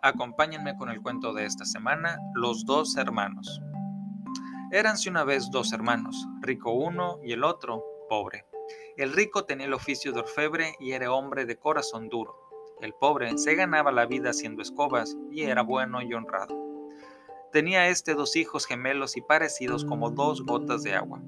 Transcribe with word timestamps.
Acompáñenme 0.00 0.76
con 0.76 0.90
el 0.90 1.02
cuento 1.02 1.32
de 1.32 1.44
esta 1.44 1.64
semana, 1.64 2.18
Los 2.32 2.64
dos 2.64 2.96
hermanos. 2.96 3.60
Éranse 4.70 5.10
una 5.10 5.24
vez 5.24 5.50
dos 5.50 5.72
hermanos, 5.72 6.24
rico 6.40 6.70
uno 6.70 7.18
y 7.24 7.32
el 7.32 7.42
otro 7.42 7.82
pobre. 8.08 8.46
El 8.96 9.12
rico 9.12 9.44
tenía 9.44 9.66
el 9.66 9.74
oficio 9.74 10.12
de 10.12 10.20
orfebre 10.20 10.76
y 10.78 10.92
era 10.92 11.12
hombre 11.12 11.46
de 11.46 11.58
corazón 11.58 12.08
duro. 12.08 12.36
El 12.80 12.94
pobre 12.94 13.36
se 13.38 13.56
ganaba 13.56 13.90
la 13.90 14.06
vida 14.06 14.30
haciendo 14.30 14.62
escobas 14.62 15.16
y 15.32 15.42
era 15.42 15.62
bueno 15.62 16.00
y 16.00 16.14
honrado. 16.14 16.56
Tenía 17.50 17.88
este 17.88 18.14
dos 18.14 18.36
hijos 18.36 18.66
gemelos 18.66 19.16
y 19.16 19.20
parecidos 19.20 19.84
como 19.84 20.10
dos 20.10 20.44
gotas 20.44 20.84
de 20.84 20.94
agua. 20.94 21.20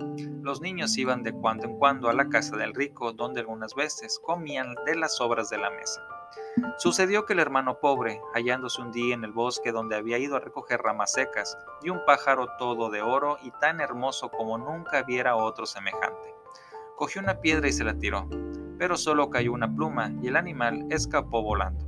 Los 0.42 0.60
niños 0.60 0.96
iban 0.96 1.24
de 1.24 1.32
cuando 1.32 1.66
en 1.66 1.76
cuando 1.76 2.08
a 2.08 2.12
la 2.12 2.28
casa 2.28 2.56
del 2.56 2.72
rico, 2.74 3.12
donde 3.12 3.40
algunas 3.40 3.74
veces 3.74 4.20
comían 4.22 4.76
de 4.86 4.94
las 4.94 5.16
sobras 5.16 5.50
de 5.50 5.58
la 5.58 5.70
mesa. 5.70 6.00
Sucedió 6.78 7.26
que 7.26 7.32
el 7.32 7.38
hermano 7.38 7.78
pobre, 7.78 8.20
hallándose 8.34 8.80
un 8.80 8.92
día 8.92 9.14
en 9.14 9.24
el 9.24 9.32
bosque 9.32 9.72
donde 9.72 9.96
había 9.96 10.18
ido 10.18 10.36
a 10.36 10.40
recoger 10.40 10.80
ramas 10.80 11.12
secas, 11.12 11.56
vio 11.82 11.92
un 11.92 12.04
pájaro 12.06 12.48
todo 12.58 12.90
de 12.90 13.02
oro 13.02 13.38
y 13.42 13.50
tan 13.60 13.80
hermoso 13.80 14.30
como 14.30 14.58
nunca 14.58 15.02
viera 15.02 15.36
otro 15.36 15.66
semejante. 15.66 16.34
Cogió 16.96 17.20
una 17.20 17.40
piedra 17.40 17.68
y 17.68 17.72
se 17.72 17.84
la 17.84 17.94
tiró, 17.94 18.28
pero 18.78 18.96
solo 18.96 19.30
cayó 19.30 19.52
una 19.52 19.74
pluma 19.74 20.12
y 20.22 20.28
el 20.28 20.36
animal 20.36 20.86
escapó 20.90 21.42
volando. 21.42 21.86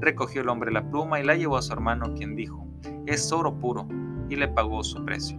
Recogió 0.00 0.42
el 0.42 0.48
hombre 0.48 0.72
la 0.72 0.88
pluma 0.90 1.20
y 1.20 1.24
la 1.24 1.36
llevó 1.36 1.56
a 1.56 1.62
su 1.62 1.72
hermano, 1.72 2.14
quien 2.14 2.36
dijo, 2.36 2.66
es 3.06 3.32
oro 3.32 3.58
puro, 3.58 3.86
y 4.28 4.36
le 4.36 4.48
pagó 4.48 4.82
su 4.82 5.04
precio. 5.04 5.38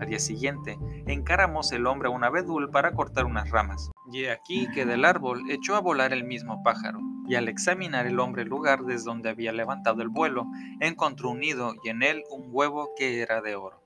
Al 0.00 0.08
día 0.08 0.18
siguiente, 0.18 0.78
encaramos 1.06 1.70
el 1.72 1.86
hombre 1.86 2.08
a 2.08 2.10
un 2.10 2.24
abedul 2.24 2.70
para 2.70 2.92
cortar 2.92 3.24
unas 3.24 3.50
ramas, 3.50 3.90
y 4.12 4.26
aquí 4.26 4.68
que 4.74 4.84
del 4.84 5.04
árbol 5.04 5.42
echó 5.48 5.76
a 5.76 5.80
volar 5.80 6.12
el 6.12 6.24
mismo 6.24 6.62
pájaro, 6.62 6.98
y 7.26 7.34
al 7.36 7.48
examinar 7.48 8.06
el 8.06 8.20
hombre 8.20 8.42
el 8.42 8.48
lugar 8.48 8.84
desde 8.84 9.04
donde 9.04 9.30
había 9.30 9.52
levantado 9.52 10.02
el 10.02 10.08
vuelo, 10.08 10.46
encontró 10.80 11.30
un 11.30 11.40
nido 11.40 11.74
y 11.84 11.88
en 11.88 12.02
él 12.02 12.24
un 12.30 12.48
huevo 12.50 12.90
que 12.96 13.20
era 13.20 13.40
de 13.40 13.56
oro. 13.56 13.80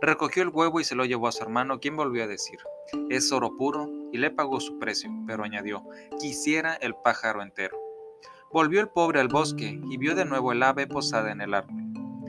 Recogió 0.00 0.42
el 0.42 0.50
huevo 0.50 0.80
y 0.80 0.84
se 0.84 0.94
lo 0.94 1.04
llevó 1.04 1.28
a 1.28 1.32
su 1.32 1.42
hermano, 1.42 1.80
quien 1.80 1.96
volvió 1.96 2.24
a 2.24 2.26
decir, 2.26 2.58
es 3.08 3.32
oro 3.32 3.56
puro, 3.56 3.88
y 4.12 4.18
le 4.18 4.30
pagó 4.30 4.60
su 4.60 4.78
precio, 4.78 5.10
pero 5.26 5.44
añadió, 5.44 5.84
quisiera 6.20 6.74
el 6.74 6.94
pájaro 6.94 7.42
entero. 7.42 7.78
Volvió 8.52 8.80
el 8.80 8.88
pobre 8.88 9.20
al 9.20 9.28
bosque 9.28 9.80
y 9.90 9.96
vio 9.96 10.14
de 10.14 10.24
nuevo 10.24 10.52
el 10.52 10.62
ave 10.62 10.86
posada 10.86 11.32
en 11.32 11.40
el 11.40 11.54
árbol. 11.54 11.76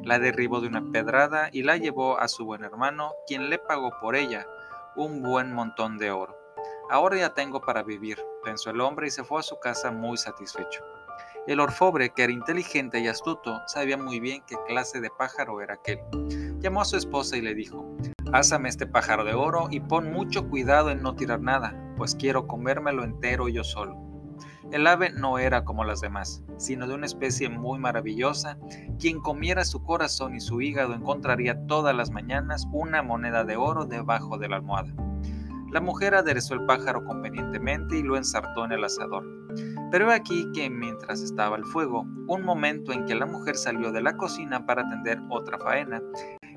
La 0.03 0.19
derribó 0.19 0.61
de 0.61 0.67
una 0.67 0.91
pedrada 0.91 1.49
y 1.51 1.63
la 1.63 1.77
llevó 1.77 2.17
a 2.17 2.27
su 2.27 2.45
buen 2.45 2.63
hermano, 2.63 3.11
quien 3.27 3.49
le 3.49 3.59
pagó 3.59 3.91
por 4.01 4.15
ella 4.15 4.47
un 4.95 5.21
buen 5.21 5.53
montón 5.53 5.97
de 5.97 6.11
oro. 6.11 6.35
Ahora 6.89 7.17
ya 7.17 7.33
tengo 7.33 7.59
para 7.59 7.83
vivir, 7.83 8.17
pensó 8.43 8.69
el 8.69 8.79
hombre 8.79 9.07
y 9.07 9.11
se 9.11 9.25
fue 9.25 9.41
a 9.41 9.43
su 9.43 9.59
casa 9.59 9.91
muy 9.91 10.15
satisfecho. 10.17 10.81
El 11.45 11.59
orfobre, 11.59 12.09
que 12.09 12.23
era 12.23 12.31
inteligente 12.31 12.99
y 12.99 13.07
astuto, 13.07 13.61
sabía 13.67 13.97
muy 13.97 14.21
bien 14.21 14.41
qué 14.47 14.55
clase 14.67 15.01
de 15.01 15.09
pájaro 15.09 15.61
era 15.61 15.73
aquel. 15.73 15.99
Llamó 16.59 16.81
a 16.81 16.85
su 16.85 16.95
esposa 16.95 17.35
y 17.35 17.41
le 17.41 17.55
dijo, 17.55 17.85
Házame 18.31 18.69
este 18.69 18.87
pájaro 18.87 19.25
de 19.25 19.33
oro 19.33 19.67
y 19.69 19.81
pon 19.81 20.11
mucho 20.11 20.47
cuidado 20.47 20.89
en 20.89 21.01
no 21.01 21.13
tirar 21.13 21.41
nada, 21.41 21.75
pues 21.97 22.15
quiero 22.15 22.47
comérmelo 22.47 23.03
entero 23.03 23.49
yo 23.49 23.65
solo. 23.65 23.97
El 24.71 24.87
ave 24.87 25.11
no 25.11 25.39
era 25.39 25.65
como 25.65 25.83
las 25.83 25.99
demás, 25.99 26.43
sino 26.57 26.87
de 26.87 26.93
una 26.93 27.05
especie 27.05 27.49
muy 27.49 27.79
maravillosa. 27.79 28.57
Quien 28.99 29.19
comiera 29.19 29.63
su 29.65 29.83
corazón 29.83 30.35
y 30.35 30.41
su 30.41 30.61
hígado 30.61 30.93
encontraría 30.93 31.65
todas 31.67 31.95
las 31.95 32.11
mañanas 32.11 32.65
una 32.71 33.01
moneda 33.01 33.43
de 33.43 33.55
oro 33.57 33.85
debajo 33.85 34.37
de 34.37 34.49
la 34.49 34.57
almohada. 34.57 34.93
La 35.71 35.81
mujer 35.81 36.15
aderezó 36.15 36.53
el 36.53 36.65
pájaro 36.65 37.03
convenientemente 37.03 37.97
y 37.97 38.03
lo 38.03 38.15
ensartó 38.15 38.63
en 38.65 38.71
el 38.71 38.83
asador. 38.83 39.25
Pero 39.91 40.11
aquí 40.11 40.49
que 40.53 40.69
mientras 40.69 41.21
estaba 41.21 41.57
el 41.57 41.65
fuego, 41.65 42.05
un 42.27 42.43
momento 42.43 42.93
en 42.93 43.05
que 43.05 43.15
la 43.15 43.25
mujer 43.25 43.57
salió 43.57 43.91
de 43.91 44.01
la 44.01 44.15
cocina 44.15 44.65
para 44.65 44.83
atender 44.83 45.19
otra 45.29 45.57
faena, 45.57 46.01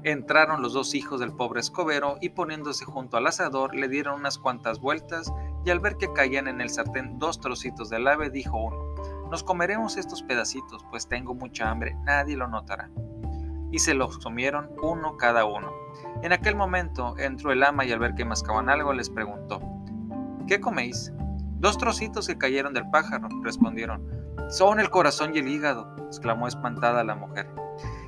entraron 0.04 0.62
los 0.62 0.72
dos 0.72 0.94
hijos 0.94 1.20
del 1.20 1.34
pobre 1.34 1.60
escobero 1.60 2.16
y 2.20 2.31
poniéndose 2.31 2.84
junto 2.84 3.16
al 3.16 3.26
asador 3.26 3.75
le 3.75 3.88
dieron 3.88 4.20
unas 4.20 4.38
cuantas 4.38 4.81
vueltas 4.81 5.32
y 5.65 5.70
al 5.70 5.81
ver 5.81 5.97
que 5.97 6.12
caían 6.12 6.49
en 6.49 6.60
el 6.60 6.70
sartén 6.70 7.19
dos 7.19 7.41
trocitos 7.41 7.91
del 7.91 8.06
ave 8.06 8.31
dijo 8.31 8.56
uno, 8.56 8.94
nos 9.31 9.44
comeremos 9.44 9.97
estos 9.97 10.22
pedacitos, 10.22 10.84
pues 10.91 11.09
tengo 11.09 11.34
mucha 11.34 11.70
hambre, 11.70 11.97
nadie 12.04 12.37
lo 12.37 12.49
notará. 12.49 12.91
Y 13.70 13.78
se 13.78 13.94
los 13.94 14.19
comieron 14.19 14.70
uno 14.82 15.16
cada 15.16 15.44
uno. 15.44 15.72
En 16.22 16.32
aquel 16.32 16.56
momento 16.56 17.16
entró 17.19 17.53
el 17.53 17.62
ama 17.62 17.84
y 17.84 17.92
al 17.92 17.98
ver 17.98 18.14
que 18.14 18.25
mascaban 18.25 18.69
algo 18.69 18.92
les 18.92 19.10
preguntó, 19.10 19.60
¿qué 20.47 20.60
coméis? 20.60 21.12
Dos 21.60 21.78
trocitos 21.78 22.26
que 22.26 22.38
cayeron 22.38 22.75
del 22.75 22.88
pájaro, 22.91 23.28
respondieron. 23.42 24.06
Son 24.48 24.81
el 24.81 24.91
corazón 24.91 25.34
y 25.34 25.38
el 25.38 25.48
hígado, 25.48 25.94
exclamó 26.06 26.48
espantada 26.48 27.04
la 27.04 27.14
mujer. 27.14 27.48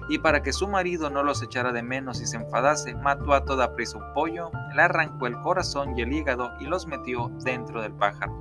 Y 0.09 0.19
para 0.19 0.43
que 0.43 0.53
su 0.53 0.67
marido 0.69 1.11
no 1.11 1.23
los 1.23 1.43
echara 1.43 1.73
de 1.73 1.83
menos 1.83 2.21
y 2.21 2.27
se 2.27 2.37
enfadase, 2.37 2.95
mató 2.95 3.33
a 3.33 3.45
toda 3.45 3.75
prisa 3.75 3.99
un 3.99 4.13
pollo, 4.15 4.51
le 4.75 4.83
arrancó 4.83 5.27
el 5.27 5.41
corazón 5.41 5.97
y 5.97 6.03
el 6.03 6.13
hígado 6.13 6.51
y 6.61 6.65
los 6.65 6.87
metió 6.87 7.31
dentro 7.45 7.81
del 7.81 7.93
pájaro. 7.93 8.33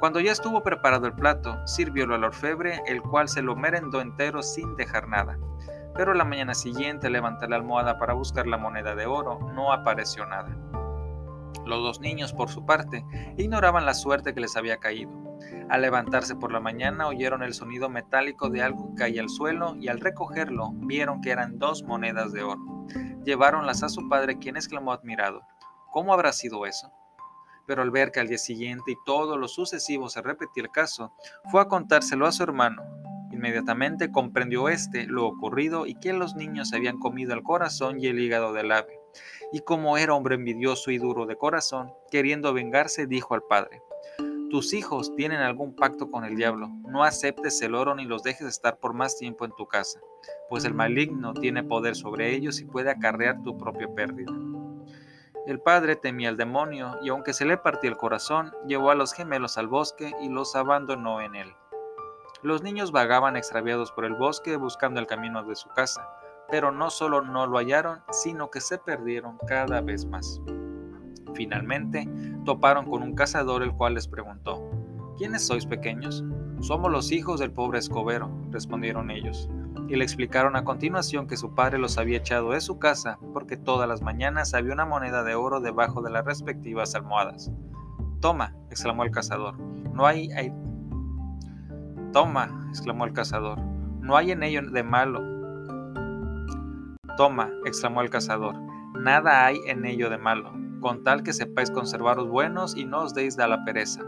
Cuando 0.00 0.20
ya 0.20 0.32
estuvo 0.32 0.62
preparado 0.62 1.06
el 1.06 1.14
plato, 1.14 1.56
sirviólo 1.66 2.14
al 2.14 2.24
orfebre, 2.24 2.82
el 2.86 3.02
cual 3.02 3.28
se 3.28 3.42
lo 3.42 3.56
merendó 3.56 4.00
entero 4.00 4.42
sin 4.42 4.76
dejar 4.76 5.08
nada 5.08 5.38
pero 5.96 6.14
la 6.14 6.24
mañana 6.24 6.54
siguiente 6.54 7.10
levanté 7.10 7.48
la 7.48 7.56
almohada 7.56 7.98
para 7.98 8.12
buscar 8.12 8.46
la 8.46 8.58
moneda 8.58 8.94
de 8.94 9.06
oro, 9.06 9.38
no 9.54 9.72
apareció 9.72 10.26
nada. 10.26 10.54
Los 11.64 11.82
dos 11.82 12.00
niños, 12.00 12.32
por 12.32 12.48
su 12.48 12.64
parte, 12.64 13.04
ignoraban 13.36 13.86
la 13.86 13.94
suerte 13.94 14.34
que 14.34 14.40
les 14.40 14.56
había 14.56 14.76
caído. 14.76 15.10
Al 15.68 15.82
levantarse 15.82 16.36
por 16.36 16.52
la 16.52 16.60
mañana 16.60 17.08
oyeron 17.08 17.42
el 17.42 17.54
sonido 17.54 17.88
metálico 17.88 18.50
de 18.50 18.62
algo 18.62 18.90
que 18.90 18.94
caía 19.02 19.22
al 19.22 19.28
suelo 19.28 19.74
y 19.76 19.88
al 19.88 20.00
recogerlo 20.00 20.70
vieron 20.74 21.20
que 21.20 21.30
eran 21.30 21.58
dos 21.58 21.82
monedas 21.82 22.32
de 22.32 22.42
oro. 22.42 22.86
Lleváronlas 23.24 23.82
a 23.82 23.88
su 23.88 24.08
padre 24.08 24.38
quien 24.38 24.56
exclamó 24.56 24.92
admirado, 24.92 25.42
¿cómo 25.90 26.12
habrá 26.12 26.32
sido 26.32 26.66
eso? 26.66 26.92
Pero 27.66 27.82
al 27.82 27.90
ver 27.90 28.12
que 28.12 28.20
al 28.20 28.28
día 28.28 28.38
siguiente 28.38 28.92
y 28.92 28.96
todos 29.04 29.36
los 29.36 29.54
sucesivos 29.54 30.12
se 30.12 30.22
repetía 30.22 30.62
el 30.62 30.70
caso, 30.70 31.12
fue 31.50 31.60
a 31.60 31.66
contárselo 31.66 32.26
a 32.26 32.32
su 32.32 32.44
hermano, 32.44 32.84
Inmediatamente 33.36 34.10
comprendió 34.10 34.70
éste 34.70 35.04
lo 35.04 35.26
ocurrido 35.26 35.86
y 35.86 35.94
que 35.94 36.14
los 36.14 36.36
niños 36.36 36.72
habían 36.72 36.98
comido 36.98 37.34
el 37.34 37.42
corazón 37.42 38.00
y 38.00 38.06
el 38.06 38.18
hígado 38.18 38.54
del 38.54 38.72
ave. 38.72 38.98
Y 39.52 39.60
como 39.60 39.98
era 39.98 40.14
hombre 40.14 40.36
envidioso 40.36 40.90
y 40.90 40.96
duro 40.96 41.26
de 41.26 41.36
corazón, 41.36 41.92
queriendo 42.10 42.54
vengarse, 42.54 43.06
dijo 43.06 43.34
al 43.34 43.42
padre, 43.42 43.82
tus 44.50 44.72
hijos 44.72 45.14
tienen 45.16 45.40
algún 45.40 45.76
pacto 45.76 46.10
con 46.10 46.24
el 46.24 46.34
diablo, 46.34 46.70
no 46.88 47.04
aceptes 47.04 47.60
el 47.60 47.74
oro 47.74 47.94
ni 47.94 48.06
los 48.06 48.22
dejes 48.22 48.46
estar 48.46 48.78
por 48.78 48.94
más 48.94 49.18
tiempo 49.18 49.44
en 49.44 49.52
tu 49.52 49.66
casa, 49.66 50.00
pues 50.48 50.64
el 50.64 50.72
maligno 50.72 51.34
tiene 51.34 51.62
poder 51.62 51.94
sobre 51.94 52.34
ellos 52.34 52.58
y 52.60 52.64
puede 52.64 52.90
acarrear 52.90 53.42
tu 53.42 53.58
propia 53.58 53.86
pérdida. 53.94 54.32
El 55.46 55.60
padre 55.60 55.94
temía 55.94 56.30
al 56.30 56.38
demonio 56.38 56.96
y 57.02 57.10
aunque 57.10 57.34
se 57.34 57.44
le 57.44 57.58
partió 57.58 57.90
el 57.90 57.98
corazón, 57.98 58.50
llevó 58.66 58.90
a 58.90 58.94
los 58.94 59.12
gemelos 59.12 59.58
al 59.58 59.68
bosque 59.68 60.10
y 60.22 60.30
los 60.30 60.56
abandonó 60.56 61.20
en 61.20 61.34
él. 61.34 61.52
Los 62.46 62.62
niños 62.62 62.92
vagaban 62.92 63.34
extraviados 63.34 63.90
por 63.90 64.04
el 64.04 64.14
bosque 64.14 64.54
buscando 64.54 65.00
el 65.00 65.08
camino 65.08 65.42
de 65.42 65.56
su 65.56 65.68
casa, 65.70 66.08
pero 66.48 66.70
no 66.70 66.90
solo 66.90 67.20
no 67.20 67.44
lo 67.48 67.58
hallaron, 67.58 68.02
sino 68.12 68.50
que 68.50 68.60
se 68.60 68.78
perdieron 68.78 69.36
cada 69.48 69.80
vez 69.80 70.06
más. 70.06 70.40
Finalmente, 71.34 72.08
toparon 72.44 72.88
con 72.88 73.02
un 73.02 73.16
cazador 73.16 73.64
el 73.64 73.72
cual 73.72 73.94
les 73.94 74.06
preguntó, 74.06 74.62
¿Quiénes 75.18 75.44
sois 75.44 75.66
pequeños? 75.66 76.22
Somos 76.60 76.92
los 76.92 77.10
hijos 77.10 77.40
del 77.40 77.50
pobre 77.50 77.80
escobero, 77.80 78.30
respondieron 78.52 79.10
ellos, 79.10 79.50
y 79.88 79.96
le 79.96 80.04
explicaron 80.04 80.54
a 80.54 80.62
continuación 80.62 81.26
que 81.26 81.36
su 81.36 81.52
padre 81.52 81.78
los 81.78 81.98
había 81.98 82.18
echado 82.18 82.52
de 82.52 82.60
su 82.60 82.78
casa 82.78 83.18
porque 83.32 83.56
todas 83.56 83.88
las 83.88 84.02
mañanas 84.02 84.54
había 84.54 84.72
una 84.72 84.86
moneda 84.86 85.24
de 85.24 85.34
oro 85.34 85.58
debajo 85.58 86.00
de 86.00 86.10
las 86.10 86.24
respectivas 86.24 86.94
almohadas. 86.94 87.50
Toma, 88.20 88.54
exclamó 88.70 89.02
el 89.02 89.10
cazador, 89.10 89.58
no 89.58 90.06
hay, 90.06 90.30
hay 90.30 90.52
Toma, 92.12 92.68
exclamó 92.70 93.04
el 93.04 93.12
cazador, 93.12 93.58
no 94.00 94.16
hay 94.16 94.30
en 94.30 94.42
ello 94.42 94.62
de 94.62 94.82
malo. 94.82 95.20
Toma, 97.16 97.50
exclamó 97.64 98.02
el 98.02 98.10
cazador, 98.10 98.54
Nada 98.94 99.46
hay 99.46 99.58
en 99.66 99.84
ello 99.84 100.08
de 100.10 100.18
malo, 100.18 100.52
con 100.80 101.04
tal 101.04 101.22
que 101.22 101.32
sepáis 101.32 101.70
conservaros 101.70 102.28
buenos 102.28 102.76
y 102.76 102.84
no 102.84 103.02
os 103.02 103.14
deis 103.14 103.36
de 103.36 103.46
la 103.46 103.64
pereza. 103.64 104.02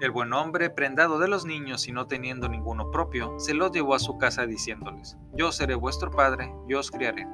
El 0.00 0.10
buen 0.10 0.32
hombre, 0.32 0.70
prendado 0.70 1.18
de 1.18 1.28
los 1.28 1.44
niños 1.46 1.86
y 1.88 1.92
no 1.92 2.06
teniendo 2.06 2.48
ninguno 2.48 2.90
propio, 2.90 3.38
se 3.38 3.54
los 3.54 3.70
llevó 3.72 3.94
a 3.94 3.98
su 3.98 4.18
casa 4.18 4.46
diciéndoles, 4.46 5.16
Yo 5.34 5.52
seré 5.52 5.74
vuestro 5.74 6.10
padre, 6.10 6.52
yo 6.68 6.80
os 6.80 6.90
criaré. 6.90 7.26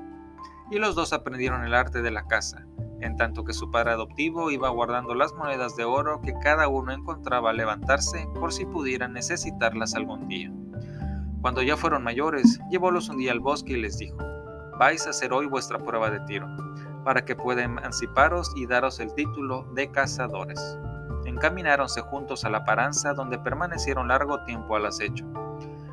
Y 0.70 0.78
los 0.78 0.94
dos 0.94 1.12
aprendieron 1.12 1.64
el 1.64 1.74
arte 1.74 2.02
de 2.02 2.10
la 2.10 2.26
casa, 2.26 2.66
en 3.00 3.16
tanto 3.16 3.44
que 3.44 3.52
su 3.52 3.70
padre 3.70 3.92
adoptivo 3.92 4.50
iba 4.50 4.68
guardando 4.68 5.14
las 5.14 5.32
monedas 5.34 5.76
de 5.76 5.84
oro 5.84 6.20
que 6.20 6.34
cada 6.42 6.68
uno 6.68 6.92
encontraba 6.92 7.50
al 7.50 7.56
levantarse 7.56 8.28
por 8.38 8.52
si 8.52 8.66
pudieran 8.66 9.12
necesitarlas 9.12 9.94
algún 9.94 10.28
día. 10.28 10.52
Cuando 11.40 11.62
ya 11.62 11.76
fueron 11.76 12.04
mayores, 12.04 12.60
llevólos 12.70 13.08
un 13.08 13.16
día 13.16 13.32
al 13.32 13.40
bosque 13.40 13.72
y 13.72 13.80
les 13.80 13.98
dijo, 13.98 14.18
vais 14.78 15.06
a 15.06 15.10
hacer 15.10 15.32
hoy 15.32 15.46
vuestra 15.46 15.78
prueba 15.78 16.10
de 16.10 16.20
tiro, 16.20 16.46
para 17.04 17.24
que 17.24 17.36
pueda 17.36 17.62
emanciparos 17.62 18.52
y 18.56 18.66
daros 18.66 19.00
el 19.00 19.14
título 19.14 19.64
de 19.74 19.90
cazadores. 19.90 20.78
Encamináronse 21.24 22.00
juntos 22.02 22.44
a 22.44 22.50
la 22.50 22.64
paranza 22.64 23.14
donde 23.14 23.38
permanecieron 23.38 24.08
largo 24.08 24.44
tiempo 24.44 24.76
al 24.76 24.86
acecho, 24.86 25.26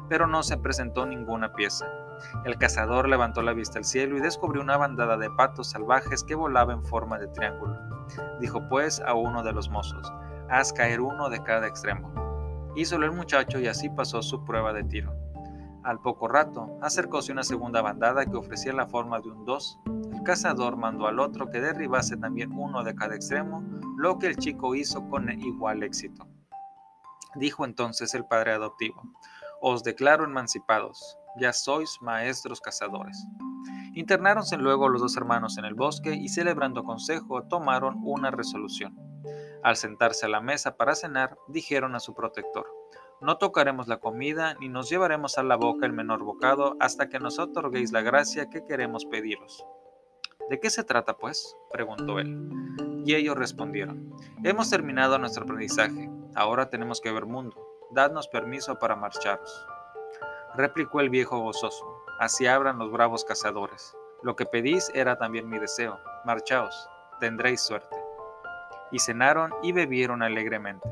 pero 0.09 0.27
no 0.27 0.43
se 0.43 0.57
presentó 0.57 1.05
ninguna 1.05 1.53
pieza. 1.53 1.87
El 2.45 2.57
cazador 2.57 3.07
levantó 3.07 3.41
la 3.41 3.53
vista 3.53 3.79
al 3.79 3.85
cielo 3.85 4.17
y 4.17 4.21
descubrió 4.21 4.61
una 4.61 4.77
bandada 4.77 5.17
de 5.17 5.29
patos 5.29 5.71
salvajes 5.71 6.23
que 6.23 6.35
volaba 6.35 6.73
en 6.73 6.83
forma 6.83 7.17
de 7.17 7.27
triángulo. 7.27 7.77
Dijo 8.39 8.67
pues 8.69 8.99
a 8.99 9.13
uno 9.13 9.43
de 9.43 9.53
los 9.53 9.69
mozos, 9.69 10.11
haz 10.49 10.73
caer 10.73 11.01
uno 11.01 11.29
de 11.29 11.43
cada 11.43 11.67
extremo. 11.67 12.13
Hízolo 12.75 13.05
el 13.05 13.11
muchacho 13.11 13.59
y 13.59 13.67
así 13.67 13.89
pasó 13.89 14.21
su 14.21 14.43
prueba 14.43 14.73
de 14.73 14.83
tiro. 14.83 15.13
Al 15.83 16.01
poco 16.01 16.27
rato, 16.27 16.77
acercóse 16.81 17.31
una 17.31 17.43
segunda 17.43 17.81
bandada 17.81 18.25
que 18.25 18.35
ofrecía 18.35 18.73
la 18.73 18.87
forma 18.87 19.21
de 19.21 19.29
un 19.29 19.45
dos. 19.45 19.79
El 20.13 20.21
cazador 20.23 20.75
mandó 20.75 21.07
al 21.07 21.19
otro 21.19 21.49
que 21.49 21.61
derribase 21.61 22.17
también 22.17 22.51
uno 22.51 22.83
de 22.83 22.93
cada 22.93 23.15
extremo, 23.15 23.63
lo 23.95 24.19
que 24.19 24.27
el 24.27 24.35
chico 24.35 24.75
hizo 24.75 25.07
con 25.09 25.31
igual 25.31 25.83
éxito. 25.83 26.27
Dijo 27.35 27.65
entonces 27.65 28.13
el 28.15 28.25
padre 28.25 28.51
adoptivo, 28.51 29.01
Os 29.61 29.83
declaro 29.83 30.25
emancipados, 30.25 31.17
ya 31.39 31.53
sois 31.53 31.97
maestros 32.01 32.61
cazadores. 32.61 33.25
Internáronse 33.93 34.57
luego 34.57 34.89
los 34.89 35.01
dos 35.01 35.17
hermanos 35.17 35.57
en 35.57 35.65
el 35.65 35.73
bosque 35.73 36.13
y 36.13 36.29
celebrando 36.29 36.83
consejo 36.83 37.43
tomaron 37.43 37.97
una 38.03 38.29
resolución. 38.31 38.95
Al 39.63 39.75
sentarse 39.75 40.27
a 40.27 40.29
la 40.29 40.39
mesa 40.39 40.77
para 40.77 40.95
cenar, 40.95 41.37
dijeron 41.47 41.95
a 41.95 41.99
su 41.99 42.13
protector, 42.13 42.67
no 43.19 43.37
tocaremos 43.39 43.87
la 43.87 43.97
comida 43.97 44.55
ni 44.59 44.69
nos 44.69 44.89
llevaremos 44.89 45.39
a 45.39 45.43
la 45.43 45.55
boca 45.55 45.87
el 45.87 45.93
menor 45.93 46.23
bocado 46.23 46.75
hasta 46.79 47.09
que 47.09 47.19
nos 47.19 47.39
otorguéis 47.39 47.91
la 47.91 48.01
gracia 48.01 48.49
que 48.49 48.63
queremos 48.63 49.05
pediros. 49.05 49.65
¿De 50.51 50.59
qué 50.59 50.69
se 50.69 50.83
trata, 50.83 51.17
pues? 51.17 51.57
preguntó 51.71 52.19
él. 52.19 52.49
Y 53.05 53.15
ellos 53.15 53.35
respondieron, 53.35 54.13
hemos 54.43 54.69
terminado 54.69 55.17
nuestro 55.17 55.43
aprendizaje, 55.43 56.09
ahora 56.35 56.69
tenemos 56.69 57.01
que 57.01 57.11
ver 57.11 57.25
mundo, 57.25 57.55
dadnos 57.91 58.27
permiso 58.27 58.77
para 58.77 58.95
marcharos. 58.95 59.65
Replicó 60.57 61.01
el 61.01 61.11
viejo 61.11 61.37
gozoso, 61.37 61.85
así 62.19 62.47
abran 62.47 62.79
los 62.79 62.91
bravos 62.91 63.23
cazadores. 63.23 63.95
Lo 64.23 64.35
que 64.35 64.47
pedís 64.47 64.89
era 64.95 65.15
también 65.15 65.47
mi 65.47 65.59
deseo, 65.59 65.99
marchaos, 66.25 66.89
tendréis 67.19 67.61
suerte. 67.61 67.95
Y 68.91 68.97
cenaron 68.97 69.51
y 69.61 69.71
bebieron 69.71 70.23
alegremente. 70.23 70.89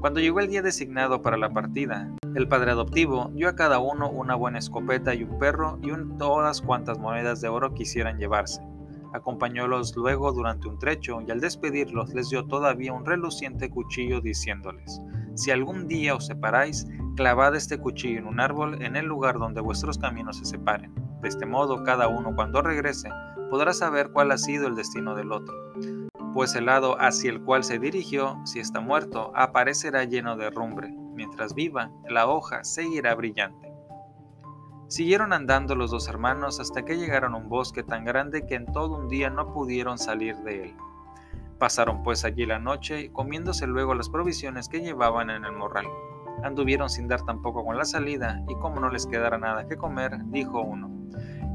Cuando 0.00 0.20
llegó 0.20 0.38
el 0.38 0.46
día 0.46 0.62
designado 0.62 1.20
para 1.20 1.36
la 1.36 1.50
partida, 1.50 2.08
el 2.36 2.46
padre 2.46 2.70
adoptivo 2.70 3.28
dio 3.32 3.48
a 3.48 3.56
cada 3.56 3.80
uno 3.80 4.08
una 4.08 4.36
buena 4.36 4.60
escopeta 4.60 5.14
y 5.14 5.24
un 5.24 5.36
perro 5.40 5.80
y 5.82 5.90
todas 6.16 6.62
cuantas 6.62 6.96
monedas 6.96 7.40
de 7.40 7.48
oro 7.48 7.74
quisieran 7.74 8.18
llevarse. 8.18 8.62
Acompañólos 9.12 9.96
luego 9.96 10.30
durante 10.30 10.68
un 10.68 10.78
trecho 10.78 11.20
y 11.26 11.32
al 11.32 11.40
despedirlos 11.40 12.14
les 12.14 12.30
dio 12.30 12.46
todavía 12.46 12.92
un 12.92 13.04
reluciente 13.04 13.68
cuchillo 13.68 14.20
diciéndoles, 14.20 15.00
si 15.34 15.50
algún 15.50 15.88
día 15.88 16.14
os 16.14 16.26
separáis, 16.26 16.86
clavad 17.16 17.56
este 17.56 17.78
cuchillo 17.78 18.20
en 18.20 18.26
un 18.26 18.38
árbol 18.38 18.80
en 18.82 18.94
el 18.94 19.06
lugar 19.06 19.38
donde 19.38 19.60
vuestros 19.60 19.98
caminos 19.98 20.38
se 20.38 20.44
separen. 20.44 20.94
De 21.20 21.28
este 21.28 21.46
modo 21.46 21.82
cada 21.82 22.06
uno 22.06 22.34
cuando 22.36 22.62
regrese 22.62 23.10
podrá 23.50 23.72
saber 23.72 24.10
cuál 24.12 24.30
ha 24.30 24.38
sido 24.38 24.68
el 24.68 24.76
destino 24.76 25.16
del 25.16 25.32
otro 25.32 25.54
pues 26.36 26.54
el 26.54 26.66
lado 26.66 27.00
hacia 27.00 27.30
el 27.30 27.40
cual 27.40 27.64
se 27.64 27.78
dirigió, 27.78 28.38
si 28.44 28.60
está 28.60 28.78
muerto, 28.80 29.32
aparecerá 29.34 30.04
lleno 30.04 30.36
de 30.36 30.50
rumbre, 30.50 30.90
mientras 31.14 31.54
viva, 31.54 31.90
la 32.10 32.26
hoja 32.26 32.62
seguirá 32.62 33.14
brillante. 33.14 33.72
Siguieron 34.86 35.32
andando 35.32 35.74
los 35.74 35.90
dos 35.90 36.08
hermanos 36.08 36.60
hasta 36.60 36.84
que 36.84 36.98
llegaron 36.98 37.32
a 37.32 37.38
un 37.38 37.48
bosque 37.48 37.82
tan 37.82 38.04
grande 38.04 38.44
que 38.44 38.54
en 38.54 38.66
todo 38.66 38.98
un 38.98 39.08
día 39.08 39.30
no 39.30 39.54
pudieron 39.54 39.96
salir 39.96 40.36
de 40.44 40.64
él. 40.64 40.76
Pasaron 41.58 42.02
pues 42.02 42.22
allí 42.26 42.44
la 42.44 42.58
noche, 42.58 43.10
comiéndose 43.14 43.66
luego 43.66 43.94
las 43.94 44.10
provisiones 44.10 44.68
que 44.68 44.82
llevaban 44.82 45.30
en 45.30 45.46
el 45.46 45.52
morral. 45.52 45.86
Anduvieron 46.42 46.88
sin 46.88 47.08
dar 47.08 47.22
tampoco 47.22 47.64
con 47.64 47.76
la 47.76 47.84
salida, 47.84 48.42
y 48.48 48.54
como 48.56 48.80
no 48.80 48.90
les 48.90 49.06
quedara 49.06 49.38
nada 49.38 49.66
que 49.66 49.76
comer, 49.76 50.18
dijo 50.26 50.60
uno, 50.60 50.90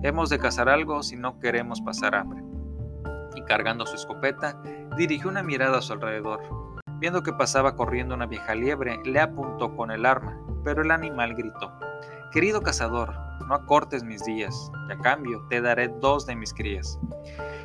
Hemos 0.04 0.30
de 0.30 0.40
cazar 0.40 0.68
algo 0.68 1.04
si 1.04 1.16
no 1.16 1.40
queremos 1.40 1.82
pasar 1.82 2.16
hambre 2.16 2.44
y 3.36 3.42
cargando 3.44 3.86
su 3.86 3.96
escopeta, 3.96 4.62
dirigió 4.98 5.30
una 5.30 5.44
mirada 5.44 5.80
a 5.80 5.82
su 5.82 5.94
alrededor. 5.94 6.42
Viendo 7.00 7.24
que 7.24 7.34
pasaba 7.34 7.76
corriendo 7.76 8.14
una 8.14 8.28
vieja 8.28 8.54
liebre, 8.54 9.00
le 9.06 9.20
apuntó 9.20 9.76
con 9.76 9.92
el 9.92 10.06
arma, 10.06 10.40
pero 10.64 10.82
el 10.82 10.92
animal 10.92 11.36
gritó, 11.36 11.72
Querido 12.32 12.62
cazador, 12.62 13.14
no 13.48 13.56
acortes 13.56 14.04
mis 14.04 14.24
días, 14.24 14.72
y 14.88 14.92
a 14.94 14.98
cambio 15.00 15.46
te 15.50 15.62
daré 15.62 15.90
dos 16.00 16.26
de 16.26 16.36
mis 16.36 16.54
crías. 16.54 17.00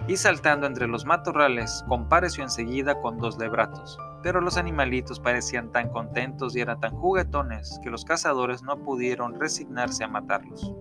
Y 0.09 0.17
saltando 0.17 0.67
entre 0.67 0.89
los 0.89 1.05
matorrales, 1.05 1.85
compareció 1.89 2.43
enseguida 2.43 3.01
con 3.01 3.19
dos 3.19 3.39
lebratos, 3.39 3.99
pero 4.27 4.41
los 4.41 4.57
animalitos 4.57 5.21
parecían 5.21 5.71
tan 5.71 5.89
contentos 5.89 6.57
y 6.57 6.61
eran 6.61 6.81
tan 6.81 6.91
juguetones 6.97 7.79
que 7.81 7.91
los 7.91 8.05
cazadores 8.05 8.61
no 8.61 8.77
pudieron 8.83 9.39
resignarse 9.39 10.03
a 10.03 10.09
matarlos. 10.09 10.75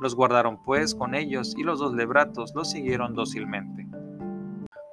Los 0.00 0.14
guardaron 0.14 0.62
pues 0.62 0.94
con 0.94 1.14
ellos 1.14 1.54
y 1.58 1.62
los 1.62 1.78
dos 1.78 1.92
lebratos 1.92 2.54
los 2.54 2.70
siguieron 2.70 3.12
dócilmente. 3.12 3.86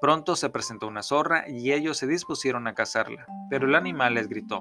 Pronto 0.01 0.35
se 0.35 0.49
presentó 0.49 0.85
una 0.85 1.01
zorra 1.01 1.47
y 1.47 1.71
ellos 1.71 1.95
se 1.95 2.07
dispusieron 2.07 2.67
a 2.67 2.73
cazarla, 2.73 3.25
pero 3.49 3.67
el 3.67 3.75
animal 3.75 4.15
les 4.15 4.27
gritó, 4.27 4.59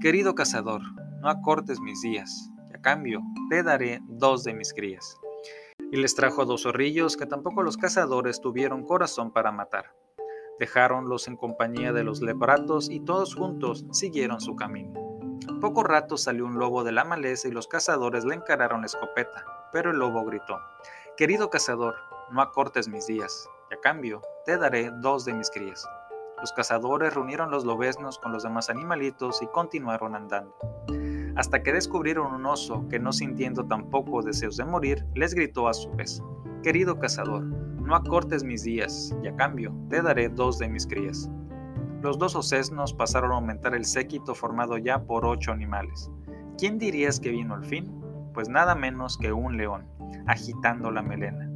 Querido 0.00 0.34
cazador, 0.34 0.82
no 1.20 1.28
acortes 1.28 1.78
mis 1.78 2.02
días, 2.02 2.50
y 2.68 2.74
a 2.74 2.80
cambio 2.80 3.22
te 3.48 3.62
daré 3.62 4.00
dos 4.08 4.42
de 4.42 4.54
mis 4.54 4.74
crías. 4.74 5.16
Y 5.92 5.98
les 5.98 6.16
trajo 6.16 6.44
dos 6.44 6.64
zorrillos 6.64 7.16
que 7.16 7.26
tampoco 7.26 7.62
los 7.62 7.76
cazadores 7.76 8.40
tuvieron 8.40 8.84
corazón 8.84 9.32
para 9.32 9.52
matar. 9.52 9.84
Dejáronlos 10.58 11.28
en 11.28 11.36
compañía 11.36 11.92
de 11.92 12.04
los 12.04 12.22
lebratos 12.22 12.90
y 12.90 13.00
todos 13.00 13.34
juntos 13.34 13.84
siguieron 13.92 14.40
su 14.40 14.56
camino. 14.56 15.06
Poco 15.60 15.82
rato 15.82 16.16
salió 16.16 16.46
un 16.46 16.58
lobo 16.58 16.84
de 16.84 16.92
la 16.92 17.04
maleza 17.04 17.48
y 17.48 17.50
los 17.50 17.68
cazadores 17.68 18.24
le 18.24 18.34
encararon 18.34 18.80
la 18.80 18.86
escopeta, 18.86 19.44
pero 19.72 19.90
el 19.90 19.98
lobo 19.98 20.24
gritó, 20.24 20.58
Querido 21.16 21.50
cazador, 21.50 21.94
no 22.30 22.42
acortes 22.42 22.88
mis 22.88 23.06
días, 23.06 23.48
y 23.70 23.74
a 23.74 23.80
cambio 23.80 24.22
te 24.44 24.56
daré 24.58 24.90
dos 25.00 25.24
de 25.24 25.34
mis 25.34 25.50
crías. 25.50 25.86
Los 26.40 26.52
cazadores 26.52 27.14
reunieron 27.14 27.50
los 27.50 27.64
lobeznos 27.64 28.18
con 28.18 28.32
los 28.32 28.42
demás 28.42 28.68
animalitos 28.68 29.40
y 29.42 29.46
continuaron 29.46 30.14
andando. 30.14 30.54
Hasta 31.36 31.62
que 31.62 31.72
descubrieron 31.72 32.34
un 32.34 32.46
oso 32.46 32.86
que 32.88 32.98
no 32.98 33.12
sintiendo 33.12 33.66
tampoco 33.66 34.22
deseos 34.22 34.56
de 34.56 34.64
morir, 34.64 35.06
les 35.14 35.34
gritó 35.34 35.68
a 35.68 35.74
su 35.74 35.90
vez, 35.92 36.22
Querido 36.62 36.98
cazador, 36.98 37.44
no 37.86 37.94
acortes 37.94 38.44
mis 38.44 38.64
días, 38.64 39.16
y 39.22 39.28
a 39.28 39.36
cambio 39.36 39.74
te 39.88 40.02
daré 40.02 40.28
dos 40.28 40.58
de 40.58 40.68
mis 40.68 40.86
crías. 40.86 41.30
Los 42.02 42.18
dos 42.18 42.34
osesnos 42.36 42.92
pasaron 42.92 43.32
a 43.32 43.36
aumentar 43.36 43.74
el 43.74 43.84
séquito 43.84 44.34
formado 44.34 44.76
ya 44.76 45.04
por 45.04 45.24
ocho 45.24 45.52
animales. 45.52 46.10
¿Quién 46.58 46.78
dirías 46.78 47.20
que 47.20 47.30
vino 47.30 47.54
al 47.54 47.64
fin? 47.64 47.92
Pues 48.34 48.48
nada 48.48 48.74
menos 48.74 49.16
que 49.16 49.32
un 49.32 49.56
león, 49.56 49.86
agitando 50.26 50.90
la 50.90 51.02
melena 51.02 51.46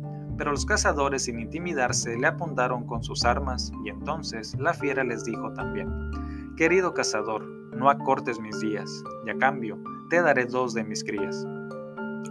pero 0.40 0.52
los 0.52 0.64
cazadores 0.64 1.24
sin 1.24 1.38
intimidarse 1.38 2.16
le 2.16 2.26
apuntaron 2.26 2.86
con 2.86 3.04
sus 3.04 3.26
armas 3.26 3.70
y 3.84 3.90
entonces 3.90 4.56
la 4.58 4.72
fiera 4.72 5.04
les 5.04 5.22
dijo 5.26 5.52
también, 5.52 6.10
Querido 6.56 6.94
cazador, 6.94 7.44
no 7.76 7.90
acortes 7.90 8.40
mis 8.40 8.58
días, 8.58 9.04
y 9.26 9.28
a 9.28 9.36
cambio 9.36 9.78
te 10.08 10.22
daré 10.22 10.46
dos 10.46 10.72
de 10.72 10.82
mis 10.82 11.04
crías. 11.04 11.46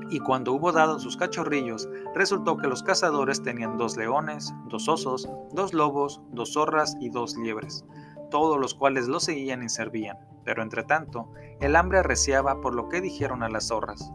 Y 0.10 0.20
cuando 0.20 0.54
hubo 0.54 0.72
dado 0.72 1.00
sus 1.00 1.18
cachorrillos, 1.18 1.88
resultó 2.16 2.58
que 2.58 2.68
los 2.68 2.84
cazadores 2.84 3.44
tenían 3.44 3.78
dos 3.78 3.96
leones, 3.98 4.54
dos 4.68 4.88
osos, 4.88 5.30
dos 5.52 5.74
lobos, 5.74 6.22
dos 6.32 6.54
zorras 6.54 6.96
y 7.00 7.10
dos 7.10 7.38
liebres, 7.38 7.86
todos 8.32 8.60
los 8.60 8.74
cuales 8.74 9.08
lo 9.08 9.20
seguían 9.20 9.64
y 9.64 9.70
servían. 9.70 10.18
Pero 10.44 10.64
entre 10.64 10.84
tanto, 10.84 11.32
el 11.60 11.76
hambre 11.76 12.00
arreciaba 12.00 12.60
por 12.62 12.74
lo 12.74 12.90
que 12.90 13.02
dijeron 13.02 13.44
a 13.44 13.50
las 13.50 13.68
zorras. 13.68 14.12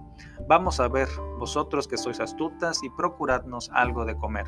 Vamos 0.48 0.80
a 0.80 0.88
ver, 0.88 1.08
vosotros 1.38 1.86
que 1.86 1.96
sois 1.96 2.20
astutas, 2.20 2.82
y 2.82 2.90
procuradnos 2.90 3.70
algo 3.72 4.04
de 4.04 4.16
comer. 4.16 4.46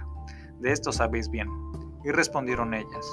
De 0.59 0.73
esto 0.73 0.91
sabéis 0.91 1.31
bien. 1.31 1.49
Y 2.05 2.11
respondieron 2.11 2.75
ellas, 2.75 3.07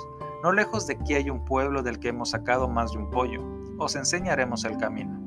No 0.44 0.52
lejos 0.52 0.88
de 0.88 0.96
aquí 0.96 1.14
hay 1.14 1.30
un 1.30 1.46
pueblo 1.46 1.84
del 1.84 2.00
que 2.00 2.10
hemos 2.10 2.32
sacado 2.32 2.68
más 2.68 2.92
de 2.92 2.98
un 2.98 3.10
pollo. 3.10 3.42
Os 3.78 3.96
enseñaremos 3.96 4.66
el 4.66 4.78
camino. 4.78 5.23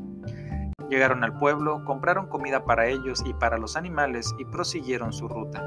Llegaron 0.89 1.25
al 1.25 1.37
pueblo, 1.37 1.85
compraron 1.85 2.29
comida 2.29 2.65
para 2.65 2.87
ellos 2.87 3.25
y 3.27 3.35
para 3.35 3.59
los 3.59 3.77
animales 3.77 4.35
y 4.39 4.45
prosiguieron 4.45 5.13
su 5.13 5.27
ruta. 5.27 5.63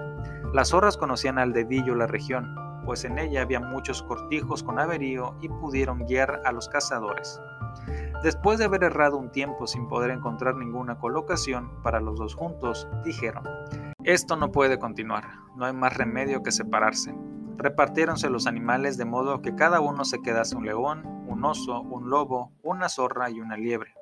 Las 0.53 0.69
zorras 0.69 0.95
conocían 0.95 1.38
al 1.38 1.51
dedillo 1.51 1.93
la 1.93 2.07
región, 2.07 2.55
pues 2.85 3.03
en 3.03 3.19
ella 3.19 3.41
había 3.41 3.59
muchos 3.59 4.01
cortijos 4.01 4.63
con 4.63 4.79
averío 4.79 5.35
y 5.41 5.49
pudieron 5.49 6.05
guiar 6.05 6.41
a 6.45 6.53
los 6.53 6.69
cazadores. 6.69 7.39
Después 8.23 8.59
de 8.59 8.65
haber 8.65 8.83
errado 8.83 9.17
un 9.17 9.29
tiempo 9.29 9.67
sin 9.67 9.88
poder 9.88 10.09
encontrar 10.11 10.55
ninguna 10.55 10.97
colocación 10.97 11.69
para 11.83 11.99
los 11.99 12.17
dos 12.17 12.33
juntos, 12.33 12.88
dijeron, 13.03 13.43
esto 14.05 14.38
no 14.38 14.51
puede 14.51 14.79
continuar, 14.79 15.25
no 15.55 15.65
hay 15.65 15.73
más 15.73 15.97
remedio 15.97 16.43
que 16.43 16.51
separarse. 16.51 17.13
Repartiéronse 17.57 18.29
los 18.29 18.47
animales 18.47 18.97
de 18.97 19.05
modo 19.05 19.41
que 19.41 19.53
cada 19.53 19.81
uno 19.81 20.05
se 20.05 20.21
quedase 20.21 20.55
un 20.55 20.65
león, 20.65 21.03
un 21.27 21.43
oso, 21.43 21.81
un 21.81 22.09
lobo, 22.09 22.53
una 22.63 22.88
zorra 22.88 23.29
y 23.29 23.41
una 23.41 23.57
liebre 23.57 23.99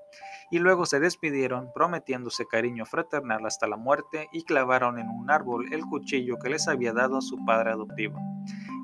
y 0.49 0.59
luego 0.59 0.85
se 0.85 0.99
despidieron 0.99 1.71
prometiéndose 1.73 2.45
cariño 2.45 2.85
fraternal 2.85 3.45
hasta 3.45 3.67
la 3.67 3.77
muerte 3.77 4.29
y 4.31 4.43
clavaron 4.43 4.97
en 4.97 5.09
un 5.09 5.29
árbol 5.29 5.73
el 5.73 5.81
cuchillo 5.85 6.37
que 6.37 6.49
les 6.49 6.67
había 6.67 6.93
dado 6.93 7.21
su 7.21 7.43
padre 7.45 7.71
adoptivo. 7.71 8.19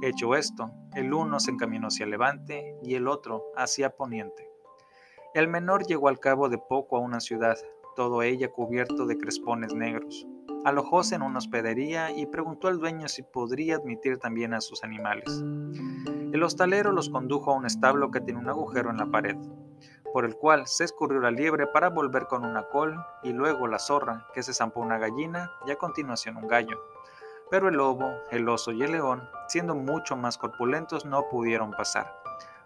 Hecho 0.01 0.35
esto, 0.35 0.71
el 0.93 1.13
uno 1.13 1.39
se 1.39 1.51
encaminó 1.51 1.87
hacia 1.87 2.05
levante 2.05 2.75
y 2.83 2.95
el 2.95 3.07
otro 3.07 3.43
hacia 3.55 3.91
poniente. 3.91 4.49
El 5.33 5.47
menor 5.47 5.85
llegó 5.85 6.09
al 6.09 6.19
cabo 6.19 6.49
de 6.49 6.57
poco 6.57 6.97
a 6.97 6.99
una 6.99 7.19
ciudad, 7.19 7.57
todo 7.95 8.21
ella 8.21 8.51
cubierto 8.51 9.05
de 9.05 9.17
crespones 9.17 9.73
negros. 9.73 10.27
Alojóse 10.65 11.15
en 11.15 11.21
una 11.21 11.39
hospedería 11.39 12.11
y 12.11 12.25
preguntó 12.25 12.67
al 12.67 12.79
dueño 12.79 13.07
si 13.07 13.23
podría 13.23 13.75
admitir 13.75 14.17
también 14.17 14.53
a 14.53 14.61
sus 14.61 14.83
animales. 14.83 15.43
El 16.33 16.43
hostalero 16.43 16.91
los 16.91 17.09
condujo 17.09 17.51
a 17.51 17.55
un 17.55 17.65
establo 17.65 18.11
que 18.11 18.21
tiene 18.21 18.39
un 18.39 18.49
agujero 18.49 18.89
en 18.89 18.97
la 18.97 19.05
pared 19.07 19.37
por 20.13 20.25
el 20.25 20.35
cual 20.35 20.67
se 20.67 20.83
escurrió 20.83 21.19
la 21.19 21.31
liebre 21.31 21.65
para 21.65 21.89
volver 21.89 22.27
con 22.27 22.45
una 22.45 22.63
col, 22.69 23.03
y 23.23 23.33
luego 23.33 23.67
la 23.67 23.79
zorra, 23.79 24.27
que 24.33 24.43
se 24.43 24.53
zampó 24.53 24.79
una 24.79 24.99
gallina, 24.99 25.51
y 25.65 25.71
a 25.71 25.75
continuación 25.75 26.37
un 26.37 26.47
gallo. 26.47 26.79
Pero 27.49 27.67
el 27.67 27.75
lobo, 27.75 28.13
el 28.31 28.47
oso 28.47 28.71
y 28.71 28.83
el 28.83 28.91
león, 28.91 29.27
siendo 29.47 29.73
mucho 29.73 30.15
más 30.15 30.37
corpulentos, 30.37 31.03
no 31.05 31.27
pudieron 31.29 31.71
pasar, 31.71 32.15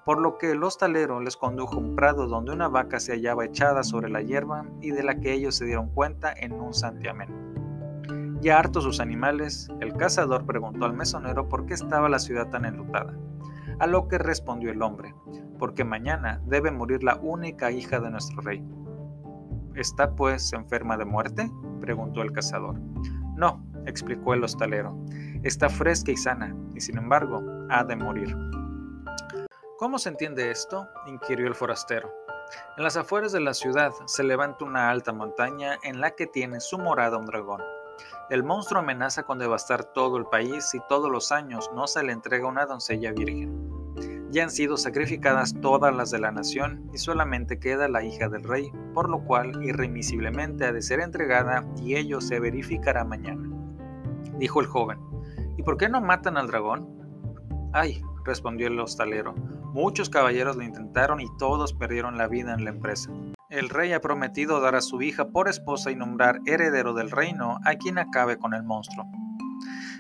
por 0.03 0.19
lo 0.19 0.37
que 0.37 0.51
el 0.51 0.63
hostalero 0.63 1.21
les 1.21 1.37
condujo 1.37 1.75
a 1.75 1.79
un 1.79 1.95
prado 1.95 2.27
donde 2.27 2.51
una 2.51 2.67
vaca 2.67 2.99
se 2.99 3.13
hallaba 3.13 3.45
echada 3.45 3.83
sobre 3.83 4.09
la 4.09 4.21
hierba 4.21 4.65
y 4.81 4.91
de 4.91 5.03
la 5.03 5.19
que 5.19 5.33
ellos 5.33 5.55
se 5.55 5.65
dieron 5.65 5.89
cuenta 5.89 6.33
en 6.33 6.51
un 6.53 6.73
santiamén. 6.73 7.47
Ya 8.41 8.59
hartos 8.59 8.83
sus 8.83 8.99
animales, 8.99 9.67
el 9.79 9.95
cazador 9.95 10.45
preguntó 10.45 10.85
al 10.85 10.93
mesonero 10.93 11.49
por 11.49 11.65
qué 11.65 11.73
estaba 11.73 12.07
la 12.07 12.19
ciudad 12.19 12.49
tan 12.49 12.65
enlutada, 12.65 13.17
a 13.79 13.87
lo 13.87 14.07
que 14.07 14.17
respondió 14.17 14.71
el 14.71 14.81
hombre, 14.81 15.13
porque 15.59 15.83
mañana 15.83 16.41
debe 16.45 16.71
morir 16.71 17.03
la 17.03 17.15
única 17.15 17.71
hija 17.71 17.99
de 17.99 18.09
nuestro 18.09 18.41
rey. 18.41 18.63
¿Está 19.75 20.15
pues 20.15 20.53
enferma 20.53 20.97
de 20.97 21.05
muerte? 21.05 21.51
preguntó 21.79 22.21
el 22.21 22.31
cazador. 22.31 22.79
No, 23.35 23.63
explicó 23.85 24.33
el 24.33 24.43
hostalero, 24.43 24.97
está 25.43 25.69
fresca 25.69 26.11
y 26.11 26.17
sana, 26.17 26.55
y 26.73 26.81
sin 26.81 26.97
embargo 26.97 27.43
ha 27.69 27.83
de 27.83 27.95
morir. 27.95 28.35
¿Cómo 29.77 29.99
se 29.99 30.09
entiende 30.09 30.49
esto? 30.49 30.87
inquirió 31.05 31.47
el 31.47 31.53
forastero. 31.53 32.11
En 32.77 32.83
las 32.83 32.97
afueras 32.97 33.31
de 33.31 33.41
la 33.41 33.53
ciudad 33.53 33.91
se 34.05 34.23
levanta 34.23 34.65
una 34.65 34.89
alta 34.89 35.13
montaña 35.13 35.77
en 35.83 36.01
la 36.01 36.11
que 36.11 36.27
tiene 36.27 36.59
su 36.59 36.77
morada 36.79 37.17
un 37.17 37.25
dragón. 37.25 37.61
El 38.29 38.43
monstruo 38.43 38.81
amenaza 38.81 39.23
con 39.23 39.39
devastar 39.39 39.85
todo 39.85 40.17
el 40.17 40.25
país 40.25 40.65
si 40.65 40.81
todos 40.89 41.09
los 41.09 41.31
años 41.31 41.71
no 41.73 41.87
se 41.87 42.03
le 42.03 42.11
entrega 42.11 42.45
una 42.45 42.65
doncella 42.65 43.13
virgen. 43.13 43.55
Ya 44.31 44.43
han 44.43 44.51
sido 44.51 44.75
sacrificadas 44.75 45.55
todas 45.61 45.95
las 45.95 46.11
de 46.11 46.19
la 46.19 46.31
nación 46.31 46.89
y 46.93 46.97
solamente 46.97 47.57
queda 47.57 47.87
la 47.87 48.03
hija 48.03 48.27
del 48.27 48.43
rey, 48.43 48.69
por 48.93 49.09
lo 49.09 49.23
cual 49.23 49.63
irremisiblemente 49.63 50.65
ha 50.65 50.73
de 50.73 50.81
ser 50.81 50.99
entregada 50.99 51.63
y 51.77 51.95
ello 51.95 52.19
se 52.19 52.41
verificará 52.41 53.05
mañana. 53.05 53.49
Dijo 54.37 54.59
el 54.59 54.67
joven, 54.67 54.99
¿y 55.57 55.63
por 55.63 55.77
qué 55.77 55.87
no 55.87 56.01
matan 56.01 56.35
al 56.35 56.47
dragón? 56.47 56.85
Ay, 57.71 58.01
respondió 58.25 58.67
el 58.67 58.77
hostalero, 58.77 59.35
muchos 59.71 60.09
caballeros 60.09 60.57
lo 60.57 60.63
intentaron 60.63 61.21
y 61.21 61.27
todos 61.37 61.71
perdieron 61.71 62.17
la 62.17 62.27
vida 62.27 62.53
en 62.53 62.65
la 62.65 62.71
empresa. 62.71 63.09
El 63.49 63.69
rey 63.69 63.93
ha 63.93 64.01
prometido 64.01 64.59
dar 64.59 64.75
a 64.75 64.81
su 64.81 65.01
hija 65.01 65.29
por 65.29 65.47
esposa 65.47 65.89
y 65.89 65.95
nombrar 65.95 66.41
heredero 66.45 66.93
del 66.93 67.09
reino 67.09 67.59
a 67.63 67.75
quien 67.75 67.97
acabe 67.97 68.37
con 68.37 68.53
el 68.53 68.63
monstruo. 68.63 69.05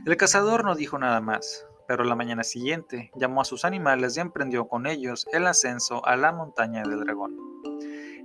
El 0.05 0.17
cazador 0.17 0.65
no 0.65 0.75
dijo 0.75 0.99
nada 0.99 1.21
más, 1.21 1.65
pero 1.87 2.03
la 2.03 2.15
mañana 2.15 2.43
siguiente 2.43 3.09
llamó 3.15 3.39
a 3.39 3.45
sus 3.45 3.63
animales 3.63 4.17
y 4.17 4.19
emprendió 4.19 4.67
con 4.67 4.85
ellos 4.85 5.25
el 5.31 5.47
ascenso 5.47 6.05
a 6.05 6.17
la 6.17 6.33
montaña 6.33 6.83
del 6.83 6.99
dragón. 6.99 7.37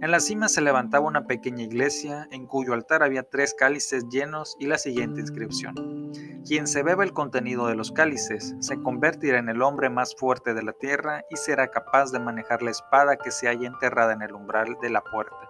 En 0.02 0.10
la 0.10 0.18
cima 0.18 0.48
se 0.48 0.62
levantaba 0.62 1.06
una 1.06 1.28
pequeña 1.28 1.62
iglesia 1.62 2.26
en 2.32 2.48
cuyo 2.48 2.74
altar 2.74 3.04
había 3.04 3.22
tres 3.22 3.54
cálices 3.56 4.08
llenos 4.08 4.56
y 4.58 4.66
la 4.66 4.76
siguiente 4.76 5.20
inscripción. 5.20 6.10
Quien 6.44 6.66
se 6.66 6.82
beba 6.82 7.04
el 7.04 7.12
contenido 7.12 7.68
de 7.68 7.76
los 7.76 7.92
cálices 7.92 8.56
se 8.58 8.82
convertirá 8.82 9.38
en 9.38 9.48
el 9.48 9.62
hombre 9.62 9.90
más 9.90 10.16
fuerte 10.16 10.54
de 10.54 10.64
la 10.64 10.72
tierra 10.72 11.22
y 11.30 11.36
será 11.36 11.68
capaz 11.68 12.10
de 12.10 12.18
manejar 12.18 12.62
la 12.62 12.72
espada 12.72 13.14
que 13.14 13.30
se 13.30 13.46
halla 13.46 13.68
enterrada 13.68 14.12
en 14.12 14.22
el 14.22 14.32
umbral 14.32 14.76
de 14.82 14.90
la 14.90 15.02
puerta. 15.04 15.48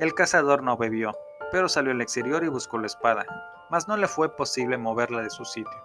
El 0.00 0.12
cazador 0.12 0.62
no 0.62 0.76
bebió, 0.76 1.16
pero 1.50 1.66
salió 1.70 1.92
al 1.92 2.02
exterior 2.02 2.44
y 2.44 2.48
buscó 2.48 2.76
la 2.76 2.88
espada, 2.88 3.24
mas 3.70 3.88
no 3.88 3.96
le 3.96 4.06
fue 4.06 4.36
posible 4.36 4.76
moverla 4.76 5.22
de 5.22 5.30
su 5.30 5.46
sitio. 5.46 5.80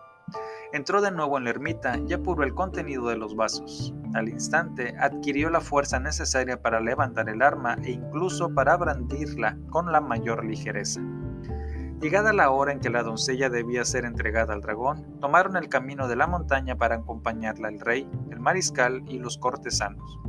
Entró 0.73 1.01
de 1.01 1.11
nuevo 1.11 1.37
en 1.37 1.45
la 1.45 1.51
ermita 1.51 1.97
y 2.07 2.13
apuró 2.13 2.43
el 2.43 2.53
contenido 2.53 3.07
de 3.07 3.17
los 3.17 3.35
vasos. 3.35 3.93
Al 4.13 4.27
instante 4.27 4.95
adquirió 4.99 5.49
la 5.49 5.61
fuerza 5.61 5.99
necesaria 5.99 6.61
para 6.61 6.81
levantar 6.81 7.29
el 7.29 7.41
arma 7.41 7.77
e 7.83 7.91
incluso 7.91 8.53
para 8.53 8.75
brandirla 8.75 9.57
con 9.69 9.91
la 9.91 10.01
mayor 10.01 10.45
ligereza. 10.45 11.01
Llegada 12.01 12.31
la 12.31 12.51
hora 12.51 12.73
en 12.73 12.79
que 12.79 12.91
la 12.91 13.01
doncella 13.01 13.49
debía 13.49 13.83
ser 13.83 14.05
entregada 14.05 14.53
al 14.53 14.61
dragón, 14.61 15.19
tomaron 15.19 15.55
el 15.57 15.67
camino 15.67 16.07
de 16.07 16.15
la 16.15 16.27
montaña 16.27 16.77
para 16.77 16.95
acompañarla 16.95 17.69
el 17.69 17.79
rey, 17.79 18.07
el 18.29 18.39
mariscal 18.39 19.03
y 19.07 19.17
los 19.17 19.37
cortesanos. 19.37 20.19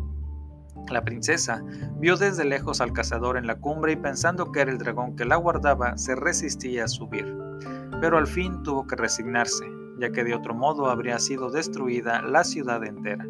La 0.89 1.05
princesa 1.05 1.63
vio 1.97 2.17
desde 2.17 2.47
lejos 2.47 2.81
al 2.81 2.95
cazador 2.95 3.37
en 3.37 3.47
la 3.47 3.57
cumbre 3.57 3.93
y 3.93 3.97
pensando 3.97 4.51
que 4.51 4.63
era 4.63 4.71
el 4.71 4.79
dragón 4.79 5.15
que 5.17 5.27
la 5.27 5.37
guardaba, 5.37 5.99
se 5.99 6.15
resistía 6.15 6.85
a 6.85 6.89
subir. 6.89 7.37
Pero 8.01 8.17
al 8.17 8.27
fin 8.27 8.63
tuvo 8.63 8.87
que 8.87 8.97
resignarse, 8.97 9.67
ya 9.99 10.11
que 10.11 10.25
de 10.25 10.35
otro 10.35 10.55
modo 10.55 10.89
habría 10.89 11.19
sido 11.19 11.51
destruida 11.51 12.23
la 12.23 12.45
ciudad 12.45 12.85
entera. 12.85 13.27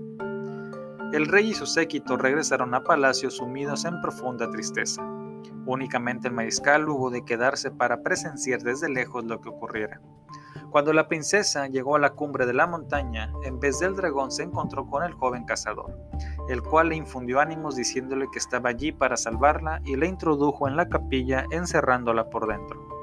El 1.12 1.26
rey 1.26 1.50
y 1.50 1.54
su 1.54 1.66
séquito 1.66 2.16
regresaron 2.16 2.74
a 2.74 2.84
palacio 2.84 3.30
sumidos 3.30 3.86
en 3.86 4.00
profunda 4.02 4.50
tristeza. 4.50 5.02
Únicamente 5.64 6.28
el 6.28 6.34
mariscal 6.34 6.88
hubo 6.88 7.10
de 7.10 7.24
quedarse 7.24 7.70
para 7.70 8.02
presenciar 8.02 8.62
desde 8.62 8.90
lejos 8.90 9.24
lo 9.24 9.40
que 9.40 9.48
ocurriera. 9.48 10.00
Cuando 10.70 10.92
la 10.92 11.08
princesa 11.08 11.66
llegó 11.66 11.96
a 11.96 11.98
la 11.98 12.10
cumbre 12.10 12.44
de 12.44 12.52
la 12.52 12.66
montaña, 12.66 13.32
en 13.42 13.58
vez 13.58 13.78
del 13.78 13.96
dragón 13.96 14.30
se 14.30 14.42
encontró 14.42 14.86
con 14.86 15.02
el 15.02 15.14
joven 15.14 15.46
cazador, 15.46 15.98
el 16.50 16.62
cual 16.62 16.90
le 16.90 16.96
infundió 16.96 17.40
ánimos 17.40 17.76
diciéndole 17.76 18.26
que 18.30 18.38
estaba 18.38 18.68
allí 18.68 18.92
para 18.92 19.16
salvarla 19.16 19.80
y 19.86 19.96
la 19.96 20.06
introdujo 20.06 20.68
en 20.68 20.76
la 20.76 20.90
capilla 20.90 21.46
encerrándola 21.50 22.28
por 22.28 22.46
dentro. 22.46 22.97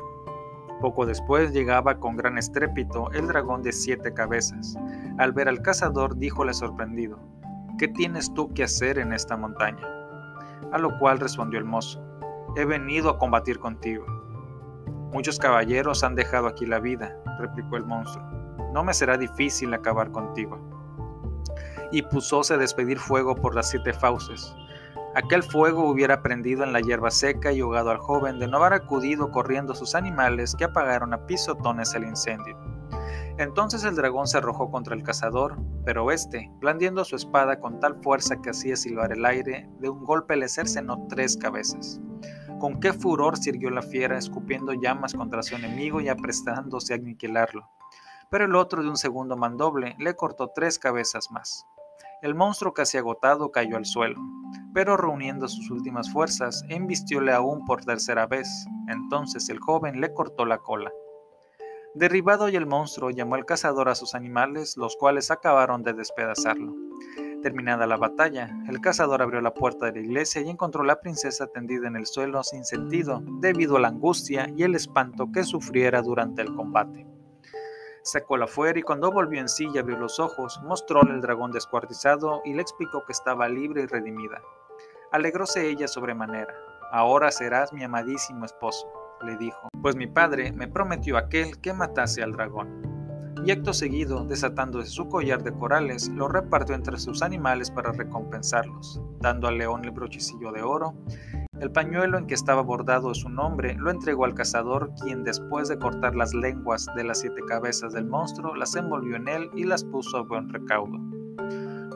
Poco 0.82 1.06
después 1.06 1.52
llegaba 1.54 2.00
con 2.00 2.16
gran 2.16 2.38
estrépito 2.38 3.10
el 3.12 3.28
dragón 3.28 3.64
de 3.64 3.72
siete 3.72 4.14
cabezas. 4.14 4.78
Al 5.18 5.32
ver 5.32 5.48
al 5.48 5.62
cazador, 5.62 6.18
díjole 6.18 6.54
sorprendido, 6.54 7.20
¿Qué 7.78 7.90
tienes 7.90 8.34
tú 8.34 8.54
que 8.54 8.64
hacer 8.64 9.00
en 9.00 9.12
esta 9.12 9.36
montaña? 9.36 9.86
A 10.72 10.78
lo 10.78 10.98
cual 10.98 11.20
respondió 11.20 11.60
el 11.60 11.66
mozo, 11.66 12.02
He 12.56 12.64
venido 12.64 13.10
a 13.10 13.18
combatir 13.18 13.60
contigo. 13.60 14.06
Muchos 15.12 15.40
caballeros 15.40 16.04
han 16.04 16.16
dejado 16.16 16.48
aquí 16.48 16.66
la 16.66 16.80
vida, 16.80 17.18
replicó 17.38 17.76
el 17.76 17.86
monstruo. 17.86 18.26
No 18.74 18.84
me 18.84 18.94
será 18.94 19.18
difícil 19.18 19.74
acabar 19.74 20.12
contigo. 20.12 20.58
Y 21.92 22.02
pusóse 22.02 22.54
a 22.54 22.58
despedir 22.58 22.98
fuego 22.98 23.36
por 23.36 23.56
las 23.56 23.70
siete 23.70 23.94
fauces, 23.94 24.56
Aquel 25.16 25.44
fuego 25.44 25.90
hubiera 25.90 26.22
prendido 26.22 26.66
en 26.66 26.74
la 26.74 26.82
hierba 26.82 27.10
seca 27.10 27.54
y 27.54 27.62
ahogado 27.62 27.90
al 27.90 28.00
joven 28.00 28.38
de 28.38 28.50
no 28.50 28.58
haber 28.58 28.74
acudido 28.74 29.32
corriendo 29.32 29.74
sus 29.74 29.96
animales 29.96 30.54
que 30.58 30.66
apagaron 30.66 31.14
a 31.14 31.26
pisotones 31.26 31.94
el 31.96 32.04
incendio. 32.04 32.58
Entonces 33.38 33.86
el 33.86 33.96
dragón 33.96 34.28
se 34.28 34.40
arrojó 34.40 34.70
contra 34.70 34.94
el 34.94 35.04
cazador, 35.04 35.58
pero 35.86 36.12
éste, 36.12 36.52
blandiendo 36.60 37.06
su 37.06 37.16
espada 37.16 37.62
con 37.62 37.80
tal 37.80 37.96
fuerza 38.04 38.42
que 38.42 38.50
hacía 38.50 38.76
silbar 38.76 39.14
el 39.14 39.26
aire, 39.26 39.70
de 39.80 39.88
un 39.88 40.04
golpe 40.04 40.36
le 40.36 40.50
cercenó 40.50 41.08
tres 41.08 41.38
cabezas. 41.38 42.02
Con 42.60 42.82
qué 42.82 42.92
furor 42.92 43.38
sirvió 43.38 43.70
la 43.70 43.84
fiera, 43.84 44.18
escupiendo 44.18 44.74
llamas 44.74 45.14
contra 45.14 45.44
su 45.44 45.56
enemigo 45.56 46.02
y 46.02 46.10
aprestándose 46.10 46.94
a 46.94 46.98
aniquilarlo. 46.98 47.70
Pero 48.30 48.46
el 48.46 48.56
otro 48.56 48.84
de 48.84 48.90
un 48.90 48.98
segundo 48.98 49.38
mandoble 49.38 49.96
le 49.98 50.14
cortó 50.18 50.52
tres 50.54 50.78
cabezas 50.78 51.32
más. 51.32 51.66
El 52.22 52.36
monstruo 52.36 52.74
casi 52.74 52.98
agotado 52.98 53.52
cayó 53.52 53.78
al 53.78 53.86
suelo, 53.86 54.20
pero 54.76 54.98
reuniendo 54.98 55.48
sus 55.48 55.72
últimas 55.72 56.12
fuerzas, 56.12 56.66
embistióle 56.68 57.32
aún 57.32 57.64
por 57.64 57.86
tercera 57.86 58.28
vez. 58.28 58.50
Entonces 58.90 59.48
el 59.48 59.60
joven 59.60 60.02
le 60.02 60.14
cortó 60.14 60.46
la 60.46 60.58
cola. 60.58 60.92
Derribado 61.94 62.50
y 62.50 62.58
el 62.58 62.66
monstruo 62.66 63.10
llamó 63.10 63.36
al 63.36 63.46
cazador 63.46 63.88
a 63.88 63.96
sus 63.96 64.16
animales, 64.16 64.76
los 64.76 64.98
cuales 64.98 65.32
acabaron 65.32 65.82
de 65.82 65.94
despedazarlo. 65.94 66.76
Terminada 67.42 67.88
la 67.88 67.96
batalla, 67.96 68.50
el 68.68 68.82
cazador 68.82 69.22
abrió 69.22 69.40
la 69.40 69.54
puerta 69.54 69.86
de 69.86 69.94
la 69.94 70.00
iglesia 70.02 70.42
y 70.42 70.50
encontró 70.50 70.82
a 70.82 70.88
la 70.88 71.00
princesa 71.00 71.48
tendida 71.48 71.88
en 71.88 71.96
el 71.96 72.06
suelo 72.06 72.44
sin 72.44 72.66
sentido, 72.66 73.24
debido 73.40 73.78
a 73.78 73.80
la 73.80 73.88
angustia 73.88 74.52
y 74.58 74.64
el 74.64 74.76
espanto 74.76 75.32
que 75.32 75.44
sufriera 75.44 76.02
durante 76.02 76.42
el 76.42 76.54
combate. 76.54 77.08
Sacóla 78.04 78.46
fuera 78.46 78.78
y 78.78 78.84
cuando 78.84 79.10
volvió 79.10 79.40
en 79.40 79.48
sí 79.48 79.70
y 79.74 79.78
abrió 79.78 79.98
los 79.98 80.20
ojos, 80.20 80.60
mostróle 80.64 81.14
el 81.14 81.22
dragón 81.22 81.54
descuartizado 81.54 82.42
y 82.44 82.54
le 82.54 82.62
explicó 82.62 83.06
que 83.06 83.14
estaba 83.14 83.48
libre 83.48 83.84
y 83.84 83.86
redimida. 83.86 84.42
Alegróse 85.16 85.70
ella 85.70 85.88
sobremanera. 85.88 86.54
Ahora 86.92 87.32
serás 87.32 87.72
mi 87.72 87.86
amadísimo 87.86 88.44
esposo, 88.44 88.86
le 89.26 89.38
dijo, 89.38 89.70
pues 89.82 89.96
mi 89.96 90.08
padre 90.08 90.52
me 90.52 90.68
prometió 90.68 91.16
aquel 91.16 91.62
que 91.62 91.72
matase 91.72 92.22
al 92.22 92.34
dragón. 92.34 92.82
Y 93.46 93.52
acto 93.52 93.72
seguido, 93.72 94.26
desatándose 94.26 94.90
su 94.90 95.08
collar 95.08 95.42
de 95.42 95.54
corales, 95.54 96.10
lo 96.10 96.28
repartió 96.28 96.76
entre 96.76 96.98
sus 96.98 97.22
animales 97.22 97.72
para 97.72 97.94
recompensarlos, 97.94 99.00
dando 99.22 99.48
al 99.48 99.58
león 99.58 99.86
el 99.86 99.92
brochecillo 99.92 100.52
de 100.52 100.64
oro 100.64 100.94
el 101.62 101.72
pañuelo 101.72 102.18
en 102.18 102.28
que 102.28 102.34
estaba 102.34 102.62
bordado 102.62 103.14
su 103.14 103.30
nombre 103.30 103.76
lo 103.76 103.90
entregó 103.90 104.26
al 104.26 104.34
cazador, 104.34 104.92
quien 105.02 105.24
después 105.24 105.70
de 105.70 105.80
cortar 105.80 106.14
las 106.14 106.34
lenguas 106.34 106.88
de 106.98 107.06
las 107.06 107.22
siete 107.22 107.40
cabezas 107.48 107.94
del 107.94 108.06
monstruo, 108.06 108.54
las 108.54 108.76
envolvió 108.76 109.16
en 109.16 109.30
él 109.30 109.50
y 109.56 109.64
las 109.64 109.86
puso 109.86 110.18
a 110.18 110.24
buen 110.24 110.50
recaudo. 110.50 111.00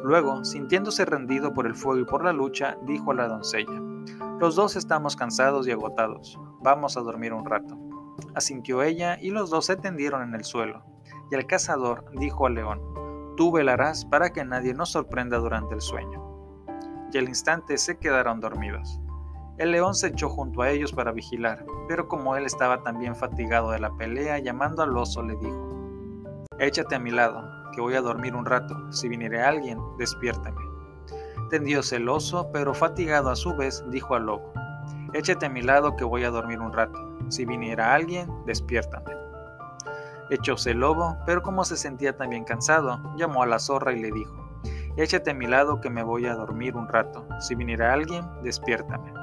Luego, 0.03 0.45
sintiéndose 0.45 1.05
rendido 1.05 1.53
por 1.53 1.67
el 1.67 1.75
fuego 1.75 1.99
y 1.99 2.05
por 2.05 2.23
la 2.23 2.33
lucha, 2.33 2.77
dijo 2.83 3.11
a 3.11 3.15
la 3.15 3.27
doncella, 3.27 3.81
Los 4.39 4.55
dos 4.55 4.75
estamos 4.75 5.15
cansados 5.15 5.67
y 5.67 5.71
agotados, 5.71 6.39
vamos 6.61 6.95
a 6.95 7.01
dormir 7.01 7.33
un 7.33 7.45
rato. 7.45 7.77
Asintió 8.35 8.83
ella 8.83 9.17
y 9.19 9.31
los 9.31 9.49
dos 9.49 9.65
se 9.65 9.75
tendieron 9.75 10.21
en 10.21 10.35
el 10.35 10.43
suelo. 10.43 10.83
Y 11.31 11.35
el 11.35 11.45
cazador 11.45 12.05
dijo 12.17 12.45
al 12.45 12.55
león, 12.55 12.81
Tú 13.35 13.51
velarás 13.51 14.05
para 14.05 14.31
que 14.31 14.43
nadie 14.43 14.73
nos 14.73 14.91
sorprenda 14.91 15.37
durante 15.37 15.73
el 15.73 15.81
sueño. 15.81 16.21
Y 17.11 17.17
al 17.17 17.29
instante 17.29 17.77
se 17.77 17.97
quedaron 17.97 18.39
dormidos. 18.39 18.99
El 19.57 19.71
león 19.71 19.93
se 19.93 20.07
echó 20.07 20.29
junto 20.29 20.61
a 20.61 20.69
ellos 20.69 20.93
para 20.93 21.11
vigilar, 21.11 21.65
pero 21.87 22.07
como 22.07 22.37
él 22.37 22.45
estaba 22.45 22.81
también 22.81 23.15
fatigado 23.15 23.71
de 23.71 23.79
la 23.79 23.91
pelea, 23.97 24.39
llamando 24.39 24.83
al 24.83 24.95
oso 24.95 25.21
le 25.21 25.35
dijo, 25.35 25.69
Échate 26.59 26.95
a 26.95 26.99
mi 26.99 27.11
lado, 27.11 27.58
que 27.79 27.83
voy 27.83 27.95
a 27.95 28.01
dormir 28.01 28.35
un 28.35 28.45
rato, 28.45 28.91
si 28.91 29.07
viniere 29.07 29.41
alguien, 29.41 29.79
despiértame. 29.97 30.59
Tendióse 31.49 31.95
el 31.95 32.09
oso, 32.09 32.51
pero 32.51 32.73
fatigado 32.73 33.29
a 33.29 33.37
su 33.37 33.55
vez, 33.55 33.85
dijo 33.89 34.15
al 34.15 34.25
lobo, 34.25 34.51
Échate 35.13 35.45
a 35.45 35.49
mi 35.49 35.61
lado, 35.61 35.95
que 35.95 36.03
voy 36.03 36.25
a 36.25 36.29
dormir 36.29 36.59
un 36.59 36.73
rato, 36.73 36.99
si 37.29 37.45
viniera 37.45 37.95
alguien, 37.95 38.29
despiértame. 38.45 39.13
Echóse 40.29 40.71
el 40.71 40.81
lobo, 40.81 41.15
pero 41.25 41.41
como 41.41 41.63
se 41.63 41.77
sentía 41.77 42.17
también 42.17 42.43
cansado, 42.43 42.99
llamó 43.15 43.43
a 43.43 43.47
la 43.47 43.59
zorra 43.59 43.93
y 43.93 44.01
le 44.01 44.11
dijo, 44.11 44.35
Échate 44.97 45.31
a 45.31 45.33
mi 45.33 45.47
lado 45.47 45.79
que 45.79 45.89
me 45.89 46.03
voy 46.03 46.25
a 46.25 46.35
dormir 46.35 46.75
un 46.75 46.89
rato, 46.89 47.25
si 47.39 47.55
viniera 47.55 47.93
alguien, 47.93 48.25
despiértame. 48.43 49.13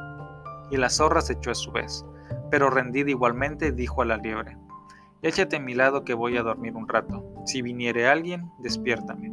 Y 0.70 0.78
la 0.78 0.88
zorra 0.88 1.20
se 1.20 1.34
echó 1.34 1.50
a 1.50 1.54
su 1.54 1.72
vez, 1.72 2.06
pero 2.50 2.70
rendida 2.70 3.10
igualmente 3.10 3.70
dijo 3.70 4.00
a 4.00 4.06
la 4.06 4.16
liebre, 4.16 4.56
Échate 5.20 5.56
a 5.56 5.60
mi 5.60 5.74
lado 5.74 6.04
que 6.04 6.14
voy 6.14 6.38
a 6.38 6.42
dormir 6.42 6.74
un 6.74 6.88
rato, 6.88 7.22
si 7.46 7.62
viniere 7.62 8.06
alguien, 8.06 8.50
despiértame. 8.58 9.32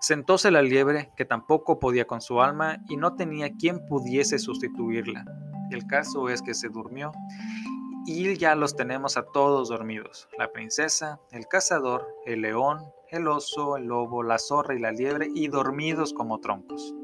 Sentóse 0.00 0.50
la 0.50 0.62
liebre, 0.62 1.10
que 1.16 1.24
tampoco 1.24 1.78
podía 1.78 2.06
con 2.06 2.20
su 2.20 2.40
alma 2.40 2.78
y 2.88 2.96
no 2.96 3.16
tenía 3.16 3.50
quien 3.52 3.86
pudiese 3.86 4.38
sustituirla. 4.38 5.24
El 5.70 5.86
caso 5.86 6.28
es 6.28 6.40
que 6.42 6.54
se 6.54 6.68
durmió 6.68 7.12
y 8.06 8.36
ya 8.36 8.54
los 8.54 8.76
tenemos 8.76 9.16
a 9.16 9.22
todos 9.22 9.68
dormidos, 9.68 10.28
la 10.38 10.50
princesa, 10.52 11.20
el 11.32 11.46
cazador, 11.46 12.06
el 12.24 12.42
león, 12.42 12.84
el 13.10 13.28
oso, 13.28 13.76
el 13.76 13.84
lobo, 13.84 14.22
la 14.22 14.38
zorra 14.38 14.74
y 14.74 14.78
la 14.78 14.92
liebre, 14.92 15.28
y 15.34 15.48
dormidos 15.48 16.12
como 16.12 16.40
troncos. 16.40 16.94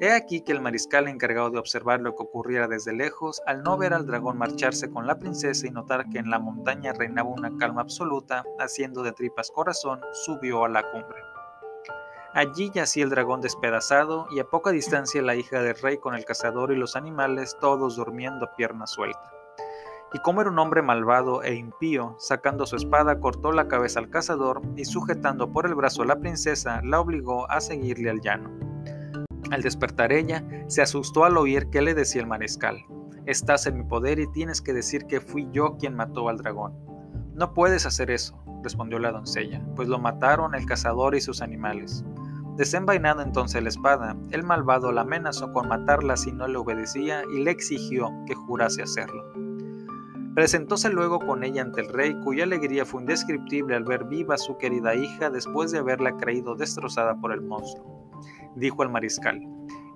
He 0.00 0.12
aquí 0.12 0.42
que 0.42 0.52
el 0.52 0.60
mariscal 0.60 1.08
encargado 1.08 1.50
de 1.50 1.58
observar 1.58 2.00
lo 2.00 2.14
que 2.14 2.22
ocurriera 2.22 2.68
desde 2.68 2.92
lejos, 2.92 3.42
al 3.46 3.64
no 3.64 3.76
ver 3.76 3.92
al 3.92 4.06
dragón 4.06 4.38
marcharse 4.38 4.88
con 4.90 5.08
la 5.08 5.18
princesa 5.18 5.66
y 5.66 5.70
notar 5.70 6.08
que 6.08 6.18
en 6.18 6.30
la 6.30 6.38
montaña 6.38 6.92
reinaba 6.92 7.28
una 7.30 7.56
calma 7.58 7.80
absoluta, 7.80 8.44
haciendo 8.60 9.02
de 9.02 9.10
tripas 9.10 9.50
corazón, 9.50 10.00
subió 10.12 10.64
a 10.64 10.68
la 10.68 10.88
cumbre. 10.88 11.20
Allí 12.32 12.70
yacía 12.72 13.02
el 13.02 13.10
dragón 13.10 13.40
despedazado 13.40 14.28
y 14.30 14.38
a 14.38 14.44
poca 14.44 14.70
distancia 14.70 15.20
la 15.20 15.34
hija 15.34 15.62
del 15.62 15.74
rey 15.74 15.98
con 15.98 16.14
el 16.14 16.24
cazador 16.24 16.70
y 16.70 16.76
los 16.76 16.94
animales 16.94 17.56
todos 17.60 17.96
durmiendo 17.96 18.46
a 18.46 18.54
pierna 18.54 18.86
suelta. 18.86 19.32
Y 20.12 20.20
como 20.20 20.42
era 20.42 20.50
un 20.50 20.60
hombre 20.60 20.80
malvado 20.80 21.42
e 21.42 21.54
impío, 21.56 22.14
sacando 22.20 22.66
su 22.66 22.76
espada 22.76 23.18
cortó 23.18 23.50
la 23.50 23.66
cabeza 23.66 23.98
al 23.98 24.10
cazador 24.10 24.62
y 24.76 24.84
sujetando 24.84 25.52
por 25.52 25.66
el 25.66 25.74
brazo 25.74 26.02
a 26.02 26.06
la 26.06 26.20
princesa 26.20 26.80
la 26.84 27.00
obligó 27.00 27.50
a 27.50 27.60
seguirle 27.60 28.10
al 28.10 28.20
llano. 28.20 28.68
Al 29.50 29.62
despertar 29.62 30.12
ella, 30.12 30.44
se 30.66 30.82
asustó 30.82 31.24
al 31.24 31.38
oír 31.38 31.70
que 31.70 31.82
le 31.82 31.94
decía 31.94 32.20
el 32.20 32.26
mariscal, 32.26 32.84
Estás 33.28 33.66
en 33.66 33.76
mi 33.76 33.84
poder 33.84 34.18
y 34.20 34.26
tienes 34.32 34.62
que 34.62 34.72
decir 34.72 35.04
que 35.04 35.20
fui 35.20 35.48
yo 35.52 35.76
quien 35.76 35.94
mató 35.94 36.30
al 36.30 36.38
dragón. 36.38 36.72
No 37.34 37.52
puedes 37.52 37.84
hacer 37.84 38.10
eso, 38.10 38.42
respondió 38.62 38.98
la 38.98 39.12
doncella, 39.12 39.62
pues 39.76 39.86
lo 39.86 39.98
mataron 39.98 40.54
el 40.54 40.64
cazador 40.64 41.14
y 41.14 41.20
sus 41.20 41.42
animales. 41.42 42.06
Desenvainando 42.56 43.22
entonces 43.22 43.62
la 43.62 43.68
espada, 43.68 44.16
el 44.30 44.44
malvado 44.44 44.92
la 44.92 45.02
amenazó 45.02 45.52
con 45.52 45.68
matarla 45.68 46.16
si 46.16 46.32
no 46.32 46.48
le 46.48 46.56
obedecía 46.56 47.22
y 47.30 47.44
le 47.44 47.50
exigió 47.50 48.10
que 48.26 48.34
jurase 48.34 48.82
hacerlo. 48.82 49.22
Presentóse 50.34 50.88
luego 50.88 51.18
con 51.18 51.44
ella 51.44 51.60
ante 51.60 51.82
el 51.82 51.92
rey, 51.92 52.18
cuya 52.24 52.44
alegría 52.44 52.86
fue 52.86 53.02
indescriptible 53.02 53.76
al 53.76 53.84
ver 53.84 54.04
viva 54.04 54.36
a 54.36 54.38
su 54.38 54.56
querida 54.56 54.94
hija 54.94 55.28
después 55.28 55.70
de 55.70 55.80
haberla 55.80 56.16
creído 56.16 56.54
destrozada 56.54 57.14
por 57.20 57.32
el 57.32 57.42
monstruo 57.42 57.97
dijo 58.58 58.82
el 58.82 58.90
mariscal, 58.90 59.40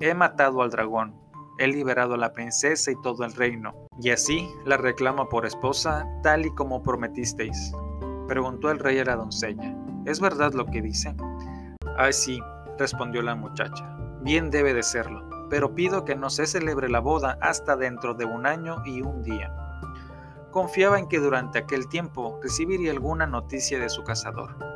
he 0.01 0.15
matado 0.15 0.63
al 0.63 0.71
dragón, 0.71 1.15
he 1.59 1.67
liberado 1.67 2.15
a 2.15 2.19
la 2.19 2.33
princesa 2.33 2.91
y 2.91 3.01
todo 3.03 3.25
el 3.25 3.33
reino, 3.33 3.75
y 4.01 4.11
así 4.11 4.49
la 4.65 4.77
reclamo 4.77 5.29
por 5.29 5.47
esposa, 5.47 6.07
tal 6.23 6.47
y 6.47 6.55
como 6.55 6.83
prometisteis. 6.83 7.73
Preguntó 8.27 8.71
el 8.71 8.79
rey 8.79 8.99
a 8.99 9.05
la 9.05 9.17
doncella, 9.17 9.77
¿es 10.07 10.21
verdad 10.21 10.53
lo 10.53 10.67
que 10.67 10.83
dice? 10.83 11.15
Ah, 11.99 12.13
sí, 12.13 12.41
respondió 12.79 13.23
la 13.23 13.35
muchacha, 13.35 13.97
bien 14.23 14.51
debe 14.51 14.75
de 14.75 14.83
serlo, 14.83 15.29
pero 15.51 15.75
pido 15.75 16.05
que 16.05 16.17
no 16.17 16.31
se 16.31 16.47
celebre 16.47 16.89
la 16.89 17.01
boda 17.01 17.39
hasta 17.41 17.77
dentro 17.77 18.15
de 18.15 18.25
un 18.25 18.47
año 18.47 18.83
y 18.87 19.03
un 19.03 19.23
día. 19.23 19.55
Confiaba 20.51 20.99
en 20.99 21.09
que 21.09 21.19
durante 21.19 21.59
aquel 21.59 21.89
tiempo 21.89 22.39
recibiría 22.43 22.93
alguna 22.93 23.27
noticia 23.27 23.79
de 23.79 23.89
su 23.89 24.03
cazador. 24.05 24.72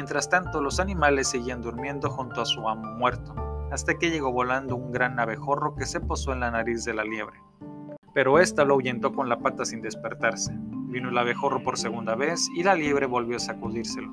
Mientras 0.00 0.30
tanto, 0.30 0.62
los 0.62 0.80
animales 0.80 1.28
seguían 1.28 1.60
durmiendo 1.60 2.08
junto 2.08 2.40
a 2.40 2.46
su 2.46 2.66
amo 2.66 2.90
muerto, 2.96 3.34
hasta 3.70 3.98
que 3.98 4.10
llegó 4.10 4.32
volando 4.32 4.74
un 4.74 4.92
gran 4.92 5.20
abejorro 5.20 5.74
que 5.74 5.84
se 5.84 6.00
posó 6.00 6.32
en 6.32 6.40
la 6.40 6.50
nariz 6.50 6.86
de 6.86 6.94
la 6.94 7.04
liebre. 7.04 7.38
Pero 8.14 8.38
ésta 8.38 8.64
lo 8.64 8.72
ahuyentó 8.72 9.12
con 9.12 9.28
la 9.28 9.40
pata 9.40 9.66
sin 9.66 9.82
despertarse. 9.82 10.54
Vino 10.56 11.10
el 11.10 11.18
abejorro 11.18 11.62
por 11.62 11.76
segunda 11.76 12.14
vez 12.14 12.48
y 12.56 12.62
la 12.62 12.76
liebre 12.76 13.04
volvió 13.04 13.36
a 13.36 13.40
sacudírselo. 13.40 14.10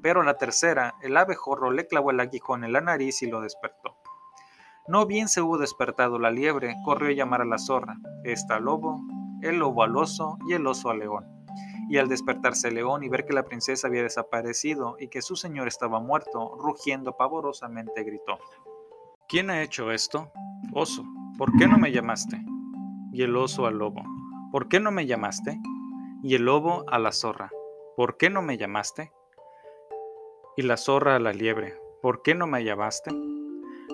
Pero 0.00 0.22
la 0.22 0.38
tercera, 0.38 0.94
el 1.02 1.14
abejorro 1.18 1.70
le 1.70 1.86
clavó 1.86 2.12
el 2.12 2.20
aguijón 2.20 2.64
en 2.64 2.72
la 2.72 2.80
nariz 2.80 3.20
y 3.20 3.26
lo 3.26 3.42
despertó. 3.42 3.94
No 4.88 5.04
bien 5.04 5.28
se 5.28 5.42
hubo 5.42 5.58
despertado 5.58 6.18
la 6.18 6.30
liebre, 6.30 6.76
corrió 6.82 7.10
a 7.10 7.12
llamar 7.12 7.42
a 7.42 7.44
la 7.44 7.58
zorra, 7.58 7.98
esta 8.24 8.54
al 8.56 8.64
lobo, 8.64 9.04
el 9.42 9.58
lobo 9.58 9.82
al 9.82 9.98
oso 9.98 10.38
y 10.48 10.54
el 10.54 10.66
oso 10.66 10.88
al 10.88 11.00
león 11.00 11.35
y 11.88 11.98
al 11.98 12.08
despertarse 12.08 12.70
León 12.70 13.04
y 13.04 13.08
ver 13.08 13.24
que 13.24 13.32
la 13.32 13.44
princesa 13.44 13.88
había 13.88 14.02
desaparecido 14.02 14.96
y 14.98 15.08
que 15.08 15.22
su 15.22 15.36
señor 15.36 15.68
estaba 15.68 16.00
muerto, 16.00 16.56
rugiendo 16.58 17.16
pavorosamente 17.16 18.02
gritó. 18.02 18.38
¿Quién 19.28 19.50
ha 19.50 19.62
hecho 19.62 19.90
esto? 19.92 20.30
Oso, 20.72 21.04
¿por 21.38 21.56
qué 21.56 21.66
no 21.66 21.78
me 21.78 21.92
llamaste? 21.92 22.40
Y 23.12 23.22
el 23.22 23.36
oso 23.36 23.66
al 23.66 23.78
lobo, 23.78 24.02
¿por 24.52 24.68
qué 24.68 24.80
no 24.80 24.90
me 24.90 25.06
llamaste? 25.06 25.60
Y 26.22 26.34
el 26.34 26.44
lobo 26.44 26.84
a 26.88 26.98
la 26.98 27.12
zorra, 27.12 27.50
¿por 27.96 28.16
qué 28.16 28.30
no 28.30 28.42
me 28.42 28.58
llamaste? 28.58 29.12
Y 30.56 30.62
la 30.62 30.76
zorra 30.76 31.16
a 31.16 31.18
la 31.18 31.32
liebre, 31.32 31.78
¿por 32.02 32.22
qué 32.22 32.34
no 32.34 32.46
me 32.46 32.64
llamaste? 32.64 33.10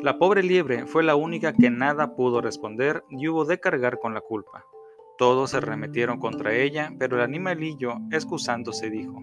La 0.02 0.18
pobre 0.18 0.42
liebre 0.42 0.86
fue 0.86 1.02
la 1.02 1.14
única 1.14 1.52
que 1.52 1.70
nada 1.70 2.16
pudo 2.16 2.40
responder 2.40 3.04
y 3.08 3.28
hubo 3.28 3.44
de 3.44 3.60
cargar 3.60 3.98
con 3.98 4.14
la 4.14 4.20
culpa. 4.20 4.64
Todos 5.18 5.50
se 5.50 5.60
remetieron 5.60 6.18
contra 6.18 6.54
ella, 6.54 6.92
pero 6.98 7.16
el 7.16 7.22
animalillo, 7.22 7.96
excusándose, 8.10 8.90
dijo, 8.90 9.20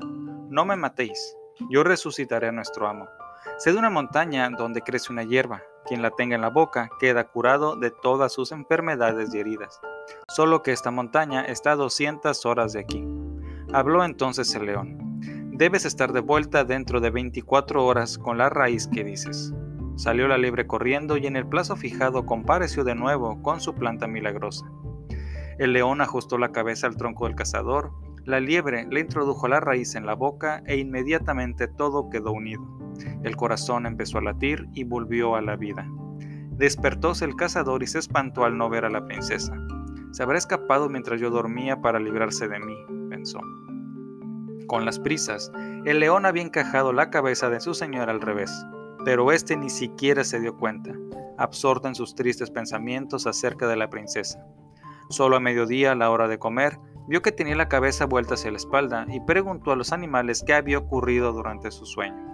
No 0.49 0.65
me 0.65 0.75
matéis, 0.75 1.35
yo 1.69 1.83
resucitaré 1.83 2.47
a 2.47 2.51
nuestro 2.51 2.87
amo. 2.87 3.07
Sé 3.57 3.73
de 3.73 3.79
una 3.79 3.89
montaña 3.89 4.49
donde 4.49 4.81
crece 4.81 5.11
una 5.11 5.23
hierba, 5.23 5.61
quien 5.85 6.01
la 6.01 6.11
tenga 6.11 6.35
en 6.35 6.41
la 6.41 6.49
boca 6.49 6.89
queda 6.99 7.25
curado 7.25 7.75
de 7.75 7.91
todas 7.91 8.33
sus 8.33 8.51
enfermedades 8.51 9.33
y 9.33 9.39
heridas. 9.39 9.81
Solo 10.27 10.61
que 10.61 10.71
esta 10.71 10.91
montaña 10.91 11.43
está 11.43 11.71
a 11.71 11.75
200 11.75 12.45
horas 12.45 12.73
de 12.73 12.81
aquí. 12.81 13.05
Habló 13.73 14.03
entonces 14.03 14.53
el 14.55 14.65
león. 14.65 14.97
Debes 15.51 15.85
estar 15.85 16.13
de 16.13 16.21
vuelta 16.21 16.63
dentro 16.63 17.01
de 17.01 17.09
24 17.09 17.85
horas 17.85 18.17
con 18.17 18.37
la 18.37 18.49
raíz 18.49 18.87
que 18.87 19.03
dices. 19.03 19.53
Salió 19.95 20.29
la 20.29 20.37
liebre 20.37 20.65
corriendo 20.65 21.17
y 21.17 21.27
en 21.27 21.35
el 21.35 21.45
plazo 21.45 21.75
fijado 21.75 22.25
compareció 22.25 22.85
de 22.85 22.95
nuevo 22.95 23.41
con 23.41 23.59
su 23.59 23.75
planta 23.75 24.07
milagrosa. 24.07 24.65
El 25.59 25.73
león 25.73 25.99
ajustó 25.99 26.37
la 26.37 26.53
cabeza 26.53 26.87
al 26.87 26.95
tronco 26.95 27.25
del 27.25 27.35
cazador, 27.35 27.91
la 28.23 28.39
liebre 28.39 28.87
le 28.89 29.01
introdujo 29.01 29.49
la 29.49 29.59
raíz 29.59 29.95
en 29.95 30.05
la 30.05 30.15
boca 30.15 30.63
e 30.65 30.77
inmediatamente 30.77 31.67
todo 31.67 32.09
quedó 32.09 32.31
unido. 32.31 32.61
El 33.23 33.35
corazón 33.35 33.85
empezó 33.85 34.19
a 34.19 34.21
latir 34.21 34.69
y 34.73 34.85
volvió 34.85 35.35
a 35.35 35.41
la 35.41 35.57
vida. 35.57 35.85
Despertóse 36.51 37.25
el 37.25 37.35
cazador 37.35 37.83
y 37.83 37.87
se 37.87 37.99
espantó 37.99 38.45
al 38.45 38.57
no 38.57 38.69
ver 38.69 38.85
a 38.85 38.89
la 38.89 39.05
princesa. 39.05 39.53
Se 40.11 40.23
habrá 40.23 40.37
escapado 40.37 40.87
mientras 40.87 41.19
yo 41.19 41.29
dormía 41.29 41.81
para 41.81 41.99
librarse 41.99 42.47
de 42.47 42.59
mí, 42.59 42.77
pensó. 43.09 43.41
Con 44.67 44.85
las 44.85 44.97
prisas, 44.97 45.51
el 45.83 45.99
león 45.99 46.25
había 46.25 46.43
encajado 46.43 46.93
la 46.93 47.09
cabeza 47.09 47.49
de 47.49 47.59
su 47.59 47.73
señor 47.73 48.09
al 48.09 48.21
revés, 48.21 48.65
pero 49.03 49.31
éste 49.33 49.57
ni 49.57 49.69
siquiera 49.69 50.23
se 50.23 50.39
dio 50.39 50.55
cuenta, 50.55 50.93
absorto 51.37 51.89
en 51.89 51.95
sus 51.95 52.15
tristes 52.15 52.49
pensamientos 52.49 53.27
acerca 53.27 53.67
de 53.67 53.75
la 53.75 53.89
princesa. 53.89 54.39
Solo 55.09 55.37
a 55.37 55.39
mediodía, 55.39 55.91
a 55.91 55.95
la 55.95 56.11
hora 56.11 56.27
de 56.27 56.37
comer, 56.37 56.79
vio 57.07 57.23
que 57.23 57.31
tenía 57.31 57.55
la 57.55 57.67
cabeza 57.67 58.05
vuelta 58.05 58.35
hacia 58.35 58.51
la 58.51 58.57
espalda 58.57 59.05
y 59.09 59.19
preguntó 59.19 59.71
a 59.71 59.75
los 59.75 59.91
animales 59.91 60.43
qué 60.45 60.53
había 60.53 60.77
ocurrido 60.77 61.33
durante 61.33 61.71
su 61.71 61.85
sueño. 61.85 62.29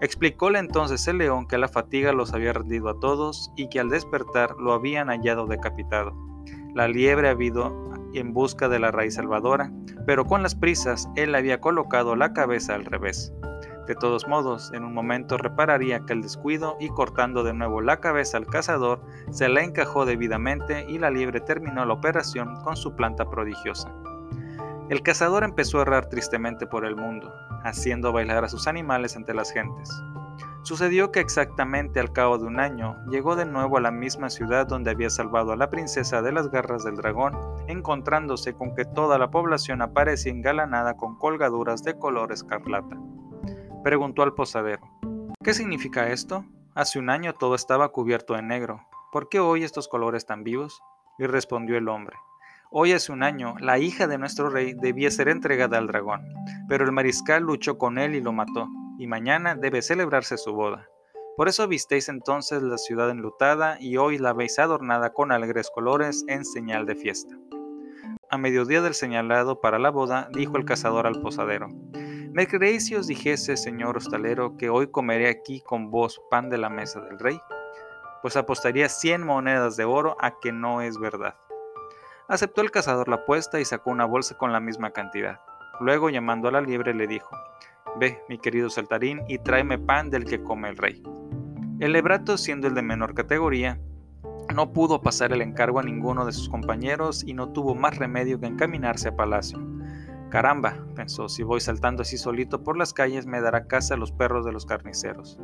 Explicóle 0.00 0.58
entonces 0.58 1.06
el 1.06 1.18
león 1.18 1.46
que 1.46 1.58
la 1.58 1.68
fatiga 1.68 2.12
los 2.12 2.32
había 2.32 2.54
rendido 2.54 2.88
a 2.88 2.98
todos 2.98 3.52
y 3.56 3.68
que 3.68 3.78
al 3.78 3.90
despertar 3.90 4.56
lo 4.58 4.72
habían 4.72 5.08
hallado 5.08 5.46
decapitado. 5.46 6.12
La 6.74 6.88
liebre 6.88 7.28
había 7.28 7.48
ido 7.48 7.92
en 8.14 8.32
busca 8.32 8.68
de 8.68 8.78
la 8.78 8.90
raíz 8.90 9.14
salvadora, 9.14 9.70
pero 10.06 10.24
con 10.24 10.42
las 10.42 10.54
prisas 10.54 11.08
él 11.14 11.34
había 11.34 11.60
colocado 11.60 12.16
la 12.16 12.32
cabeza 12.32 12.74
al 12.74 12.86
revés. 12.86 13.32
De 13.86 13.96
todos 13.96 14.28
modos, 14.28 14.72
en 14.72 14.84
un 14.84 14.94
momento 14.94 15.36
repararía 15.36 15.96
aquel 15.96 16.22
descuido 16.22 16.76
y 16.78 16.88
cortando 16.88 17.42
de 17.42 17.52
nuevo 17.52 17.80
la 17.80 17.98
cabeza 17.98 18.36
al 18.36 18.46
cazador, 18.46 19.00
se 19.30 19.48
la 19.48 19.64
encajó 19.64 20.06
debidamente 20.06 20.86
y 20.88 20.98
la 20.98 21.10
liebre 21.10 21.40
terminó 21.40 21.84
la 21.84 21.94
operación 21.94 22.62
con 22.62 22.76
su 22.76 22.94
planta 22.94 23.28
prodigiosa. 23.28 23.92
El 24.88 25.02
cazador 25.02 25.42
empezó 25.42 25.78
a 25.78 25.82
errar 25.82 26.06
tristemente 26.06 26.66
por 26.66 26.84
el 26.84 26.94
mundo, 26.94 27.32
haciendo 27.64 28.12
bailar 28.12 28.44
a 28.44 28.48
sus 28.48 28.66
animales 28.66 29.16
ante 29.16 29.34
las 29.34 29.50
gentes. 29.50 29.90
Sucedió 30.62 31.10
que 31.10 31.18
exactamente 31.18 31.98
al 31.98 32.12
cabo 32.12 32.38
de 32.38 32.46
un 32.46 32.60
año 32.60 32.96
llegó 33.08 33.34
de 33.34 33.46
nuevo 33.46 33.78
a 33.78 33.80
la 33.80 33.90
misma 33.90 34.30
ciudad 34.30 34.64
donde 34.66 34.92
había 34.92 35.10
salvado 35.10 35.50
a 35.50 35.56
la 35.56 35.70
princesa 35.70 36.22
de 36.22 36.30
las 36.30 36.52
garras 36.52 36.84
del 36.84 36.96
dragón, 36.96 37.36
encontrándose 37.66 38.54
con 38.54 38.76
que 38.76 38.84
toda 38.84 39.18
la 39.18 39.30
población 39.30 39.82
aparecía 39.82 40.30
engalanada 40.30 40.94
con 40.94 41.18
colgaduras 41.18 41.82
de 41.82 41.98
color 41.98 42.30
escarlata. 42.30 42.96
Preguntó 43.84 44.22
al 44.22 44.34
posadero, 44.34 44.88
¿qué 45.42 45.54
significa 45.54 46.08
esto? 46.08 46.44
Hace 46.74 47.00
un 47.00 47.10
año 47.10 47.34
todo 47.34 47.56
estaba 47.56 47.88
cubierto 47.88 48.34
de 48.34 48.42
negro. 48.42 48.86
¿Por 49.10 49.28
qué 49.28 49.40
hoy 49.40 49.64
estos 49.64 49.88
colores 49.88 50.24
tan 50.24 50.44
vivos? 50.44 50.80
Y 51.18 51.26
respondió 51.26 51.76
el 51.76 51.88
hombre, 51.88 52.16
Hoy 52.70 52.92
hace 52.92 53.10
un 53.10 53.22
año, 53.24 53.56
la 53.58 53.78
hija 53.78 54.06
de 54.06 54.18
nuestro 54.18 54.48
rey 54.48 54.72
debía 54.72 55.10
ser 55.10 55.28
entregada 55.28 55.78
al 55.78 55.88
dragón, 55.88 56.22
pero 56.68 56.84
el 56.84 56.92
mariscal 56.92 57.42
luchó 57.42 57.76
con 57.76 57.98
él 57.98 58.14
y 58.14 58.20
lo 58.20 58.32
mató, 58.32 58.68
y 58.98 59.06
mañana 59.08 59.56
debe 59.56 59.82
celebrarse 59.82 60.38
su 60.38 60.52
boda. 60.54 60.88
Por 61.36 61.48
eso 61.48 61.66
visteis 61.66 62.08
entonces 62.08 62.62
la 62.62 62.78
ciudad 62.78 63.10
enlutada 63.10 63.78
y 63.80 63.96
hoy 63.96 64.16
la 64.16 64.32
veis 64.32 64.58
adornada 64.58 65.12
con 65.12 65.32
alegres 65.32 65.70
colores 65.74 66.24
en 66.28 66.44
señal 66.44 66.86
de 66.86 66.94
fiesta. 66.94 67.36
A 68.30 68.38
mediodía 68.38 68.80
del 68.80 68.94
señalado 68.94 69.60
para 69.60 69.78
la 69.78 69.90
boda, 69.90 70.28
dijo 70.32 70.56
el 70.56 70.64
cazador 70.64 71.06
al 71.06 71.20
posadero, 71.20 71.68
¿Me 72.32 72.46
creéis 72.46 72.86
si 72.86 72.94
os 72.94 73.06
dijese, 73.06 73.58
señor 73.58 73.98
hostalero, 73.98 74.56
que 74.56 74.70
hoy 74.70 74.86
comeré 74.86 75.28
aquí 75.28 75.60
con 75.60 75.90
vos 75.90 76.18
pan 76.30 76.48
de 76.48 76.56
la 76.56 76.70
mesa 76.70 76.98
del 77.02 77.18
rey? 77.18 77.38
Pues 78.22 78.38
apostaría 78.38 78.88
cien 78.88 79.22
monedas 79.22 79.76
de 79.76 79.84
oro 79.84 80.16
a 80.18 80.40
que 80.40 80.50
no 80.50 80.80
es 80.80 80.98
verdad. 80.98 81.36
Aceptó 82.28 82.62
el 82.62 82.70
cazador 82.70 83.08
la 83.08 83.16
apuesta 83.16 83.60
y 83.60 83.66
sacó 83.66 83.90
una 83.90 84.06
bolsa 84.06 84.38
con 84.38 84.50
la 84.50 84.60
misma 84.60 84.92
cantidad. 84.92 85.40
Luego, 85.78 86.08
llamando 86.08 86.48
a 86.48 86.52
la 86.52 86.62
liebre, 86.62 86.94
le 86.94 87.06
dijo, 87.06 87.36
Ve, 88.00 88.22
mi 88.30 88.38
querido 88.38 88.70
saltarín, 88.70 89.20
y 89.28 89.36
tráeme 89.36 89.76
pan 89.76 90.08
del 90.08 90.24
que 90.24 90.42
come 90.42 90.70
el 90.70 90.78
rey. 90.78 91.02
El 91.80 91.92
lebrato, 91.92 92.38
siendo 92.38 92.66
el 92.66 92.74
de 92.74 92.80
menor 92.80 93.12
categoría, 93.12 93.78
no 94.54 94.72
pudo 94.72 95.02
pasar 95.02 95.34
el 95.34 95.42
encargo 95.42 95.80
a 95.80 95.82
ninguno 95.82 96.24
de 96.24 96.32
sus 96.32 96.48
compañeros 96.48 97.24
y 97.24 97.34
no 97.34 97.52
tuvo 97.52 97.74
más 97.74 97.98
remedio 97.98 98.40
que 98.40 98.46
encaminarse 98.46 99.08
a 99.08 99.16
palacio. 99.16 99.71
Caramba, 100.32 100.78
pensó, 100.94 101.28
si 101.28 101.42
voy 101.42 101.60
saltando 101.60 102.00
así 102.00 102.16
solito 102.16 102.64
por 102.64 102.78
las 102.78 102.94
calles 102.94 103.26
me 103.26 103.42
dará 103.42 103.66
caza 103.66 103.92
a 103.92 103.96
los 103.98 104.12
perros 104.12 104.46
de 104.46 104.52
los 104.52 104.64
carniceros. 104.64 105.38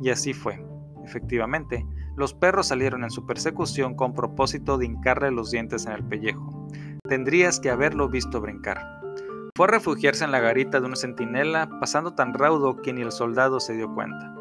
Y 0.00 0.10
así 0.10 0.34
fue. 0.34 0.64
Efectivamente, 1.04 1.84
los 2.14 2.32
perros 2.32 2.68
salieron 2.68 3.02
en 3.02 3.10
su 3.10 3.26
persecución 3.26 3.96
con 3.96 4.14
propósito 4.14 4.78
de 4.78 4.86
hincarle 4.86 5.32
los 5.32 5.50
dientes 5.50 5.84
en 5.86 5.94
el 5.94 6.04
pellejo. 6.04 6.68
Tendrías 7.08 7.58
que 7.58 7.70
haberlo 7.70 8.08
visto 8.08 8.40
brincar. 8.40 9.00
Fue 9.56 9.66
a 9.66 9.70
refugiarse 9.72 10.22
en 10.22 10.30
la 10.30 10.38
garita 10.38 10.78
de 10.78 10.86
una 10.86 10.94
centinela, 10.94 11.68
pasando 11.80 12.14
tan 12.14 12.32
raudo 12.32 12.76
que 12.76 12.92
ni 12.92 13.00
el 13.02 13.10
soldado 13.10 13.58
se 13.58 13.74
dio 13.74 13.92
cuenta. 13.92 14.32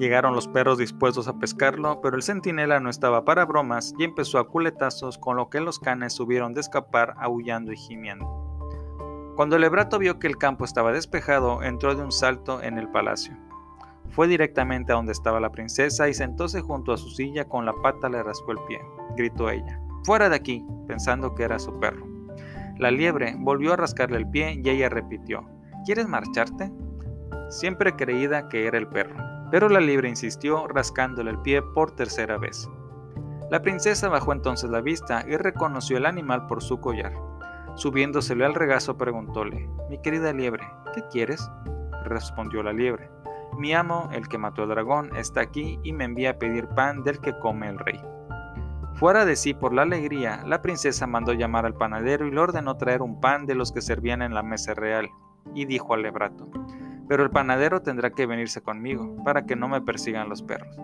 Llegaron 0.00 0.34
los 0.34 0.48
perros 0.48 0.78
dispuestos 0.78 1.28
a 1.28 1.38
pescarlo, 1.38 2.00
pero 2.00 2.16
el 2.16 2.24
centinela 2.24 2.80
no 2.80 2.90
estaba 2.90 3.24
para 3.24 3.44
bromas 3.44 3.94
y 4.00 4.02
empezó 4.02 4.40
a 4.40 4.48
culetazos, 4.48 5.16
con 5.16 5.36
lo 5.36 5.48
que 5.48 5.60
los 5.60 5.78
canes 5.78 6.12
subieron 6.12 6.54
de 6.54 6.60
escapar 6.60 7.14
aullando 7.18 7.72
y 7.72 7.76
gimiendo. 7.76 8.37
Cuando 9.38 9.54
el 9.54 9.62
lebrato 9.62 10.00
vio 10.00 10.18
que 10.18 10.26
el 10.26 10.36
campo 10.36 10.64
estaba 10.64 10.90
despejado, 10.90 11.62
entró 11.62 11.94
de 11.94 12.02
un 12.02 12.10
salto 12.10 12.60
en 12.60 12.76
el 12.76 12.88
palacio. 12.88 13.36
Fue 14.10 14.26
directamente 14.26 14.90
a 14.90 14.96
donde 14.96 15.12
estaba 15.12 15.38
la 15.38 15.52
princesa 15.52 16.08
y 16.08 16.14
sentóse 16.14 16.60
junto 16.60 16.92
a 16.92 16.96
su 16.96 17.08
silla 17.10 17.44
con 17.44 17.64
la 17.64 17.72
pata 17.72 18.08
le 18.08 18.20
rascó 18.20 18.50
el 18.50 18.58
pie. 18.66 18.80
Gritó 19.16 19.48
ella. 19.48 19.80
Fuera 20.02 20.28
de 20.28 20.34
aquí, 20.34 20.66
pensando 20.88 21.36
que 21.36 21.44
era 21.44 21.60
su 21.60 21.78
perro. 21.78 22.04
La 22.78 22.90
liebre 22.90 23.36
volvió 23.38 23.74
a 23.74 23.76
rascarle 23.76 24.16
el 24.16 24.28
pie 24.28 24.60
y 24.60 24.68
ella 24.70 24.88
repitió. 24.88 25.48
¿Quieres 25.84 26.08
marcharte? 26.08 26.72
Siempre 27.48 27.94
creída 27.94 28.48
que 28.48 28.66
era 28.66 28.76
el 28.76 28.88
perro, 28.88 29.14
pero 29.52 29.68
la 29.68 29.78
liebre 29.78 30.08
insistió 30.08 30.66
rascándole 30.66 31.30
el 31.30 31.38
pie 31.42 31.62
por 31.62 31.92
tercera 31.92 32.38
vez. 32.38 32.68
La 33.52 33.62
princesa 33.62 34.08
bajó 34.08 34.32
entonces 34.32 34.68
la 34.68 34.80
vista 34.80 35.24
y 35.28 35.36
reconoció 35.36 35.96
el 35.96 36.06
animal 36.06 36.48
por 36.48 36.60
su 36.60 36.80
collar. 36.80 37.27
Subiéndosele 37.78 38.44
al 38.44 38.56
regazo 38.56 38.98
preguntóle, 38.98 39.70
Mi 39.88 40.02
querida 40.02 40.32
liebre, 40.32 40.64
¿qué 40.94 41.04
quieres? 41.12 41.48
Respondió 42.02 42.60
la 42.64 42.72
liebre, 42.72 43.08
mi 43.56 43.72
amo, 43.72 44.08
el 44.12 44.26
que 44.26 44.36
mató 44.36 44.64
al 44.64 44.70
dragón, 44.70 45.14
está 45.14 45.42
aquí 45.42 45.78
y 45.84 45.92
me 45.92 46.02
envía 46.02 46.30
a 46.30 46.38
pedir 46.38 46.66
pan 46.66 47.04
del 47.04 47.20
que 47.20 47.38
come 47.38 47.68
el 47.68 47.78
rey. 47.78 48.00
Fuera 48.94 49.24
de 49.24 49.36
sí 49.36 49.54
por 49.54 49.72
la 49.72 49.82
alegría, 49.82 50.42
la 50.44 50.60
princesa 50.60 51.06
mandó 51.06 51.34
llamar 51.34 51.66
al 51.66 51.74
panadero 51.74 52.26
y 52.26 52.32
le 52.32 52.40
ordenó 52.40 52.76
traer 52.76 53.00
un 53.00 53.20
pan 53.20 53.46
de 53.46 53.54
los 53.54 53.70
que 53.70 53.80
servían 53.80 54.22
en 54.22 54.34
la 54.34 54.42
mesa 54.42 54.74
real, 54.74 55.08
y 55.54 55.64
dijo 55.64 55.94
al 55.94 56.02
lebrato, 56.02 56.48
pero 57.08 57.22
el 57.22 57.30
panadero 57.30 57.80
tendrá 57.80 58.10
que 58.10 58.26
venirse 58.26 58.60
conmigo, 58.60 59.22
para 59.24 59.46
que 59.46 59.54
no 59.54 59.68
me 59.68 59.80
persigan 59.80 60.28
los 60.28 60.42
perros. 60.42 60.76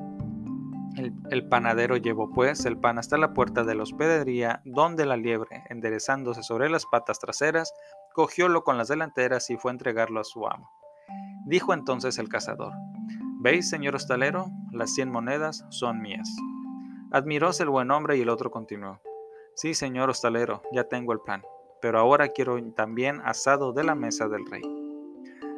El, 0.96 1.48
panadero 1.48 1.96
llevó 1.96 2.30
pues 2.30 2.64
el 2.66 2.78
pan 2.78 2.98
hasta 2.98 3.18
la 3.18 3.34
puerta 3.34 3.64
de 3.64 3.74
la 3.74 3.82
hospedería, 3.82 4.62
donde 4.64 5.06
la 5.06 5.16
liebre, 5.16 5.64
enderezándose 5.68 6.42
sobre 6.42 6.70
las 6.70 6.86
patas 6.86 7.18
traseras, 7.18 7.72
cogiólo 8.12 8.62
con 8.62 8.78
las 8.78 8.88
delanteras 8.88 9.50
y 9.50 9.56
fue 9.56 9.72
a 9.72 9.74
entregarlo 9.74 10.20
a 10.20 10.24
su 10.24 10.46
amo. 10.46 10.70
Dijo 11.46 11.74
entonces 11.74 12.18
el 12.18 12.28
cazador, 12.28 12.72
¿Veis, 13.40 13.68
señor 13.68 13.96
hostalero? 13.96 14.46
Las 14.72 14.94
cien 14.94 15.10
monedas 15.10 15.66
son 15.68 16.00
mías. 16.00 16.28
Admiróse 17.10 17.64
el 17.64 17.70
buen 17.70 17.90
hombre 17.90 18.16
y 18.16 18.22
el 18.22 18.28
otro 18.28 18.50
continuó, 18.50 19.00
Sí, 19.56 19.74
señor 19.74 20.10
hostalero, 20.10 20.62
ya 20.72 20.84
tengo 20.84 21.12
el 21.12 21.20
pan, 21.20 21.42
pero 21.80 21.98
ahora 21.98 22.28
quiero 22.28 22.62
también 22.72 23.20
asado 23.24 23.72
de 23.72 23.84
la 23.84 23.94
mesa 23.94 24.28
del 24.28 24.46
rey. 24.46 24.62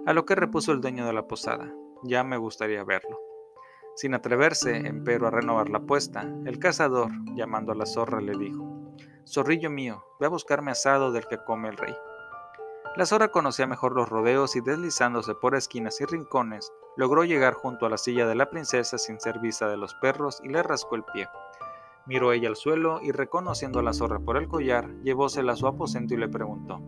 A 0.06 0.12
lo 0.12 0.24
que 0.26 0.34
repuso 0.34 0.72
el 0.72 0.80
dueño 0.80 1.06
de 1.06 1.12
la 1.12 1.26
posada, 1.26 1.72
ya 2.02 2.24
me 2.24 2.36
gustaría 2.36 2.84
verlo. 2.84 3.25
Sin 3.96 4.12
atreverse, 4.12 4.86
empero, 4.86 5.26
a 5.26 5.30
renovar 5.30 5.70
la 5.70 5.78
apuesta, 5.78 6.30
el 6.44 6.58
cazador, 6.58 7.10
llamando 7.34 7.72
a 7.72 7.74
la 7.74 7.86
zorra, 7.86 8.20
le 8.20 8.36
dijo, 8.36 8.94
Zorrillo 9.26 9.70
mío, 9.70 10.04
ve 10.20 10.26
a 10.26 10.28
buscarme 10.28 10.70
asado 10.70 11.12
del 11.12 11.26
que 11.26 11.38
come 11.38 11.70
el 11.70 11.78
rey. 11.78 11.94
La 12.94 13.06
zorra 13.06 13.28
conocía 13.28 13.66
mejor 13.66 13.92
los 13.92 14.08
rodeos 14.08 14.54
y 14.54 14.60
deslizándose 14.60 15.34
por 15.34 15.54
esquinas 15.54 15.98
y 16.02 16.04
rincones, 16.04 16.70
logró 16.98 17.24
llegar 17.24 17.54
junto 17.54 17.86
a 17.86 17.90
la 17.90 17.96
silla 17.96 18.26
de 18.26 18.34
la 18.34 18.50
princesa 18.50 18.98
sin 18.98 19.18
ser 19.18 19.38
vista 19.38 19.66
de 19.66 19.78
los 19.78 19.94
perros 19.94 20.42
y 20.44 20.50
le 20.50 20.62
rascó 20.62 20.96
el 20.96 21.04
pie. 21.04 21.28
Miró 22.04 22.32
ella 22.32 22.48
al 22.48 22.56
suelo 22.56 23.00
y 23.02 23.12
reconociendo 23.12 23.80
a 23.80 23.82
la 23.82 23.94
zorra 23.94 24.18
por 24.18 24.36
el 24.36 24.46
collar, 24.46 24.90
llevósela 25.02 25.54
a 25.54 25.56
su 25.56 25.66
aposento 25.66 26.12
y 26.12 26.18
le 26.18 26.28
preguntó, 26.28 26.80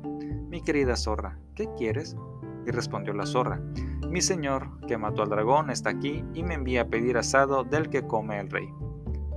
Mi 0.48 0.62
querida 0.62 0.94
zorra, 0.94 1.38
¿qué 1.54 1.68
quieres? 1.76 2.16
Respondió 2.72 3.12
la 3.12 3.26
zorra, 3.26 3.60
Mi 4.08 4.20
señor, 4.20 4.80
que 4.86 4.98
mató 4.98 5.22
al 5.22 5.28
dragón, 5.28 5.70
está 5.70 5.90
aquí 5.90 6.24
y 6.34 6.42
me 6.42 6.54
envía 6.54 6.82
a 6.82 6.88
pedir 6.88 7.18
asado 7.18 7.64
del 7.64 7.88
que 7.90 8.06
come 8.06 8.40
el 8.40 8.50
rey. 8.50 8.68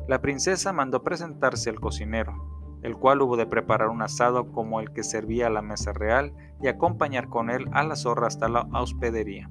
La 0.07 0.21
princesa 0.21 0.73
mandó 0.73 1.03
presentarse 1.03 1.69
al 1.69 1.79
cocinero, 1.79 2.33
el 2.81 2.95
cual 2.95 3.21
hubo 3.21 3.37
de 3.37 3.45
preparar 3.45 3.89
un 3.89 4.01
asado 4.01 4.51
como 4.51 4.79
el 4.79 4.91
que 4.91 5.03
servía 5.03 5.47
a 5.47 5.51
la 5.51 5.61
mesa 5.61 5.93
real 5.93 6.33
y 6.61 6.67
acompañar 6.67 7.29
con 7.29 7.49
él 7.49 7.65
a 7.71 7.83
la 7.83 7.95
zorra 7.95 8.27
hasta 8.27 8.49
la 8.49 8.67
hospedería. 8.73 9.49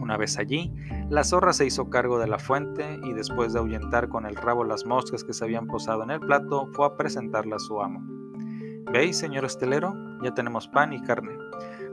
Una 0.00 0.16
vez 0.16 0.38
allí, 0.38 0.72
la 1.08 1.24
zorra 1.24 1.52
se 1.52 1.66
hizo 1.66 1.88
cargo 1.88 2.18
de 2.18 2.26
la 2.26 2.38
fuente 2.38 2.98
y 3.04 3.12
después 3.12 3.52
de 3.52 3.60
ahuyentar 3.60 4.08
con 4.08 4.26
el 4.26 4.36
rabo 4.36 4.64
las 4.64 4.84
moscas 4.84 5.24
que 5.24 5.32
se 5.32 5.44
habían 5.44 5.66
posado 5.66 6.02
en 6.02 6.10
el 6.10 6.20
plato, 6.20 6.68
fue 6.72 6.86
a 6.86 6.96
presentarla 6.96 7.56
a 7.56 7.60
su 7.60 7.80
amo. 7.80 8.02
¿Veis, 8.92 9.16
señor 9.16 9.44
estelero? 9.44 9.94
Ya 10.22 10.34
tenemos 10.34 10.68
pan 10.68 10.92
y 10.92 11.00
carne. 11.02 11.38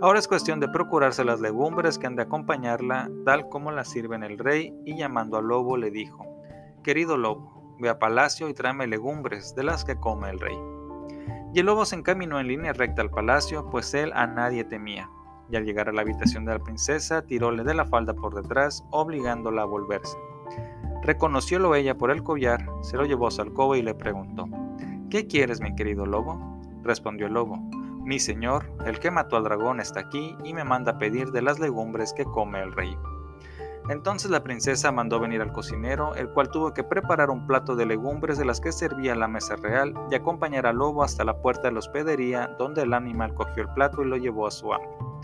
Ahora 0.01 0.17
es 0.17 0.27
cuestión 0.27 0.59
de 0.59 0.67
procurarse 0.67 1.23
las 1.23 1.41
legumbres 1.41 1.99
que 1.99 2.07
han 2.07 2.15
de 2.15 2.23
acompañarla, 2.23 3.07
tal 3.23 3.47
como 3.49 3.71
las 3.71 3.87
sirven 3.87 4.23
el 4.23 4.39
rey, 4.39 4.73
y 4.83 4.97
llamando 4.97 5.37
al 5.37 5.45
lobo 5.45 5.77
le 5.77 5.91
dijo, 5.91 6.25
Querido 6.83 7.17
lobo, 7.17 7.61
Ve 7.79 7.89
a 7.89 7.99
palacio 7.99 8.49
y 8.49 8.53
tráeme 8.55 8.87
legumbres, 8.87 9.55
de 9.55 9.63
las 9.63 9.85
que 9.85 9.95
come 9.95 10.29
el 10.29 10.39
rey. 10.39 10.57
Y 11.53 11.59
el 11.59 11.67
lobo 11.67 11.85
se 11.85 11.95
encaminó 11.95 12.39
en 12.39 12.47
línea 12.47 12.73
recta 12.73 13.03
al 13.03 13.11
palacio, 13.11 13.69
pues 13.69 13.93
él 13.93 14.11
a 14.13 14.25
nadie 14.25 14.63
temía. 14.63 15.09
y 15.51 15.55
al 15.57 15.65
llegar 15.65 15.89
a 15.89 15.91
la 15.91 16.01
habitación 16.01 16.45
de 16.45 16.53
la 16.53 16.63
princesa 16.63 17.23
tiróle 17.23 17.65
de 17.65 17.73
la 17.73 17.85
falda 17.85 18.13
por 18.13 18.33
detrás, 18.33 18.85
obligándola 18.89 19.63
a 19.63 19.65
volverse. 19.65 20.17
Reconociólo 21.03 21.75
ella 21.75 21.97
por 21.97 22.09
el 22.09 22.23
collar, 22.23 22.65
se 22.81 22.95
lo 22.95 23.05
llevó 23.05 23.27
a 23.27 23.31
su 23.31 23.41
alcoba 23.41 23.77
y 23.77 23.81
le 23.81 23.93
preguntó, 23.93 24.47
¿Qué 25.09 25.27
quieres, 25.27 25.59
mi 25.59 25.75
querido 25.75 26.05
lobo? 26.05 26.39
Respondió 26.83 27.27
el 27.27 27.33
lobo, 27.33 27.59
mi 28.11 28.19
señor, 28.19 28.65
el 28.85 28.99
que 28.99 29.09
mató 29.09 29.37
al 29.37 29.45
dragón 29.45 29.79
está 29.79 30.01
aquí 30.01 30.35
y 30.43 30.53
me 30.53 30.65
manda 30.65 30.97
pedir 30.97 31.31
de 31.31 31.41
las 31.41 31.59
legumbres 31.59 32.11
que 32.11 32.25
come 32.25 32.61
el 32.61 32.73
rey. 32.73 32.93
Entonces 33.87 34.29
la 34.29 34.43
princesa 34.43 34.91
mandó 34.91 35.17
venir 35.21 35.39
al 35.39 35.53
cocinero, 35.53 36.13
el 36.15 36.27
cual 36.27 36.49
tuvo 36.49 36.73
que 36.73 36.83
preparar 36.83 37.29
un 37.29 37.47
plato 37.47 37.77
de 37.77 37.85
legumbres 37.85 38.37
de 38.37 38.43
las 38.43 38.59
que 38.59 38.73
servía 38.73 39.15
la 39.15 39.29
mesa 39.29 39.55
real 39.55 39.93
y 40.11 40.15
acompañar 40.15 40.65
al 40.65 40.75
lobo 40.75 41.05
hasta 41.05 41.23
la 41.23 41.41
puerta 41.41 41.69
de 41.69 41.71
la 41.71 41.79
hospedería, 41.79 42.47
donde 42.59 42.81
el 42.81 42.93
animal 42.93 43.33
cogió 43.33 43.63
el 43.63 43.73
plato 43.75 44.01
y 44.01 44.09
lo 44.09 44.17
llevó 44.17 44.45
a 44.45 44.51
su 44.51 44.73
amo. 44.73 45.21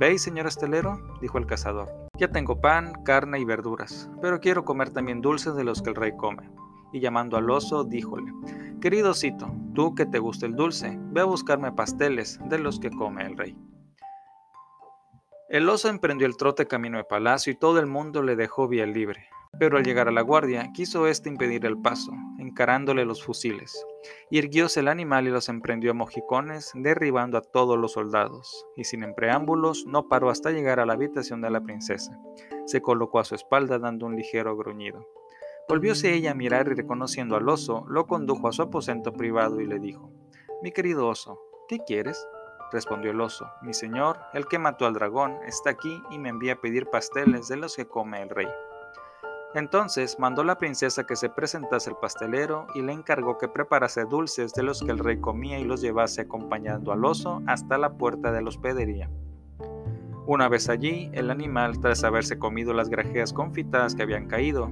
¿Veis, 0.00 0.20
señor 0.22 0.48
estelero? 0.48 0.98
dijo 1.20 1.38
el 1.38 1.46
cazador. 1.46 1.88
Ya 2.18 2.32
tengo 2.32 2.60
pan, 2.60 2.94
carne 3.04 3.38
y 3.38 3.44
verduras, 3.44 4.10
pero 4.20 4.40
quiero 4.40 4.64
comer 4.64 4.90
también 4.90 5.20
dulces 5.20 5.54
de 5.54 5.62
los 5.62 5.82
que 5.82 5.90
el 5.90 5.94
rey 5.94 6.10
come. 6.16 6.50
Y 6.92 6.98
llamando 6.98 7.36
al 7.36 7.48
oso, 7.48 7.84
díjole, 7.84 8.32
Querido 8.84 9.12
osito, 9.12 9.50
tú 9.74 9.94
que 9.94 10.04
te 10.04 10.18
gusta 10.18 10.44
el 10.44 10.56
dulce, 10.56 10.98
ve 10.98 11.22
a 11.22 11.24
buscarme 11.24 11.72
pasteles 11.72 12.38
de 12.50 12.58
los 12.58 12.78
que 12.78 12.90
come 12.90 13.24
el 13.24 13.34
rey. 13.34 13.56
El 15.48 15.70
oso 15.70 15.88
emprendió 15.88 16.26
el 16.26 16.36
trote 16.36 16.66
camino 16.66 16.98
de 16.98 17.04
palacio 17.04 17.50
y 17.50 17.56
todo 17.56 17.78
el 17.78 17.86
mundo 17.86 18.22
le 18.22 18.36
dejó 18.36 18.68
vía 18.68 18.84
libre. 18.84 19.26
Pero 19.58 19.78
al 19.78 19.84
llegar 19.84 20.08
a 20.08 20.12
la 20.12 20.20
guardia, 20.20 20.70
quiso 20.74 21.06
éste 21.06 21.30
impedir 21.30 21.64
el 21.64 21.78
paso, 21.78 22.12
encarándole 22.38 23.06
los 23.06 23.24
fusiles. 23.24 23.86
Irguióse 24.30 24.80
el 24.80 24.88
animal 24.88 25.28
y 25.28 25.30
los 25.30 25.48
emprendió 25.48 25.92
a 25.92 25.94
mojicones, 25.94 26.70
derribando 26.74 27.38
a 27.38 27.40
todos 27.40 27.78
los 27.78 27.92
soldados, 27.92 28.66
y 28.76 28.84
sin 28.84 29.14
preámbulos 29.14 29.86
no 29.86 30.08
paró 30.08 30.28
hasta 30.28 30.50
llegar 30.50 30.78
a 30.78 30.84
la 30.84 30.92
habitación 30.92 31.40
de 31.40 31.48
la 31.48 31.62
princesa. 31.62 32.20
Se 32.66 32.82
colocó 32.82 33.18
a 33.18 33.24
su 33.24 33.34
espalda 33.34 33.78
dando 33.78 34.04
un 34.04 34.14
ligero 34.14 34.54
gruñido. 34.58 35.06
Volvióse 35.66 36.12
ella 36.12 36.32
a 36.32 36.34
mirar 36.34 36.68
y 36.68 36.74
reconociendo 36.74 37.36
al 37.36 37.48
oso, 37.48 37.86
lo 37.88 38.06
condujo 38.06 38.48
a 38.48 38.52
su 38.52 38.60
aposento 38.60 39.14
privado 39.14 39.60
y 39.60 39.66
le 39.66 39.78
dijo, 39.78 40.10
Mi 40.62 40.72
querido 40.72 41.08
oso, 41.08 41.40
¿qué 41.68 41.78
quieres? 41.78 42.28
Respondió 42.70 43.12
el 43.12 43.20
oso, 43.20 43.46
Mi 43.62 43.72
señor, 43.72 44.18
el 44.34 44.46
que 44.46 44.58
mató 44.58 44.84
al 44.84 44.92
dragón, 44.92 45.38
está 45.46 45.70
aquí 45.70 46.02
y 46.10 46.18
me 46.18 46.28
envía 46.28 46.54
a 46.54 46.60
pedir 46.60 46.90
pasteles 46.90 47.48
de 47.48 47.56
los 47.56 47.76
que 47.76 47.86
come 47.86 48.20
el 48.20 48.28
rey. 48.28 48.48
Entonces 49.54 50.18
mandó 50.18 50.44
la 50.44 50.58
princesa 50.58 51.06
que 51.06 51.16
se 51.16 51.30
presentase 51.30 51.88
el 51.88 51.96
pastelero 51.96 52.66
y 52.74 52.82
le 52.82 52.92
encargó 52.92 53.38
que 53.38 53.48
preparase 53.48 54.04
dulces 54.04 54.52
de 54.52 54.64
los 54.64 54.82
que 54.82 54.90
el 54.90 54.98
rey 54.98 55.18
comía 55.18 55.58
y 55.58 55.64
los 55.64 55.80
llevase 55.80 56.22
acompañando 56.22 56.92
al 56.92 57.04
oso 57.04 57.40
hasta 57.46 57.78
la 57.78 57.96
puerta 57.96 58.32
de 58.32 58.42
la 58.42 58.48
hospedería. 58.48 59.08
Una 60.26 60.48
vez 60.48 60.68
allí, 60.68 61.10
el 61.12 61.30
animal, 61.30 61.80
tras 61.80 62.02
haberse 62.02 62.38
comido 62.38 62.72
las 62.74 62.88
grajeas 62.88 63.32
confitadas 63.32 63.94
que 63.94 64.02
habían 64.02 64.26
caído, 64.26 64.70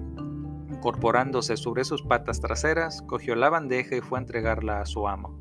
incorporándose 0.82 1.56
sobre 1.56 1.84
sus 1.84 2.02
patas 2.02 2.40
traseras, 2.40 3.02
cogió 3.02 3.36
la 3.36 3.48
bandeja 3.48 3.94
y 3.94 4.00
fue 4.00 4.18
a 4.18 4.22
entregarla 4.22 4.80
a 4.80 4.84
su 4.84 5.06
amo. 5.06 5.38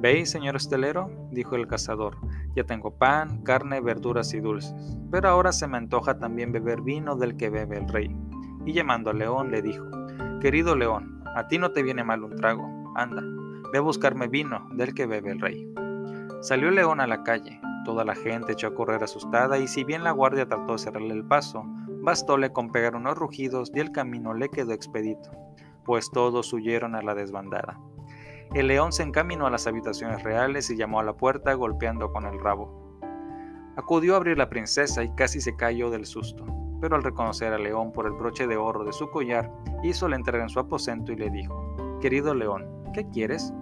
¿Veis, 0.00 0.30
señor 0.30 0.56
hostelero? 0.56 1.10
dijo 1.30 1.54
el 1.54 1.66
cazador, 1.66 2.16
ya 2.56 2.64
tengo 2.64 2.96
pan, 2.96 3.42
carne, 3.42 3.82
verduras 3.82 4.32
y 4.32 4.40
dulces, 4.40 4.96
pero 5.10 5.28
ahora 5.28 5.52
se 5.52 5.66
me 5.66 5.76
antoja 5.76 6.18
también 6.18 6.50
beber 6.50 6.80
vino 6.80 7.14
del 7.14 7.36
que 7.36 7.50
bebe 7.50 7.76
el 7.76 7.88
rey 7.88 8.16
y 8.64 8.72
llamando 8.72 9.10
al 9.10 9.18
león 9.18 9.50
le 9.50 9.60
dijo, 9.60 9.84
Querido 10.40 10.74
león, 10.74 11.22
a 11.36 11.46
ti 11.46 11.58
no 11.58 11.72
te 11.72 11.82
viene 11.82 12.02
mal 12.02 12.24
un 12.24 12.34
trago, 12.34 12.66
anda, 12.96 13.22
ve 13.70 13.76
a 13.76 13.82
buscarme 13.82 14.28
vino 14.28 14.66
del 14.72 14.94
que 14.94 15.04
bebe 15.04 15.30
el 15.30 15.40
rey. 15.40 15.70
Salió 16.40 16.70
el 16.70 16.76
león 16.76 17.02
a 17.02 17.06
la 17.06 17.22
calle, 17.22 17.60
toda 17.84 18.02
la 18.06 18.14
gente 18.14 18.52
echó 18.52 18.68
a 18.68 18.74
correr 18.74 19.04
asustada 19.04 19.58
y 19.58 19.68
si 19.68 19.84
bien 19.84 20.04
la 20.04 20.12
guardia 20.12 20.48
trató 20.48 20.72
de 20.72 20.78
cerrarle 20.78 21.12
el 21.12 21.24
paso, 21.26 21.66
bastóle 22.04 22.52
con 22.52 22.70
pegar 22.70 22.94
unos 22.94 23.16
rugidos 23.16 23.72
y 23.74 23.80
el 23.80 23.90
camino 23.90 24.34
le 24.34 24.50
quedó 24.50 24.72
expedito, 24.72 25.30
pues 25.84 26.10
todos 26.10 26.52
huyeron 26.52 26.94
a 26.94 27.02
la 27.02 27.14
desbandada. 27.14 27.80
El 28.54 28.68
león 28.68 28.92
se 28.92 29.02
encaminó 29.02 29.46
a 29.46 29.50
las 29.50 29.66
habitaciones 29.66 30.22
reales 30.22 30.70
y 30.70 30.76
llamó 30.76 31.00
a 31.00 31.04
la 31.04 31.16
puerta 31.16 31.54
golpeando 31.54 32.12
con 32.12 32.26
el 32.26 32.38
rabo. 32.38 33.00
Acudió 33.76 34.14
a 34.14 34.18
abrir 34.18 34.38
la 34.38 34.48
princesa 34.48 35.02
y 35.02 35.12
casi 35.14 35.40
se 35.40 35.56
cayó 35.56 35.90
del 35.90 36.06
susto 36.06 36.44
pero 36.84 36.96
al 36.96 37.02
reconocer 37.02 37.50
al 37.50 37.62
león 37.62 37.92
por 37.92 38.04
el 38.04 38.12
broche 38.12 38.46
de 38.46 38.58
oro 38.58 38.84
de 38.84 38.92
su 38.92 39.08
collar, 39.10 39.50
hizo 39.82 40.06
la 40.06 40.16
entrega 40.16 40.42
en 40.44 40.50
su 40.50 40.60
aposento 40.60 41.12
y 41.12 41.16
le 41.16 41.30
dijo, 41.30 41.98
Querido 42.02 42.34
león, 42.34 42.66
¿qué 42.92 43.08
quieres? 43.08 43.54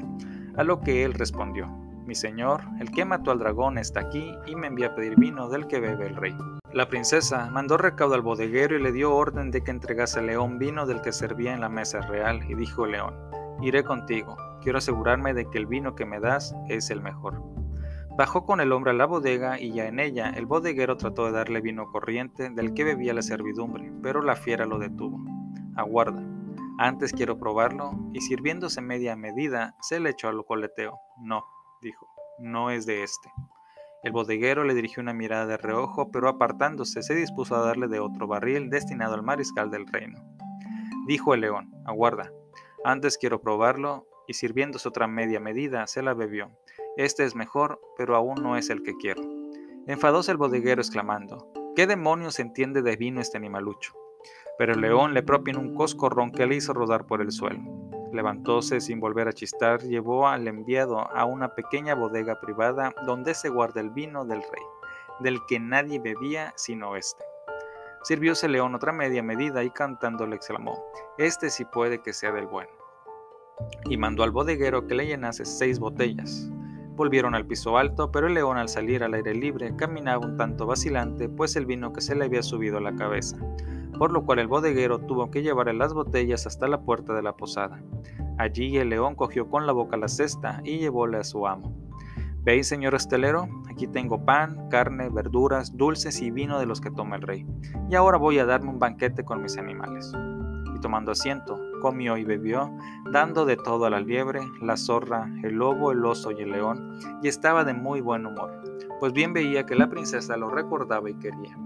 A 0.56 0.64
lo 0.64 0.80
que 0.80 1.04
él 1.04 1.14
respondió, 1.14 1.68
Mi 2.12 2.16
señor, 2.16 2.60
el 2.78 2.90
que 2.90 3.06
mató 3.06 3.30
al 3.30 3.38
dragón 3.38 3.78
está 3.78 4.00
aquí 4.00 4.36
y 4.44 4.54
me 4.54 4.66
envía 4.66 4.88
a 4.88 4.94
pedir 4.94 5.16
vino 5.16 5.48
del 5.48 5.66
que 5.66 5.80
bebe 5.80 6.08
el 6.08 6.14
rey. 6.14 6.36
La 6.74 6.86
princesa 6.86 7.48
mandó 7.50 7.78
recaudo 7.78 8.14
al 8.14 8.20
bodeguero 8.20 8.76
y 8.76 8.82
le 8.82 8.92
dio 8.92 9.14
orden 9.14 9.50
de 9.50 9.64
que 9.64 9.70
entregase 9.70 10.18
al 10.18 10.26
león 10.26 10.58
vino 10.58 10.84
del 10.84 11.00
que 11.00 11.10
servía 11.10 11.54
en 11.54 11.62
la 11.62 11.70
mesa 11.70 12.02
real, 12.02 12.42
y 12.50 12.54
dijo 12.54 12.84
el 12.84 12.92
león, 12.92 13.14
Iré 13.62 13.82
contigo, 13.82 14.36
quiero 14.60 14.76
asegurarme 14.76 15.32
de 15.32 15.48
que 15.48 15.56
el 15.56 15.64
vino 15.64 15.94
que 15.94 16.04
me 16.04 16.20
das 16.20 16.54
es 16.68 16.90
el 16.90 17.00
mejor. 17.00 17.42
Bajó 18.14 18.44
con 18.44 18.60
el 18.60 18.72
hombre 18.72 18.90
a 18.90 18.94
la 18.94 19.06
bodega 19.06 19.58
y 19.58 19.72
ya 19.72 19.86
en 19.86 19.98
ella 19.98 20.34
el 20.36 20.44
bodeguero 20.44 20.98
trató 20.98 21.24
de 21.24 21.32
darle 21.32 21.62
vino 21.62 21.90
corriente 21.90 22.50
del 22.50 22.74
que 22.74 22.84
bebía 22.84 23.14
la 23.14 23.22
servidumbre, 23.22 23.90
pero 24.02 24.20
la 24.20 24.36
fiera 24.36 24.66
lo 24.66 24.78
detuvo. 24.78 25.18
Aguarda. 25.76 26.22
Antes 26.76 27.14
quiero 27.14 27.38
probarlo, 27.38 27.92
y 28.12 28.20
sirviéndose 28.20 28.82
media 28.82 29.16
medida, 29.16 29.76
se 29.80 29.98
le 29.98 30.10
echó 30.10 30.28
al 30.28 30.44
coleteo. 30.44 30.98
No, 31.18 31.44
dijo, 31.82 32.08
no 32.38 32.70
es 32.70 32.86
de 32.86 33.02
este. 33.02 33.30
El 34.02 34.12
bodeguero 34.12 34.64
le 34.64 34.74
dirigió 34.74 35.02
una 35.02 35.12
mirada 35.12 35.46
de 35.46 35.56
reojo, 35.56 36.10
pero 36.10 36.28
apartándose 36.28 37.02
se 37.02 37.14
dispuso 37.14 37.54
a 37.54 37.64
darle 37.64 37.88
de 37.88 38.00
otro 38.00 38.26
barril 38.26 38.70
destinado 38.70 39.14
al 39.14 39.22
mariscal 39.22 39.70
del 39.70 39.86
reino. 39.86 40.18
Dijo 41.06 41.34
el 41.34 41.42
león, 41.42 41.70
aguarda, 41.84 42.32
antes 42.84 43.18
quiero 43.18 43.40
probarlo, 43.40 44.06
y 44.26 44.34
sirviéndose 44.34 44.88
otra 44.88 45.06
media 45.06 45.40
medida, 45.40 45.86
se 45.86 46.02
la 46.02 46.14
bebió. 46.14 46.50
Este 46.96 47.24
es 47.24 47.34
mejor, 47.34 47.80
pero 47.96 48.16
aún 48.16 48.42
no 48.42 48.56
es 48.56 48.70
el 48.70 48.82
que 48.82 48.94
quiero. 48.94 49.22
Enfadóse 49.86 50.30
el 50.30 50.36
bodeguero 50.36 50.80
exclamando, 50.80 51.52
¿qué 51.74 51.86
demonios 51.86 52.38
entiende 52.38 52.82
de 52.82 52.96
vino 52.96 53.20
este 53.20 53.38
animalucho? 53.38 53.94
Pero 54.58 54.74
el 54.74 54.80
león 54.80 55.14
le 55.14 55.22
propinó 55.22 55.58
un 55.58 55.74
coscorrón 55.74 56.30
que 56.30 56.46
le 56.46 56.56
hizo 56.56 56.72
rodar 56.72 57.06
por 57.06 57.20
el 57.20 57.32
suelo. 57.32 57.60
Levantóse 58.12 58.80
sin 58.80 59.00
volver 59.00 59.26
a 59.28 59.32
chistar, 59.32 59.80
llevó 59.82 60.28
al 60.28 60.46
enviado 60.46 61.00
a 61.00 61.24
una 61.24 61.54
pequeña 61.54 61.94
bodega 61.94 62.40
privada 62.40 62.94
donde 63.06 63.32
se 63.32 63.48
guarda 63.48 63.80
el 63.80 63.90
vino 63.90 64.26
del 64.26 64.42
rey, 64.42 64.64
del 65.20 65.38
que 65.48 65.58
nadie 65.58 65.98
bebía 65.98 66.52
sino 66.56 66.94
este. 66.94 67.24
Sirvióse 68.02 68.48
león 68.48 68.74
otra 68.74 68.92
media 68.92 69.22
medida 69.22 69.64
y 69.64 69.70
cantando 69.70 70.26
le 70.26 70.36
exclamó, 70.36 70.84
Este 71.16 71.48
sí 71.48 71.64
puede 71.64 72.02
que 72.02 72.12
sea 72.12 72.32
del 72.32 72.46
bueno. 72.46 72.70
Y 73.86 73.96
mandó 73.96 74.24
al 74.24 74.30
bodeguero 74.30 74.86
que 74.86 74.94
le 74.94 75.06
llenase 75.06 75.44
seis 75.44 75.78
botellas. 75.78 76.50
Volvieron 76.94 77.34
al 77.34 77.46
piso 77.46 77.78
alto, 77.78 78.12
pero 78.12 78.26
el 78.26 78.34
león 78.34 78.58
al 78.58 78.68
salir 78.68 79.02
al 79.02 79.14
aire 79.14 79.34
libre 79.34 79.74
caminaba 79.76 80.26
un 80.26 80.36
tanto 80.36 80.66
vacilante, 80.66 81.30
pues 81.30 81.56
el 81.56 81.64
vino 81.64 81.92
que 81.92 82.02
se 82.02 82.14
le 82.14 82.26
había 82.26 82.42
subido 82.42 82.76
a 82.76 82.82
la 82.82 82.94
cabeza, 82.94 83.38
por 83.98 84.12
lo 84.12 84.24
cual 84.24 84.38
el 84.38 84.48
bodeguero 84.48 84.98
tuvo 85.00 85.30
que 85.30 85.42
llevarle 85.42 85.74
las 85.74 85.94
botellas 85.94 86.46
hasta 86.46 86.68
la 86.68 86.80
puerta 86.80 87.14
de 87.14 87.22
la 87.22 87.36
posada. 87.36 87.82
Allí 88.38 88.76
el 88.78 88.88
león 88.88 89.14
cogió 89.14 89.48
con 89.48 89.66
la 89.66 89.72
boca 89.72 89.96
la 89.96 90.08
cesta 90.08 90.60
y 90.64 90.78
llevóle 90.78 91.18
a 91.18 91.24
su 91.24 91.46
amo. 91.46 91.76
¿Veis, 92.44 92.66
señor 92.66 92.94
estelero? 92.96 93.48
Aquí 93.70 93.86
tengo 93.86 94.24
pan, 94.24 94.68
carne, 94.68 95.08
verduras, 95.10 95.76
dulces 95.76 96.20
y 96.20 96.32
vino 96.32 96.58
de 96.58 96.66
los 96.66 96.80
que 96.80 96.90
toma 96.90 97.14
el 97.14 97.22
rey. 97.22 97.46
Y 97.88 97.94
ahora 97.94 98.18
voy 98.18 98.40
a 98.40 98.44
darme 98.44 98.70
un 98.70 98.80
banquete 98.80 99.24
con 99.24 99.40
mis 99.42 99.56
animales. 99.58 100.12
Y 100.74 100.80
tomando 100.80 101.12
asiento, 101.12 101.60
comió 101.80 102.16
y 102.16 102.24
bebió, 102.24 102.72
dando 103.12 103.44
de 103.44 103.56
todo 103.56 103.84
a 103.84 103.90
la 103.90 104.00
liebre, 104.00 104.40
la 104.60 104.76
zorra, 104.76 105.30
el 105.44 105.54
lobo, 105.54 105.92
el 105.92 106.04
oso 106.04 106.32
y 106.32 106.42
el 106.42 106.50
león, 106.50 106.98
y 107.22 107.28
estaba 107.28 107.62
de 107.62 107.74
muy 107.74 108.00
buen 108.00 108.26
humor, 108.26 108.50
pues 108.98 109.12
bien 109.12 109.32
veía 109.32 109.64
que 109.64 109.76
la 109.76 109.88
princesa 109.88 110.36
lo 110.36 110.48
recordaba 110.48 111.10
y 111.10 111.14
quería. 111.14 111.56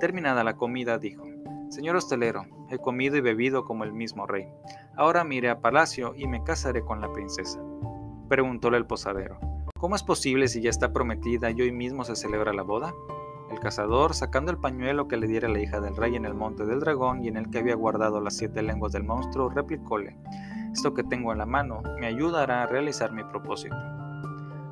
Terminada 0.00 0.44
la 0.44 0.56
comida, 0.56 0.98
dijo, 0.98 1.24
Señor 1.70 1.94
hostelero, 1.94 2.46
he 2.68 2.78
comido 2.78 3.16
y 3.16 3.20
bebido 3.20 3.64
como 3.64 3.84
el 3.84 3.92
mismo 3.92 4.26
rey. 4.26 4.48
Ahora 4.96 5.22
me 5.22 5.48
a 5.48 5.60
palacio 5.60 6.14
y 6.16 6.26
me 6.26 6.42
casaré 6.42 6.84
con 6.84 7.00
la 7.00 7.12
princesa. 7.12 7.60
Preguntóle 8.28 8.76
el 8.76 8.86
posadero, 8.86 9.38
¿cómo 9.78 9.94
es 9.94 10.02
posible 10.02 10.48
si 10.48 10.60
ya 10.60 10.68
está 10.68 10.92
prometida 10.92 11.48
y 11.52 11.62
hoy 11.62 11.70
mismo 11.70 12.02
se 12.02 12.16
celebra 12.16 12.52
la 12.52 12.64
boda? 12.64 12.92
El 13.52 13.60
cazador, 13.60 14.14
sacando 14.14 14.50
el 14.50 14.58
pañuelo 14.58 15.06
que 15.06 15.16
le 15.16 15.28
diera 15.28 15.48
la 15.48 15.60
hija 15.60 15.80
del 15.80 15.96
rey 15.96 16.16
en 16.16 16.24
el 16.24 16.34
monte 16.34 16.66
del 16.66 16.80
dragón 16.80 17.22
y 17.22 17.28
en 17.28 17.36
el 17.36 17.50
que 17.50 17.60
había 17.60 17.76
guardado 17.76 18.20
las 18.20 18.36
siete 18.36 18.62
lenguas 18.62 18.90
del 18.90 19.04
monstruo, 19.04 19.48
replicóle, 19.48 20.16
Esto 20.72 20.92
que 20.92 21.04
tengo 21.04 21.30
en 21.30 21.38
la 21.38 21.46
mano 21.46 21.82
me 22.00 22.08
ayudará 22.08 22.64
a 22.64 22.66
realizar 22.66 23.12
mi 23.12 23.22
propósito. 23.22 23.76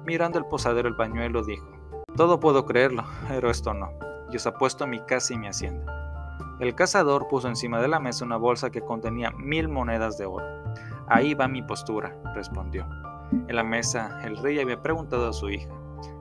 Mirando 0.04 0.40
el 0.40 0.46
posadero 0.46 0.88
el 0.88 0.96
pañuelo, 0.96 1.44
dijo, 1.44 1.70
Todo 2.16 2.40
puedo 2.40 2.66
creerlo, 2.66 3.04
pero 3.28 3.50
esto 3.50 3.72
no. 3.72 3.90
Y 4.32 4.37
os 4.37 4.48
apuesto 4.48 4.88
mi 4.88 4.98
casa 5.06 5.32
y 5.34 5.38
mi 5.38 5.46
hacienda. 5.46 5.97
El 6.61 6.75
cazador 6.75 7.29
puso 7.29 7.49
encima 7.49 7.81
de 7.81 7.88
la 7.88 8.01
mesa 8.01 8.25
una 8.25 8.37
bolsa 8.37 8.71
que 8.71 8.81
contenía 8.81 9.31
mil 9.31 9.68
monedas 9.68 10.18
de 10.18 10.27
oro. 10.27 10.47
Ahí 11.07 11.35
va 11.35 11.49
mi 11.49 11.62
postura, 11.62 12.16
respondió. 12.35 12.87
En 13.31 13.55
la 13.55 13.64
mesa, 13.64 14.21
el 14.25 14.37
rey 14.38 14.59
había 14.59 14.83
preguntado 14.83 15.29
a 15.29 15.33
su 15.33 15.51
hija, 15.51 15.71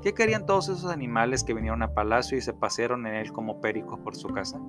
¿Qué 0.02 0.14
querían 0.14 0.46
todos 0.46 0.70
esos 0.70 0.92
animales 0.92 1.44
que 1.44 1.54
vinieron 1.54 1.84
a 1.84 1.94
palacio 1.94 2.38
y 2.38 2.42
se 2.42 2.54
pasearon 2.54 3.06
en 3.08 3.16
él 3.16 3.32
como 3.32 3.62
pericos 3.62 4.00
por 4.00 4.16
su 4.16 4.30
casa? 4.30 4.60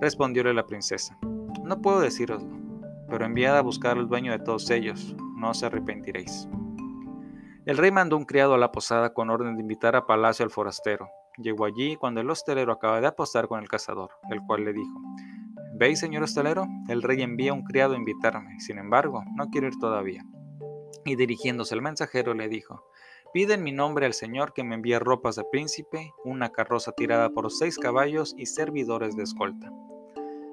Respondióle 0.00 0.54
la 0.54 0.66
princesa, 0.66 1.18
no 1.62 1.80
puedo 1.80 2.00
deciroslo, 2.00 2.56
pero 3.08 3.24
enviad 3.24 3.56
a 3.56 3.62
buscar 3.62 3.96
al 3.96 4.08
dueño 4.08 4.32
de 4.32 4.38
todos 4.38 4.70
ellos, 4.70 5.16
no 5.36 5.50
os 5.50 5.62
arrepentiréis. 5.62 6.48
El 7.64 7.78
rey 7.78 7.90
mandó 7.90 8.16
un 8.16 8.24
criado 8.24 8.54
a 8.54 8.58
la 8.58 8.72
posada 8.72 9.14
con 9.14 9.30
orden 9.30 9.56
de 9.56 9.62
invitar 9.62 9.96
a 9.96 10.06
palacio 10.06 10.44
al 10.44 10.50
forastero. 10.50 11.08
Llegó 11.36 11.64
allí 11.64 11.96
cuando 11.96 12.20
el 12.20 12.30
hostelero 12.30 12.72
acaba 12.72 13.00
de 13.00 13.08
apostar 13.08 13.48
con 13.48 13.60
el 13.60 13.68
cazador, 13.68 14.10
el 14.30 14.40
cual 14.46 14.64
le 14.64 14.72
dijo, 14.72 15.00
¿Veis, 15.76 15.98
señor 15.98 16.22
hostelero? 16.22 16.66
El 16.88 17.02
rey 17.02 17.22
envía 17.22 17.52
un 17.52 17.64
criado 17.64 17.94
a 17.94 17.98
invitarme, 17.98 18.60
sin 18.60 18.78
embargo, 18.78 19.24
no 19.36 19.48
quiero 19.50 19.66
ir 19.66 19.76
todavía. 19.78 20.24
Y 21.04 21.16
dirigiéndose 21.16 21.74
al 21.74 21.82
mensajero 21.82 22.34
le 22.34 22.48
dijo, 22.48 22.86
Pide 23.34 23.54
en 23.54 23.64
mi 23.64 23.72
nombre 23.72 24.06
al 24.06 24.14
Señor 24.14 24.52
que 24.52 24.62
me 24.62 24.76
envíe 24.76 24.96
ropas 25.00 25.34
de 25.34 25.42
príncipe, 25.42 26.14
una 26.24 26.52
carroza 26.52 26.92
tirada 26.92 27.30
por 27.30 27.50
seis 27.50 27.78
caballos 27.78 28.32
y 28.38 28.46
servidores 28.46 29.16
de 29.16 29.24
escolta. 29.24 29.72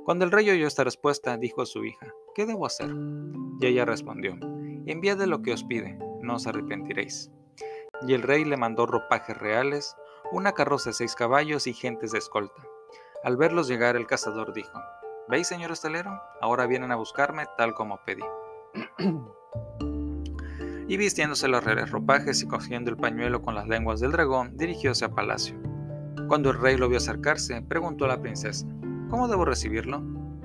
Cuando 0.04 0.26
el 0.26 0.32
rey 0.32 0.50
oyó 0.50 0.66
esta 0.66 0.84
respuesta, 0.84 1.38
dijo 1.38 1.62
a 1.62 1.68
su 1.68 1.86
hija, 1.86 2.08
¿qué 2.34 2.48
debo 2.48 2.66
hacer? 2.66 2.90
Y 3.60 3.68
ella 3.68 3.86
respondió, 3.86 4.36
enviad 4.88 5.22
lo 5.26 5.44
que 5.44 5.54
os 5.54 5.64
pide, 5.64 6.00
no 6.22 6.38
os 6.38 6.48
arrepentiréis. 6.48 7.30
Y 8.08 8.16
el 8.16 8.24
rey 8.24 8.46
le 8.46 8.58
mandó 8.58 8.88
ropajes 8.88 9.38
reales, 9.38 9.96
una 10.32 10.54
carroza 10.54 10.90
de 10.90 10.94
seis 10.94 11.16
caballos 11.16 11.68
y 11.68 11.74
gentes 11.74 12.12
de 12.12 12.20
escolta. 12.20 12.64
Al 13.24 13.38
verlos 13.38 13.68
llegar, 13.68 13.96
el 13.96 14.08
cazador 14.08 14.54
dijo, 14.54 14.72
¿Veis, 15.28 15.48
señor 15.48 15.72
estelero? 15.72 16.22
Ahora 16.42 16.68
vienen 16.68 16.92
a 16.92 16.96
buscarme 16.96 17.46
tal 17.58 17.74
como 17.74 18.00
pedí. 18.06 18.24
y 20.88 20.98
vistiéndose 20.98 21.48
los 21.48 21.64
ropajes 21.92 22.42
y 22.42 22.48
cogiendo 22.48 22.90
el 22.90 22.98
pañuelo 22.98 23.42
con 23.42 23.56
las 23.56 23.68
lenguas 23.68 24.00
del 24.00 24.12
dragón, 24.12 24.58
dirigióse 24.58 25.06
a 25.06 25.10
palacio. 25.10 25.56
Cuando 26.28 26.50
el 26.50 26.60
rey 26.60 26.78
lo 26.78 26.90
vio 26.90 26.98
acercarse, 26.98 27.62
preguntó 27.62 28.06
a 28.06 28.10
la 28.10 28.22
princesa, 28.22 28.66
¿Cómo 29.10 29.28
debo 29.28 29.46
recibirlo? 29.46 30.02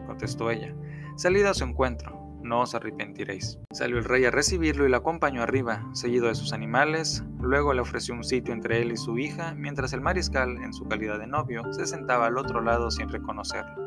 contestó 0.07 0.51
ella. 0.51 0.75
Salid 1.17 1.45
a 1.47 1.55
su 1.55 1.65
encuentro, 1.65 2.26
no 2.47 2.61
os 2.61 2.75
arrepentiréis. 2.75 3.59
Salió 3.73 3.99
el 3.99 4.05
rey 4.05 4.25
a 4.25 4.31
recibirlo 4.31 4.87
y 4.87 4.89
lo 4.89 4.97
acompañó 4.97 5.43
arriba, 5.43 5.87
seguido 5.93 6.29
de 6.29 6.35
sus 6.35 6.53
animales, 6.53 7.23
luego 7.41 7.75
le 7.75 7.81
ofreció 7.81 8.15
un 8.15 8.25
sitio 8.25 8.55
entre 8.55 8.81
él 8.81 8.93
y 8.93 8.97
su 8.97 9.19
hija, 9.19 9.55
mientras 9.55 9.93
el 9.93 10.01
mariscal, 10.01 10.57
en 10.63 10.73
su 10.73 10.87
calidad 10.87 11.19
de 11.19 11.27
novio, 11.27 11.63
se 11.73 11.87
sentaba 11.87 12.27
al 12.27 12.39
otro 12.39 12.61
lado 12.61 12.91
sin 12.91 13.09
reconocerlo. 13.09 13.87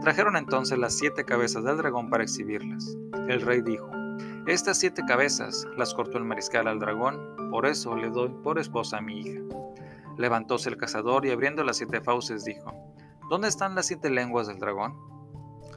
Trajeron 0.00 0.36
entonces 0.36 0.78
las 0.78 0.96
siete 0.96 1.24
cabezas 1.24 1.64
del 1.64 1.76
dragón 1.76 2.08
para 2.08 2.22
exhibirlas. 2.22 2.96
El 3.28 3.42
rey 3.42 3.62
dijo, 3.62 3.90
Estas 4.46 4.78
siete 4.78 5.02
cabezas 5.06 5.66
las 5.76 5.92
cortó 5.92 6.18
el 6.18 6.24
mariscal 6.24 6.68
al 6.68 6.78
dragón, 6.78 7.18
por 7.50 7.66
eso 7.66 7.96
le 7.96 8.08
doy 8.08 8.30
por 8.42 8.58
esposa 8.58 8.98
a 8.98 9.02
mi 9.02 9.20
hija. 9.20 9.40
Levantóse 10.16 10.68
el 10.68 10.76
cazador 10.76 11.26
y 11.26 11.30
abriendo 11.30 11.64
las 11.64 11.76
siete 11.78 12.00
fauces 12.00 12.44
dijo, 12.44 12.72
¿Dónde 13.28 13.48
están 13.48 13.74
las 13.74 13.86
siete 13.86 14.08
lenguas 14.08 14.46
del 14.46 14.58
dragón? 14.58 15.17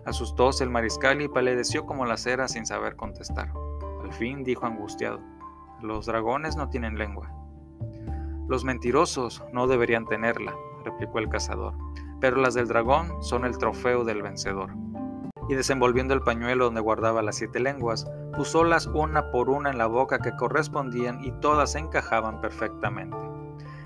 Asustóse 0.05 0.63
el 0.63 0.69
mariscal 0.69 1.21
y 1.21 1.27
palideció 1.27 1.85
como 1.85 2.05
la 2.05 2.17
cera 2.17 2.47
sin 2.47 2.65
saber 2.65 2.95
contestar. 2.95 3.51
Al 4.03 4.13
fin 4.13 4.43
dijo 4.43 4.65
angustiado, 4.65 5.19
Los 5.81 6.05
dragones 6.05 6.55
no 6.55 6.69
tienen 6.69 6.97
lengua. 6.97 7.31
Los 8.47 8.63
mentirosos 8.63 9.43
no 9.53 9.67
deberían 9.67 10.05
tenerla, 10.05 10.53
replicó 10.83 11.19
el 11.19 11.29
cazador 11.29 11.75
pero 12.21 12.37
las 12.37 12.53
del 12.53 12.67
dragón 12.67 13.21
son 13.21 13.43
el 13.43 13.57
trofeo 13.57 14.05
del 14.05 14.21
vencedor. 14.21 14.69
Y 15.49 15.55
desenvolviendo 15.55 16.13
el 16.13 16.21
pañuelo 16.21 16.65
donde 16.65 16.79
guardaba 16.79 17.23
las 17.23 17.35
siete 17.35 17.59
lenguas, 17.59 18.05
pusólas 18.37 18.85
una 18.85 19.31
por 19.31 19.49
una 19.49 19.71
en 19.71 19.79
la 19.79 19.87
boca 19.87 20.19
que 20.19 20.35
correspondían 20.35 21.25
y 21.25 21.31
todas 21.41 21.75
encajaban 21.75 22.39
perfectamente. 22.39 23.17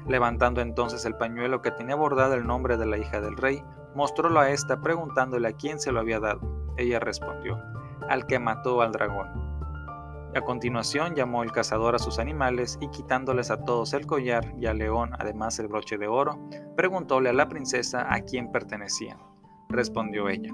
Levantando 0.06 0.62
entonces 0.62 1.06
el 1.06 1.15
pañuelo 1.15 1.62
que 1.62 1.71
tenía 1.71 1.95
bordado 1.95 2.36
el 2.36 2.45
nombre 2.45 2.78
de 2.78 2.86
la 2.86 2.97
hija 2.97 3.21
del 3.21 3.38
rey, 3.38 3.63
mostrólo 3.95 4.39
a 4.39 4.49
ésta 4.49 4.81
preguntándole 4.81 5.47
a 5.47 5.53
quién 5.53 5.79
se 5.79 5.91
lo 5.91 5.99
había 5.99 6.19
dado. 6.19 6.41
Ella 6.77 6.99
respondió, 6.99 7.60
al 8.10 8.27
que 8.27 8.39
mató 8.39 8.81
al 8.81 8.91
dragón. 8.91 9.45
A 10.36 10.41
continuación 10.41 11.15
llamó 11.15 11.43
el 11.43 11.53
cazador 11.53 11.95
a 11.95 11.99
sus 11.99 12.19
animales 12.19 12.77
y 12.81 12.89
quitándoles 12.89 13.51
a 13.51 13.63
todos 13.63 13.93
el 13.93 14.05
collar 14.05 14.53
y 14.58 14.65
al 14.65 14.79
león 14.79 15.12
además 15.17 15.58
el 15.60 15.69
broche 15.69 15.97
de 15.97 16.10
oro, 16.10 16.38
preguntóle 16.75 17.29
a 17.29 17.34
la 17.34 17.47
princesa 17.47 18.05
a 18.13 18.19
quién 18.19 18.51
pertenecían. 18.51 19.17
Respondió 19.69 20.27
ella, 20.27 20.51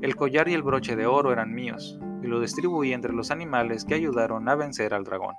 el 0.00 0.16
collar 0.16 0.48
y 0.48 0.54
el 0.54 0.64
broche 0.64 0.96
de 0.96 1.06
oro 1.06 1.32
eran 1.32 1.54
míos, 1.54 1.96
y 2.20 2.26
lo 2.26 2.40
distribuí 2.40 2.92
entre 2.92 3.12
los 3.12 3.30
animales 3.30 3.84
que 3.84 3.94
ayudaron 3.94 4.48
a 4.48 4.56
vencer 4.56 4.92
al 4.92 5.04
dragón. 5.04 5.36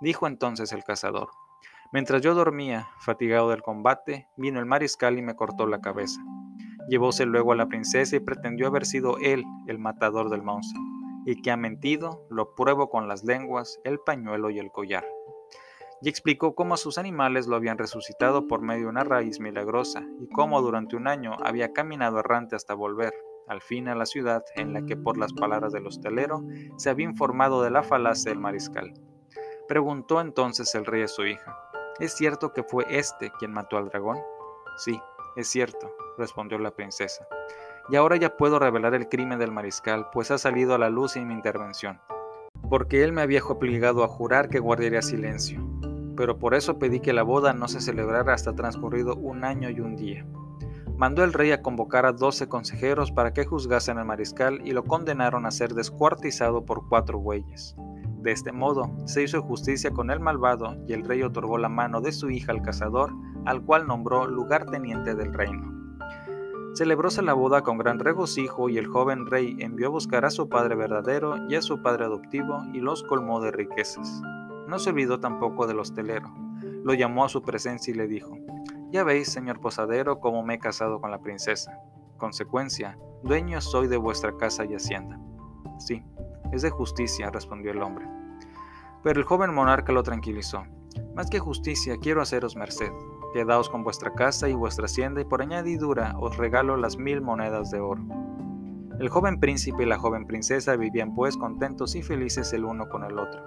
Dijo 0.00 0.28
entonces 0.28 0.72
el 0.72 0.84
cazador, 0.84 1.30
mientras 1.92 2.22
yo 2.22 2.34
dormía, 2.34 2.88
fatigado 3.00 3.50
del 3.50 3.62
combate, 3.62 4.28
vino 4.36 4.60
el 4.60 4.66
mariscal 4.66 5.18
y 5.18 5.22
me 5.22 5.34
cortó 5.34 5.66
la 5.66 5.80
cabeza. 5.80 6.20
Llevóse 6.90 7.24
luego 7.24 7.52
a 7.52 7.56
la 7.56 7.68
princesa 7.68 8.16
y 8.16 8.20
pretendió 8.20 8.66
haber 8.66 8.84
sido 8.84 9.16
él 9.18 9.44
el 9.68 9.78
matador 9.78 10.28
del 10.28 10.42
monstruo 10.42 10.82
y 11.24 11.40
que 11.40 11.52
ha 11.52 11.56
mentido, 11.56 12.26
lo 12.30 12.56
pruebo 12.56 12.90
con 12.90 13.06
las 13.06 13.22
lenguas, 13.22 13.78
el 13.84 14.00
pañuelo 14.00 14.50
y 14.50 14.58
el 14.58 14.72
collar. 14.72 15.06
Y 16.02 16.08
explicó 16.08 16.56
cómo 16.56 16.76
sus 16.76 16.98
animales 16.98 17.46
lo 17.46 17.54
habían 17.54 17.78
resucitado 17.78 18.48
por 18.48 18.60
medio 18.60 18.86
de 18.86 18.88
una 18.88 19.04
raíz 19.04 19.38
milagrosa 19.38 20.02
y 20.18 20.26
cómo 20.30 20.62
durante 20.62 20.96
un 20.96 21.06
año 21.06 21.36
había 21.44 21.72
caminado 21.72 22.18
errante 22.18 22.56
hasta 22.56 22.74
volver, 22.74 23.14
al 23.46 23.60
fin, 23.60 23.86
a 23.86 23.94
la 23.94 24.04
ciudad 24.04 24.42
en 24.56 24.72
la 24.72 24.82
que 24.82 24.96
por 24.96 25.16
las 25.16 25.32
palabras 25.32 25.72
del 25.72 25.86
hostelero 25.86 26.42
se 26.76 26.90
había 26.90 27.06
informado 27.06 27.62
de 27.62 27.70
la 27.70 27.84
falacia 27.84 28.32
del 28.32 28.40
mariscal. 28.40 28.94
Preguntó 29.68 30.20
entonces 30.20 30.74
el 30.74 30.86
rey 30.86 31.02
a 31.02 31.08
su 31.08 31.24
hija, 31.24 31.56
¿es 32.00 32.14
cierto 32.16 32.52
que 32.52 32.64
fue 32.64 32.84
este 32.88 33.30
quien 33.38 33.52
mató 33.52 33.76
al 33.76 33.90
dragón? 33.90 34.18
Sí, 34.76 34.98
es 35.36 35.48
cierto, 35.48 35.94
respondió 36.18 36.58
la 36.58 36.72
princesa. 36.72 37.26
Y 37.88 37.96
ahora 37.96 38.16
ya 38.16 38.36
puedo 38.36 38.58
revelar 38.58 38.94
el 38.94 39.08
crimen 39.08 39.38
del 39.38 39.52
mariscal, 39.52 40.08
pues 40.12 40.30
ha 40.30 40.38
salido 40.38 40.74
a 40.74 40.78
la 40.78 40.90
luz 40.90 41.16
en 41.16 41.28
mi 41.28 41.34
intervención. 41.34 42.00
Porque 42.68 43.02
él 43.02 43.12
me 43.12 43.22
había 43.22 43.42
obligado 43.44 44.04
a 44.04 44.08
jurar 44.08 44.48
que 44.48 44.58
guardaría 44.58 45.02
silencio. 45.02 45.60
Pero 46.16 46.38
por 46.38 46.54
eso 46.54 46.78
pedí 46.78 47.00
que 47.00 47.12
la 47.12 47.22
boda 47.22 47.52
no 47.52 47.68
se 47.68 47.80
celebrara 47.80 48.34
hasta 48.34 48.54
transcurrido 48.54 49.14
un 49.16 49.44
año 49.44 49.70
y 49.70 49.80
un 49.80 49.96
día. 49.96 50.26
Mandó 50.96 51.24
el 51.24 51.32
rey 51.32 51.50
a 51.52 51.62
convocar 51.62 52.04
a 52.04 52.12
doce 52.12 52.48
consejeros 52.48 53.10
para 53.10 53.32
que 53.32 53.46
juzgasen 53.46 53.96
al 53.96 54.04
mariscal 54.04 54.60
y 54.66 54.72
lo 54.72 54.84
condenaron 54.84 55.46
a 55.46 55.50
ser 55.50 55.72
descuartizado 55.72 56.66
por 56.66 56.88
cuatro 56.88 57.18
bueyes. 57.18 57.74
De 58.22 58.32
este 58.32 58.52
modo, 58.52 58.90
se 59.06 59.22
hizo 59.22 59.40
justicia 59.40 59.90
con 59.90 60.10
el 60.10 60.20
malvado 60.20 60.76
y 60.86 60.92
el 60.92 61.04
rey 61.04 61.22
otorgó 61.22 61.56
la 61.56 61.70
mano 61.70 62.02
de 62.02 62.12
su 62.12 62.28
hija 62.28 62.52
al 62.52 62.60
cazador, 62.60 63.12
al 63.46 63.62
cual 63.64 63.86
nombró 63.86 64.26
lugarteniente 64.26 65.14
del 65.14 65.32
reino. 65.32 65.70
Celebróse 66.74 67.22
la 67.22 67.32
boda 67.32 67.62
con 67.62 67.78
gran 67.78 67.98
regocijo 67.98 68.68
y 68.68 68.78
el 68.78 68.86
joven 68.86 69.26
rey 69.26 69.56
envió 69.58 69.88
a 69.88 69.90
buscar 69.90 70.24
a 70.24 70.30
su 70.30 70.48
padre 70.48 70.76
verdadero 70.76 71.48
y 71.48 71.56
a 71.56 71.62
su 71.62 71.82
padre 71.82 72.04
adoptivo 72.04 72.62
y 72.72 72.80
los 72.80 73.02
colmó 73.02 73.40
de 73.40 73.50
riquezas. 73.50 74.22
No 74.68 74.78
se 74.78 74.90
olvidó 74.90 75.18
tampoco 75.18 75.66
del 75.66 75.80
hostelero. 75.80 76.32
Lo 76.84 76.94
llamó 76.94 77.24
a 77.24 77.28
su 77.28 77.42
presencia 77.42 77.90
y 77.90 77.96
le 77.96 78.06
dijo, 78.06 78.38
Ya 78.90 79.02
veis, 79.02 79.32
señor 79.32 79.60
posadero, 79.60 80.20
cómo 80.20 80.44
me 80.44 80.54
he 80.54 80.58
casado 80.58 81.00
con 81.00 81.10
la 81.10 81.20
princesa. 81.20 81.72
Consecuencia, 82.18 82.98
dueño 83.24 83.60
soy 83.60 83.88
de 83.88 83.96
vuestra 83.96 84.36
casa 84.36 84.64
y 84.64 84.74
hacienda. 84.74 85.18
Sí, 85.78 86.04
es 86.52 86.62
de 86.62 86.70
justicia, 86.70 87.30
respondió 87.30 87.70
el 87.72 87.82
hombre. 87.82 88.06
Pero 89.02 89.20
el 89.20 89.26
joven 89.26 89.54
monarca 89.54 89.92
lo 89.92 90.02
tranquilizó. 90.02 90.64
Más 91.14 91.30
que 91.30 91.38
justicia, 91.38 91.96
quiero 92.00 92.20
haceros 92.20 92.56
merced. 92.56 92.90
Quedaos 93.32 93.70
con 93.70 93.84
vuestra 93.84 94.12
casa 94.14 94.48
y 94.48 94.54
vuestra 94.54 94.86
hacienda 94.86 95.20
y 95.20 95.24
por 95.24 95.42
añadidura 95.42 96.14
os 96.18 96.36
regalo 96.36 96.76
las 96.76 96.96
mil 96.96 97.20
monedas 97.20 97.70
de 97.70 97.80
oro. 97.80 98.02
El 98.98 99.08
joven 99.08 99.40
príncipe 99.40 99.84
y 99.84 99.86
la 99.86 99.98
joven 99.98 100.26
princesa 100.26 100.76
vivían 100.76 101.14
pues 101.14 101.36
contentos 101.36 101.94
y 101.94 102.02
felices 102.02 102.52
el 102.52 102.64
uno 102.64 102.88
con 102.88 103.04
el 103.04 103.18
otro. 103.18 103.42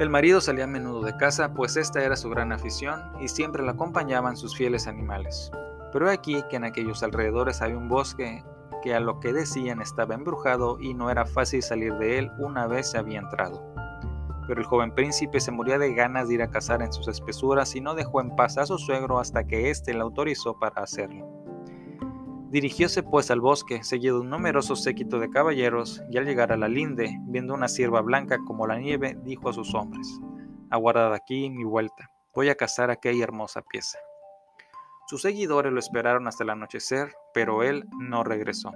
El 0.00 0.10
marido 0.10 0.40
salía 0.40 0.64
a 0.64 0.66
menudo 0.66 1.02
de 1.02 1.16
casa, 1.16 1.54
pues 1.54 1.76
esta 1.76 2.02
era 2.02 2.16
su 2.16 2.28
gran 2.28 2.50
afición, 2.50 3.00
y 3.20 3.28
siempre 3.28 3.62
la 3.62 3.72
acompañaban 3.72 4.36
sus 4.36 4.56
fieles 4.56 4.88
animales. 4.88 5.52
Pero 5.92 6.10
aquí 6.10 6.42
que 6.50 6.56
en 6.56 6.64
aquellos 6.64 7.04
alrededores 7.04 7.62
había 7.62 7.78
un 7.78 7.88
bosque 7.88 8.42
que 8.84 8.94
a 8.94 9.00
lo 9.00 9.18
que 9.18 9.32
decían 9.32 9.82
estaba 9.82 10.14
embrujado 10.14 10.78
y 10.78 10.94
no 10.94 11.10
era 11.10 11.26
fácil 11.26 11.62
salir 11.62 11.94
de 11.94 12.18
él 12.18 12.30
una 12.38 12.68
vez 12.68 12.92
se 12.92 12.98
había 12.98 13.18
entrado 13.18 13.74
pero 14.46 14.60
el 14.60 14.66
joven 14.66 14.94
príncipe 14.94 15.40
se 15.40 15.50
moría 15.50 15.78
de 15.78 15.94
ganas 15.94 16.28
de 16.28 16.34
ir 16.34 16.42
a 16.42 16.50
cazar 16.50 16.82
en 16.82 16.92
sus 16.92 17.08
espesuras 17.08 17.74
y 17.74 17.80
no 17.80 17.94
dejó 17.94 18.20
en 18.20 18.34
paz 18.36 18.58
a 18.58 18.66
su 18.66 18.78
suegro 18.78 19.18
hasta 19.18 19.46
que 19.46 19.70
éste 19.70 19.94
le 19.94 20.00
autorizó 20.00 20.58
para 20.58 20.82
hacerlo. 20.82 21.26
Dirigióse 22.50 23.02
pues 23.02 23.30
al 23.30 23.40
bosque, 23.40 23.82
seguido 23.82 24.16
de 24.16 24.20
un 24.22 24.30
numeroso 24.30 24.76
séquito 24.76 25.18
de 25.18 25.30
caballeros, 25.30 26.02
y 26.08 26.18
al 26.18 26.24
llegar 26.24 26.52
a 26.52 26.56
la 26.56 26.68
linde, 26.68 27.18
viendo 27.26 27.52
una 27.52 27.66
sierva 27.66 28.00
blanca 28.00 28.38
como 28.46 28.66
la 28.66 28.78
nieve, 28.78 29.18
dijo 29.24 29.48
a 29.48 29.52
sus 29.52 29.74
hombres, 29.74 30.20
Aguardad 30.70 31.12
aquí 31.14 31.50
mi 31.50 31.64
vuelta, 31.64 32.10
voy 32.32 32.50
a 32.50 32.54
cazar 32.54 32.90
aquella 32.90 33.24
hermosa 33.24 33.62
pieza. 33.62 33.98
Sus 35.06 35.22
seguidores 35.22 35.72
lo 35.72 35.78
esperaron 35.78 36.26
hasta 36.26 36.44
el 36.44 36.50
anochecer, 36.50 37.14
pero 37.34 37.62
él 37.62 37.86
no 38.00 38.24
regresó. 38.24 38.72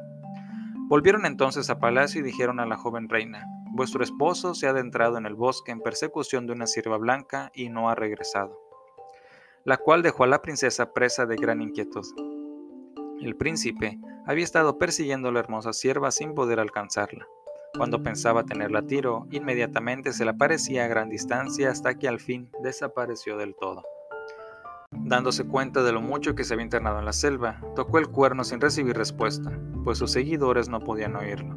Volvieron 0.88 1.24
entonces 1.24 1.70
a 1.70 1.78
palacio 1.78 2.20
y 2.20 2.24
dijeron 2.24 2.60
a 2.60 2.66
la 2.66 2.76
joven 2.76 3.08
reina, 3.08 3.46
vuestro 3.72 4.02
esposo 4.02 4.54
se 4.54 4.66
ha 4.66 4.70
adentrado 4.70 5.16
en 5.16 5.24
el 5.24 5.34
bosque 5.34 5.72
en 5.72 5.80
persecución 5.80 6.46
de 6.46 6.52
una 6.52 6.66
sierva 6.66 6.98
blanca 6.98 7.50
y 7.54 7.70
no 7.70 7.88
ha 7.88 7.94
regresado, 7.94 8.60
la 9.64 9.78
cual 9.78 10.02
dejó 10.02 10.24
a 10.24 10.28
la 10.28 10.42
princesa 10.42 10.92
presa 10.92 11.24
de 11.24 11.36
gran 11.36 11.62
inquietud. 11.62 12.06
El 13.22 13.34
príncipe 13.36 13.98
había 14.26 14.44
estado 14.44 14.78
persiguiendo 14.78 15.28
a 15.28 15.32
la 15.32 15.40
hermosa 15.40 15.72
sierva 15.72 16.10
sin 16.10 16.34
poder 16.34 16.60
alcanzarla. 16.60 17.26
Cuando 17.76 18.02
pensaba 18.02 18.44
tenerla 18.44 18.80
a 18.80 18.86
tiro, 18.86 19.26
inmediatamente 19.30 20.12
se 20.12 20.24
le 20.24 20.32
aparecía 20.32 20.84
a 20.84 20.88
gran 20.88 21.08
distancia 21.08 21.70
hasta 21.70 21.94
que 21.94 22.08
al 22.08 22.20
fin 22.20 22.50
desapareció 22.62 23.36
del 23.36 23.54
todo. 23.54 23.82
Dándose 25.08 25.46
cuenta 25.46 25.82
de 25.82 25.92
lo 25.92 26.02
mucho 26.02 26.34
que 26.34 26.44
se 26.44 26.52
había 26.54 26.64
internado 26.64 26.98
en 26.98 27.06
la 27.06 27.14
selva, 27.14 27.60
tocó 27.74 27.98
el 27.98 28.08
cuerno 28.08 28.44
sin 28.44 28.60
recibir 28.60 28.96
respuesta, 28.96 29.58
pues 29.82 29.96
sus 29.96 30.12
seguidores 30.12 30.68
no 30.68 30.80
podían 30.80 31.16
oírlo. 31.16 31.56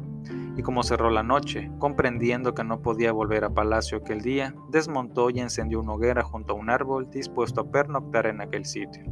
Y 0.56 0.62
como 0.62 0.82
cerró 0.82 1.10
la 1.10 1.22
noche, 1.22 1.70
comprendiendo 1.78 2.54
que 2.54 2.64
no 2.64 2.80
podía 2.80 3.12
volver 3.12 3.44
a 3.44 3.50
palacio 3.54 3.98
aquel 3.98 4.22
día, 4.22 4.54
desmontó 4.70 5.28
y 5.28 5.40
encendió 5.40 5.80
una 5.80 5.92
hoguera 5.92 6.22
junto 6.22 6.54
a 6.54 6.56
un 6.56 6.70
árbol 6.70 7.10
dispuesto 7.10 7.60
a 7.60 7.70
pernoctar 7.70 8.26
en 8.26 8.40
aquel 8.40 8.64
sitio. 8.64 9.04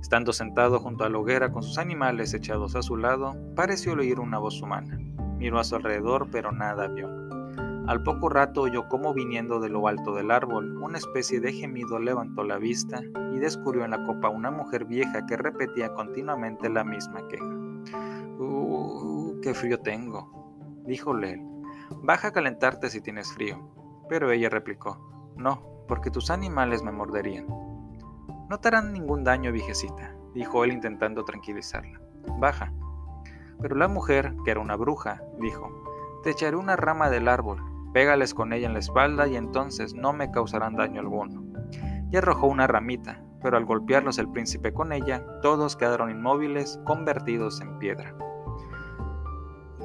Estando 0.00 0.32
sentado 0.32 0.80
junto 0.80 1.04
a 1.04 1.08
la 1.08 1.18
hoguera 1.18 1.52
con 1.52 1.62
sus 1.62 1.78
animales 1.78 2.34
echados 2.34 2.74
a 2.76 2.82
su 2.82 2.96
lado, 2.96 3.36
pareció 3.54 3.94
oír 3.94 4.20
una 4.20 4.38
voz 4.38 4.60
humana. 4.62 4.98
Miró 5.38 5.58
a 5.58 5.64
su 5.64 5.76
alrededor, 5.76 6.28
pero 6.30 6.52
nada 6.52 6.88
vio. 6.88 7.23
Al 7.86 8.02
poco 8.02 8.28
rato 8.30 8.62
oyó 8.62 8.88
cómo 8.88 9.12
viniendo 9.12 9.60
de 9.60 9.68
lo 9.68 9.86
alto 9.86 10.14
del 10.14 10.30
árbol, 10.30 10.78
una 10.78 10.96
especie 10.98 11.40
de 11.40 11.52
gemido 11.52 11.98
levantó 11.98 12.42
la 12.42 12.58
vista 12.58 13.02
y 13.34 13.38
descubrió 13.38 13.84
en 13.84 13.90
la 13.90 14.04
copa 14.04 14.30
una 14.30 14.50
mujer 14.50 14.86
vieja 14.86 15.26
que 15.26 15.36
repetía 15.36 15.92
continuamente 15.92 16.70
la 16.70 16.82
misma 16.82 17.28
queja. 17.28 17.44
¡Uh, 18.38 19.38
qué 19.42 19.52
frío 19.52 19.80
tengo! 19.80 20.44
díjole 20.86 21.32
él. 21.32 21.42
Baja 22.02 22.28
a 22.28 22.32
calentarte 22.32 22.90
si 22.90 23.00
tienes 23.00 23.32
frío. 23.32 23.58
Pero 24.08 24.30
ella 24.30 24.48
replicó, 24.48 24.98
no, 25.36 25.62
porque 25.88 26.10
tus 26.10 26.30
animales 26.30 26.82
me 26.82 26.92
morderían. 26.92 27.46
No 28.48 28.60
te 28.60 28.68
harán 28.68 28.92
ningún 28.92 29.24
daño, 29.24 29.50
viejecita, 29.50 30.14
dijo 30.34 30.64
él 30.64 30.72
intentando 30.72 31.24
tranquilizarla. 31.24 32.00
Baja. 32.38 32.72
Pero 33.60 33.76
la 33.76 33.88
mujer, 33.88 34.34
que 34.44 34.50
era 34.50 34.60
una 34.60 34.76
bruja, 34.76 35.22
dijo, 35.40 35.70
te 36.22 36.30
echaré 36.30 36.56
una 36.56 36.76
rama 36.76 37.08
del 37.08 37.28
árbol, 37.28 37.62
Pégales 37.94 38.34
con 38.34 38.52
ella 38.52 38.66
en 38.66 38.72
la 38.72 38.80
espalda 38.80 39.28
y 39.28 39.36
entonces 39.36 39.94
no 39.94 40.12
me 40.12 40.32
causarán 40.32 40.74
daño 40.74 41.00
alguno. 41.00 41.44
Y 42.10 42.16
arrojó 42.16 42.48
una 42.48 42.66
ramita, 42.66 43.22
pero 43.40 43.56
al 43.56 43.64
golpearlos 43.64 44.18
el 44.18 44.28
príncipe 44.32 44.74
con 44.74 44.92
ella, 44.92 45.24
todos 45.42 45.76
quedaron 45.76 46.10
inmóviles, 46.10 46.80
convertidos 46.84 47.60
en 47.60 47.78
piedra. 47.78 48.12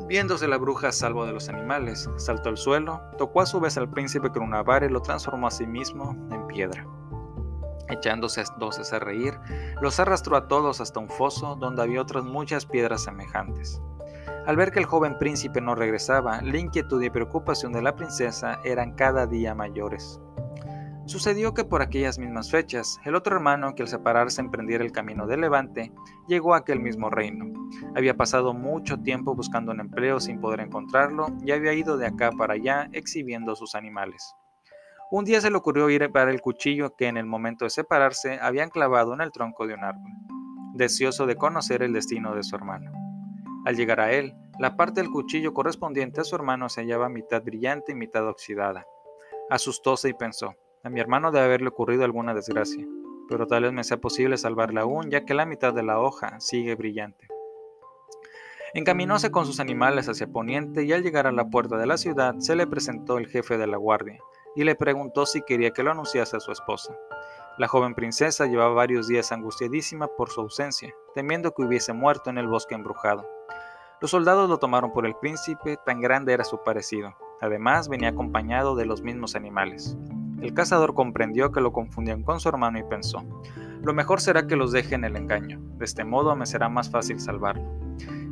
Viéndose 0.08 0.48
la 0.48 0.58
bruja 0.58 0.88
a 0.88 0.92
salvo 0.92 1.28
de 1.28 1.34
los 1.34 1.50
animales, 1.50 2.10
saltó 2.18 2.50
al 2.50 2.58
suelo, 2.58 3.00
tocó 3.20 3.42
a 3.42 3.46
su 3.46 3.60
vez 3.60 3.78
al 3.78 3.92
príncipe 3.92 4.32
con 4.32 4.42
una 4.42 4.64
vara 4.64 4.88
y 4.88 4.90
lo 4.90 5.04
transformó 5.04 5.46
a 5.46 5.52
sí 5.52 5.68
mismo 5.68 6.16
en 6.32 6.48
piedra. 6.48 6.88
Echándose 7.90 8.42
entonces 8.42 8.92
a 8.92 8.98
reír, 8.98 9.40
los 9.82 10.00
arrastró 10.00 10.36
a 10.36 10.48
todos 10.48 10.82
hasta 10.82 11.00
un 11.00 11.10
foso 11.10 11.56
donde 11.56 11.84
había 11.84 12.02
otras 12.02 12.24
muchas 12.24 12.66
piedras 12.66 13.04
semejantes. 13.04 13.80
Al 14.46 14.56
ver 14.56 14.72
que 14.72 14.80
el 14.80 14.86
joven 14.86 15.18
príncipe 15.18 15.62
no 15.62 15.76
regresaba, 15.76 16.42
la 16.42 16.58
inquietud 16.58 17.02
y 17.02 17.10
preocupación 17.10 17.72
de 17.72 17.82
la 17.82 17.96
princesa 17.96 18.60
eran 18.64 18.96
cada 18.96 19.28
día 19.28 19.54
mayores. 19.54 20.20
Sucedió 21.06 21.56
que 21.56 21.64
por 21.64 21.82
aquellas 21.82 22.20
mismas 22.20 22.52
fechas, 22.52 23.00
el 23.04 23.16
otro 23.16 23.36
hermano 23.36 23.74
que 23.74 23.82
al 23.82 23.88
separarse 23.88 24.42
emprendiera 24.42 24.84
el 24.84 24.92
camino 24.92 25.26
de 25.26 25.38
Levante, 25.38 25.92
llegó 26.28 26.54
a 26.54 26.60
aquel 26.60 26.80
mismo 26.80 27.10
reino. 27.10 27.46
Había 27.96 28.16
pasado 28.16 28.54
mucho 28.54 29.00
tiempo 29.00 29.34
buscando 29.34 29.72
un 29.72 29.80
empleo 29.80 30.20
sin 30.20 30.40
poder 30.40 30.60
encontrarlo 30.60 31.28
y 31.44 31.52
había 31.52 31.74
ido 31.74 31.98
de 31.98 32.06
acá 32.06 32.32
para 32.32 32.54
allá 32.54 32.90
exhibiendo 32.94 33.56
sus 33.56 33.74
animales. 33.74 34.36
Un 35.10 35.26
día 35.26 35.42
se 35.42 35.50
le 35.50 35.58
ocurrió 35.58 35.90
ir 35.90 36.12
para 36.12 36.30
el 36.30 36.42
cuchillo 36.42 36.96
que 36.96 37.08
en 37.08 37.18
el 37.18 37.26
momento 37.26 37.66
de 37.66 37.72
separarse 37.72 38.38
habían 38.40 38.70
clavado 38.70 39.16
en 39.16 39.22
el 39.22 39.32
tronco 39.32 39.66
de 39.66 39.74
un 39.74 39.84
árbol, 39.84 40.12
deseoso 40.76 41.26
de 41.26 41.36
conocer 41.36 41.82
el 41.82 41.94
destino 41.94 42.36
de 42.36 42.44
su 42.44 42.56
hermano. 42.56 43.09
Al 43.66 43.76
llegar 43.76 44.00
a 44.00 44.12
él, 44.12 44.34
la 44.58 44.76
parte 44.76 45.02
del 45.02 45.12
cuchillo 45.12 45.54
correspondiente 45.54 46.22
a 46.22 46.24
su 46.24 46.36
hermano 46.36 46.70
se 46.70 46.82
hallaba 46.82 47.10
mitad 47.10 47.44
brillante 47.44 47.92
y 47.92 47.96
mitad 47.96 48.28
oxidada. 48.28 48.86
Asustóse 49.50 50.10
y 50.10 50.14
pensó, 50.14 50.56
a 50.84 50.90
mi 50.90 51.00
hermano 51.00 51.32
debe 51.32 51.46
haberle 51.46 51.70
ocurrido 51.70 52.04
alguna 52.04 52.34
desgracia, 52.34 52.88
pero 53.28 53.48
tal 53.48 53.64
vez 53.64 53.74
me 53.74 53.84
sea 53.84 53.98
posible 53.98 54.38
salvarla 54.38 54.82
aún, 54.82 55.10
ya 55.10 55.26
que 55.26 55.34
la 55.34 55.46
mitad 55.46 55.74
de 55.74 55.84
la 55.84 56.00
hoja 56.00 56.40
sigue 56.40 56.76
brillante. 56.76 57.28
Encaminóse 58.74 59.32
con 59.32 59.46
sus 59.46 59.60
animales 59.60 60.08
hacia 60.08 60.28
Poniente 60.28 60.84
y 60.84 60.94
al 60.94 61.04
llegar 61.04 61.26
a 61.26 61.32
la 61.32 61.50
puerta 61.50 61.78
de 61.78 61.88
la 61.88 61.98
ciudad 61.98 62.36
se 62.38 62.56
le 62.56 62.68
presentó 62.68 63.18
el 63.18 63.28
jefe 63.28 63.58
de 63.58 63.66
la 63.66 63.78
guardia 63.78 64.20
y 64.56 64.64
le 64.64 64.76
preguntó 64.76 65.26
si 65.26 65.42
quería 65.42 65.72
que 65.72 65.84
lo 65.84 65.92
anunciase 65.92 66.38
a 66.38 66.40
su 66.40 66.52
esposa. 66.52 66.96
La 67.58 67.68
joven 67.68 67.96
princesa 67.96 68.46
llevaba 68.46 68.74
varios 68.74 69.08
días 69.08 69.32
angustiadísima 69.32 70.08
por 70.08 70.30
su 70.30 70.42
ausencia, 70.42 70.94
temiendo 71.14 71.52
que 71.52 71.64
hubiese 71.64 71.94
muerto 71.94 72.30
en 72.30 72.38
el 72.38 72.48
bosque 72.48 72.76
embrujado. 72.76 73.28
Los 74.02 74.12
soldados 74.12 74.50
lo 74.50 74.60
tomaron 74.60 74.94
por 74.94 75.06
el 75.06 75.16
príncipe, 75.16 75.78
tan 75.86 76.00
grande 76.00 76.32
era 76.32 76.46
su 76.46 76.64
parecido. 76.64 77.16
Además, 77.42 77.90
venía 77.90 78.10
acompañado 78.10 78.78
de 78.78 78.86
los 78.86 79.02
mismos 79.02 79.36
animales. 79.36 79.98
El 80.42 80.54
cazador 80.54 80.94
comprendió 80.94 81.52
que 81.52 81.60
lo 81.60 81.74
confundían 81.74 82.24
con 82.24 82.40
su 82.40 82.48
hermano 82.48 82.80
y 82.80 82.84
pensó, 82.84 83.26
lo 83.84 83.94
mejor 83.94 84.22
será 84.22 84.48
que 84.48 84.56
los 84.56 84.72
deje 84.72 84.96
en 84.96 85.04
el 85.04 85.18
engaño, 85.18 85.60
de 85.78 85.84
este 85.84 86.06
modo 86.06 86.34
me 86.38 86.46
será 86.46 86.70
más 86.70 86.90
fácil 86.90 87.20
salvarlo. 87.20 87.64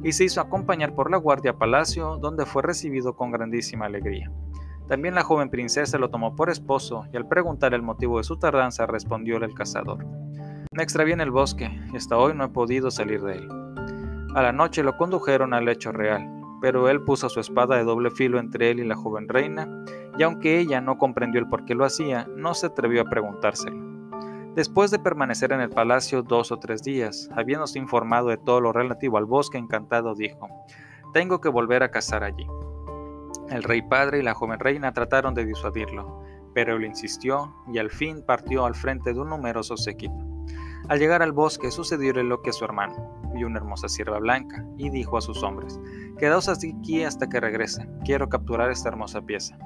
Y 0.04 0.14
se 0.14 0.24
hizo 0.24 0.40
acompañar 0.40 0.96
por 0.96 1.12
la 1.12 1.18
guardia 1.18 1.52
a 1.52 1.58
palacio, 1.58 2.18
donde 2.18 2.46
fue 2.46 2.64
recibido 2.64 3.18
con 3.18 3.32
grandísima 3.32 3.88
alegría. 3.88 4.32
También 4.88 5.16
la 5.16 5.24
joven 5.24 5.50
princesa 5.50 5.98
lo 5.98 6.10
tomó 6.10 6.34
por 6.34 6.50
esposo 6.50 7.06
y 7.12 7.18
al 7.18 7.28
preguntar 7.28 7.74
el 7.74 7.82
motivo 7.82 8.20
de 8.20 8.24
su 8.24 8.40
tardanza 8.40 8.86
respondió 8.86 9.36
el 9.36 9.54
cazador. 9.54 10.06
Me 10.72 10.84
extravié 10.84 11.14
en 11.14 11.22
el 11.22 11.32
bosque 11.32 11.70
y 11.92 11.98
hasta 11.98 12.16
hoy 12.16 12.34
no 12.36 12.46
he 12.46 12.50
podido 12.50 12.90
salir 12.90 13.22
de 13.22 13.34
él. 13.34 13.67
A 14.38 14.44
la 14.44 14.52
noche 14.52 14.84
lo 14.84 14.96
condujeron 14.98 15.56
al 15.56 15.66
lecho 15.66 15.92
real, 15.92 16.30
pero 16.62 16.90
él 16.90 17.02
puso 17.02 17.28
su 17.28 17.40
espada 17.40 17.76
de 17.76 17.84
doble 17.84 18.12
filo 18.12 18.38
entre 18.38 18.70
él 18.70 18.80
y 18.80 18.86
la 18.86 18.96
joven 18.96 19.28
reina, 19.28 19.68
y 20.16 20.22
aunque 20.22 20.60
ella 20.60 20.80
no 20.80 21.00
comprendió 21.00 21.42
el 21.42 21.50
por 21.50 21.66
qué 21.66 21.74
lo 21.74 21.86
hacía, 21.86 22.28
no 22.36 22.54
se 22.54 22.68
atrevió 22.68 23.02
a 23.02 23.06
preguntárselo. 23.06 23.76
Después 24.54 24.92
de 24.92 25.00
permanecer 25.00 25.54
en 25.54 25.62
el 25.62 25.72
palacio 25.72 26.22
dos 26.22 26.52
o 26.52 26.60
tres 26.60 26.84
días, 26.84 27.32
habiéndose 27.36 27.80
informado 27.80 28.28
de 28.28 28.38
todo 28.38 28.62
lo 28.62 28.72
relativo 28.74 29.18
al 29.18 29.26
bosque 29.26 29.58
encantado, 29.58 30.14
dijo, 30.14 30.48
Tengo 31.14 31.42
que 31.42 31.50
volver 31.50 31.82
a 31.82 31.90
cazar 31.90 32.24
allí. 32.24 32.46
El 33.50 33.64
rey 33.64 33.82
padre 33.82 34.20
y 34.20 34.22
la 34.22 34.36
joven 34.36 34.60
reina 34.60 34.94
trataron 34.94 35.34
de 35.34 35.46
disuadirlo, 35.46 36.22
pero 36.54 36.76
él 36.76 36.86
insistió 36.86 37.56
y 37.74 37.80
al 37.80 37.90
fin 37.90 38.24
partió 38.24 38.68
al 38.68 38.76
frente 38.76 39.16
de 39.16 39.20
un 39.20 39.30
numeroso 39.30 39.78
séquito. 39.78 40.28
Al 40.90 41.00
llegar 41.00 41.24
al 41.24 41.32
bosque 41.32 41.72
sucedió 41.72 42.14
lo 42.24 42.42
que 42.42 42.54
su 42.54 42.64
hermano, 42.64 43.17
vio 43.34 43.48
una 43.48 43.60
hermosa 43.60 43.88
sierva 43.88 44.20
blanca 44.20 44.66
y 44.78 44.90
dijo 44.90 45.18
a 45.18 45.22
sus 45.22 45.44
hombres, 45.44 45.80
Quedaos 46.18 46.50
aquí 46.50 47.04
hasta 47.04 47.28
que 47.28 47.40
regrese, 47.40 47.88
quiero 48.04 48.30
capturar 48.30 48.72
esta 48.72 48.90
hermosa 48.90 49.22
pieza. 49.22 49.58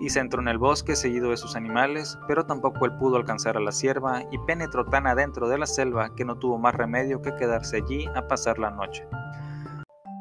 Y 0.00 0.10
se 0.10 0.20
entró 0.20 0.42
en 0.42 0.48
el 0.48 0.58
bosque 0.58 0.94
seguido 0.94 1.30
de 1.30 1.38
sus 1.38 1.56
animales, 1.56 2.18
pero 2.28 2.44
tampoco 2.44 2.84
él 2.84 2.92
pudo 2.98 3.16
alcanzar 3.16 3.56
a 3.56 3.60
la 3.60 3.72
sierva 3.72 4.22
y 4.30 4.38
penetró 4.46 4.84
tan 4.86 5.06
adentro 5.06 5.48
de 5.48 5.58
la 5.58 5.66
selva 5.66 6.14
que 6.14 6.24
no 6.24 6.38
tuvo 6.38 6.58
más 6.58 6.74
remedio 6.74 7.22
que 7.22 7.34
quedarse 7.34 7.78
allí 7.78 8.06
a 8.14 8.28
pasar 8.28 8.58
la 8.58 8.70
noche 8.70 9.06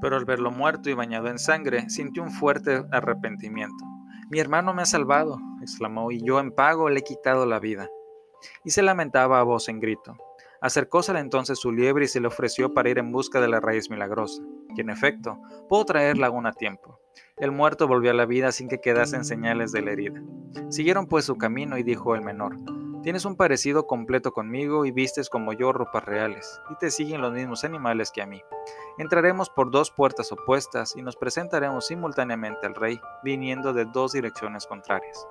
pero 0.06 0.18
al 0.18 0.26
verlo 0.26 0.52
muerto 0.52 0.92
y 0.92 0.94
bañado 0.94 1.30
en 1.30 1.40
sangre, 1.40 1.90
sintió 1.90 2.22
un 2.22 2.30
fuerte 2.30 2.86
arrepentimiento. 2.92 3.84
Mi 4.30 4.40
hermano 4.40 4.72
me 4.72 4.84
ha 4.84 4.86
salvado, 4.86 5.40
exclamó, 5.64 6.12
y 6.12 6.24
yo 6.24 6.40
en 6.40 6.52
pago 6.52 6.90
le 6.90 7.00
he 7.00 7.04
quitado 7.04 7.48
la 7.48 7.60
vida. 7.60 7.90
Y 8.64 8.70
se 8.70 8.84
lamentaba 8.84 9.40
a 9.40 9.44
voz 9.44 9.68
en 9.68 9.80
grito. 9.80 10.16
Acercósele 10.62 11.20
entonces 11.20 11.60
su 11.60 11.72
liebre 11.72 12.06
y 12.06 12.08
se 12.08 12.20
le 12.20 12.28
ofreció 12.28 12.74
para 12.74 12.90
ir 12.90 12.98
en 12.98 13.12
busca 13.12 13.42
de 13.42 13.48
la 13.48 13.60
raíz 13.60 13.90
milagrosa, 13.90 14.42
y 14.76 14.82
en 14.82 14.90
efecto, 14.90 15.40
pudo 15.70 15.86
traerla 15.86 16.28
aún 16.28 16.46
a 16.46 16.54
tiempo. 16.54 17.00
El 17.38 17.52
muerto 17.52 17.88
volvió 17.88 18.12
a 18.12 18.16
la 18.16 18.26
vida 18.26 18.52
sin 18.52 18.68
que 18.68 18.82
quedasen 18.82 19.26
señales 19.26 19.72
de 19.72 19.82
la 19.82 19.92
herida. 19.92 20.22
Siguieron 20.70 21.08
pues 21.08 21.26
su 21.26 21.38
camino 21.38 21.78
y 21.78 21.84
dijo 21.84 22.16
el 22.16 22.22
menor, 22.22 22.56
Tienes 23.06 23.26
un 23.26 23.36
parecido 23.36 23.86
completo 23.86 24.32
conmigo 24.32 24.84
y 24.84 24.90
vistes 24.90 25.30
como 25.30 25.54
yo 25.54 25.72
ropas 25.72 26.04
reales, 26.06 26.60
y 26.72 26.76
te 26.78 26.90
siguen 26.90 27.22
los 27.22 27.34
mismos 27.34 27.64
animales 27.64 28.10
que 28.12 28.24
a 28.24 28.26
mí. 28.26 28.42
Entraremos 28.98 29.52
por 29.52 29.70
dos 29.70 29.92
puertas 29.92 30.32
opuestas 30.32 30.96
y 30.96 31.04
nos 31.04 31.16
presentaremos 31.16 31.86
simultáneamente 31.86 32.66
al 32.66 32.74
rey, 32.74 33.00
viniendo 33.24 33.74
de 33.74 33.86
dos 33.86 34.14
direcciones 34.14 34.66
contrarias. 34.66 35.28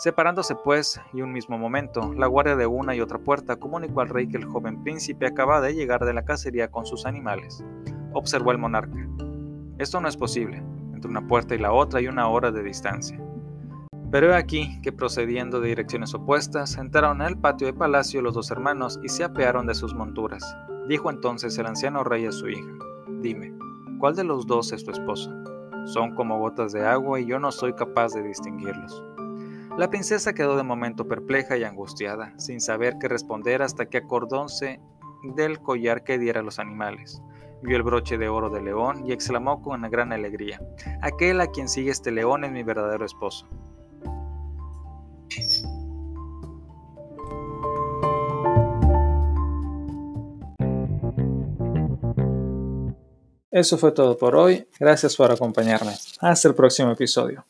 Separándose 0.00 0.54
pues, 0.54 0.98
y 1.12 1.20
un 1.20 1.30
mismo 1.30 1.58
momento, 1.58 2.14
la 2.14 2.26
guardia 2.26 2.56
de 2.56 2.64
una 2.66 2.96
y 2.96 3.02
otra 3.02 3.18
puerta 3.18 3.56
comunicó 3.56 4.00
al 4.00 4.08
rey 4.08 4.26
que 4.26 4.38
el 4.38 4.46
joven 4.46 4.82
príncipe 4.82 5.26
acababa 5.26 5.60
de 5.60 5.74
llegar 5.74 6.06
de 6.06 6.14
la 6.14 6.24
cacería 6.24 6.70
con 6.70 6.86
sus 6.86 7.04
animales. 7.04 7.62
Observó 8.14 8.50
el 8.52 8.56
monarca. 8.56 8.96
Esto 9.76 10.00
no 10.00 10.08
es 10.08 10.16
posible. 10.16 10.62
Entre 10.94 11.10
una 11.10 11.28
puerta 11.28 11.54
y 11.54 11.58
la 11.58 11.74
otra 11.74 11.98
hay 11.98 12.08
una 12.08 12.28
hora 12.28 12.50
de 12.50 12.62
distancia. 12.62 13.20
Pero 14.10 14.30
he 14.30 14.36
aquí 14.36 14.80
que 14.80 14.90
procediendo 14.90 15.60
de 15.60 15.68
direcciones 15.68 16.14
opuestas, 16.14 16.78
entraron 16.78 17.20
en 17.20 17.28
el 17.28 17.36
patio 17.36 17.66
de 17.66 17.74
palacio 17.74 18.22
los 18.22 18.32
dos 18.32 18.50
hermanos 18.50 18.98
y 19.02 19.10
se 19.10 19.22
apearon 19.22 19.66
de 19.66 19.74
sus 19.74 19.94
monturas. 19.94 20.56
Dijo 20.88 21.10
entonces 21.10 21.58
el 21.58 21.66
anciano 21.66 22.04
rey 22.04 22.24
a 22.24 22.32
su 22.32 22.48
hija, 22.48 22.72
Dime, 23.20 23.52
¿cuál 23.98 24.16
de 24.16 24.24
los 24.24 24.46
dos 24.46 24.72
es 24.72 24.82
tu 24.82 24.92
esposo? 24.92 25.30
Son 25.84 26.14
como 26.14 26.38
gotas 26.38 26.72
de 26.72 26.86
agua 26.86 27.20
y 27.20 27.26
yo 27.26 27.38
no 27.38 27.52
soy 27.52 27.74
capaz 27.74 28.14
de 28.14 28.22
distinguirlos. 28.22 29.04
La 29.76 29.88
princesa 29.88 30.34
quedó 30.34 30.56
de 30.56 30.62
momento 30.62 31.06
perpleja 31.06 31.56
y 31.56 31.64
angustiada, 31.64 32.34
sin 32.38 32.60
saber 32.60 32.96
qué 33.00 33.08
responder 33.08 33.62
hasta 33.62 33.86
que 33.86 33.98
acordóse 33.98 34.80
del 35.36 35.60
collar 35.60 36.04
que 36.04 36.18
diera 36.18 36.40
a 36.40 36.42
los 36.42 36.58
animales. 36.58 37.22
Vio 37.62 37.76
el 37.76 37.82
broche 37.82 38.18
de 38.18 38.28
oro 38.28 38.50
del 38.50 38.64
león 38.64 39.06
y 39.06 39.12
exclamó 39.12 39.62
con 39.62 39.82
gran 39.90 40.12
alegría, 40.12 40.60
Aquel 41.02 41.40
a 41.40 41.48
quien 41.48 41.68
sigue 41.68 41.90
este 41.90 42.10
león 42.10 42.44
es 42.44 42.52
mi 42.52 42.62
verdadero 42.62 43.04
esposo. 43.04 43.48
Eso 53.50 53.78
fue 53.78 53.92
todo 53.92 54.16
por 54.16 54.36
hoy. 54.36 54.66
Gracias 54.78 55.16
por 55.16 55.30
acompañarme. 55.30 55.92
Hasta 56.20 56.48
el 56.48 56.54
próximo 56.54 56.92
episodio. 56.92 57.44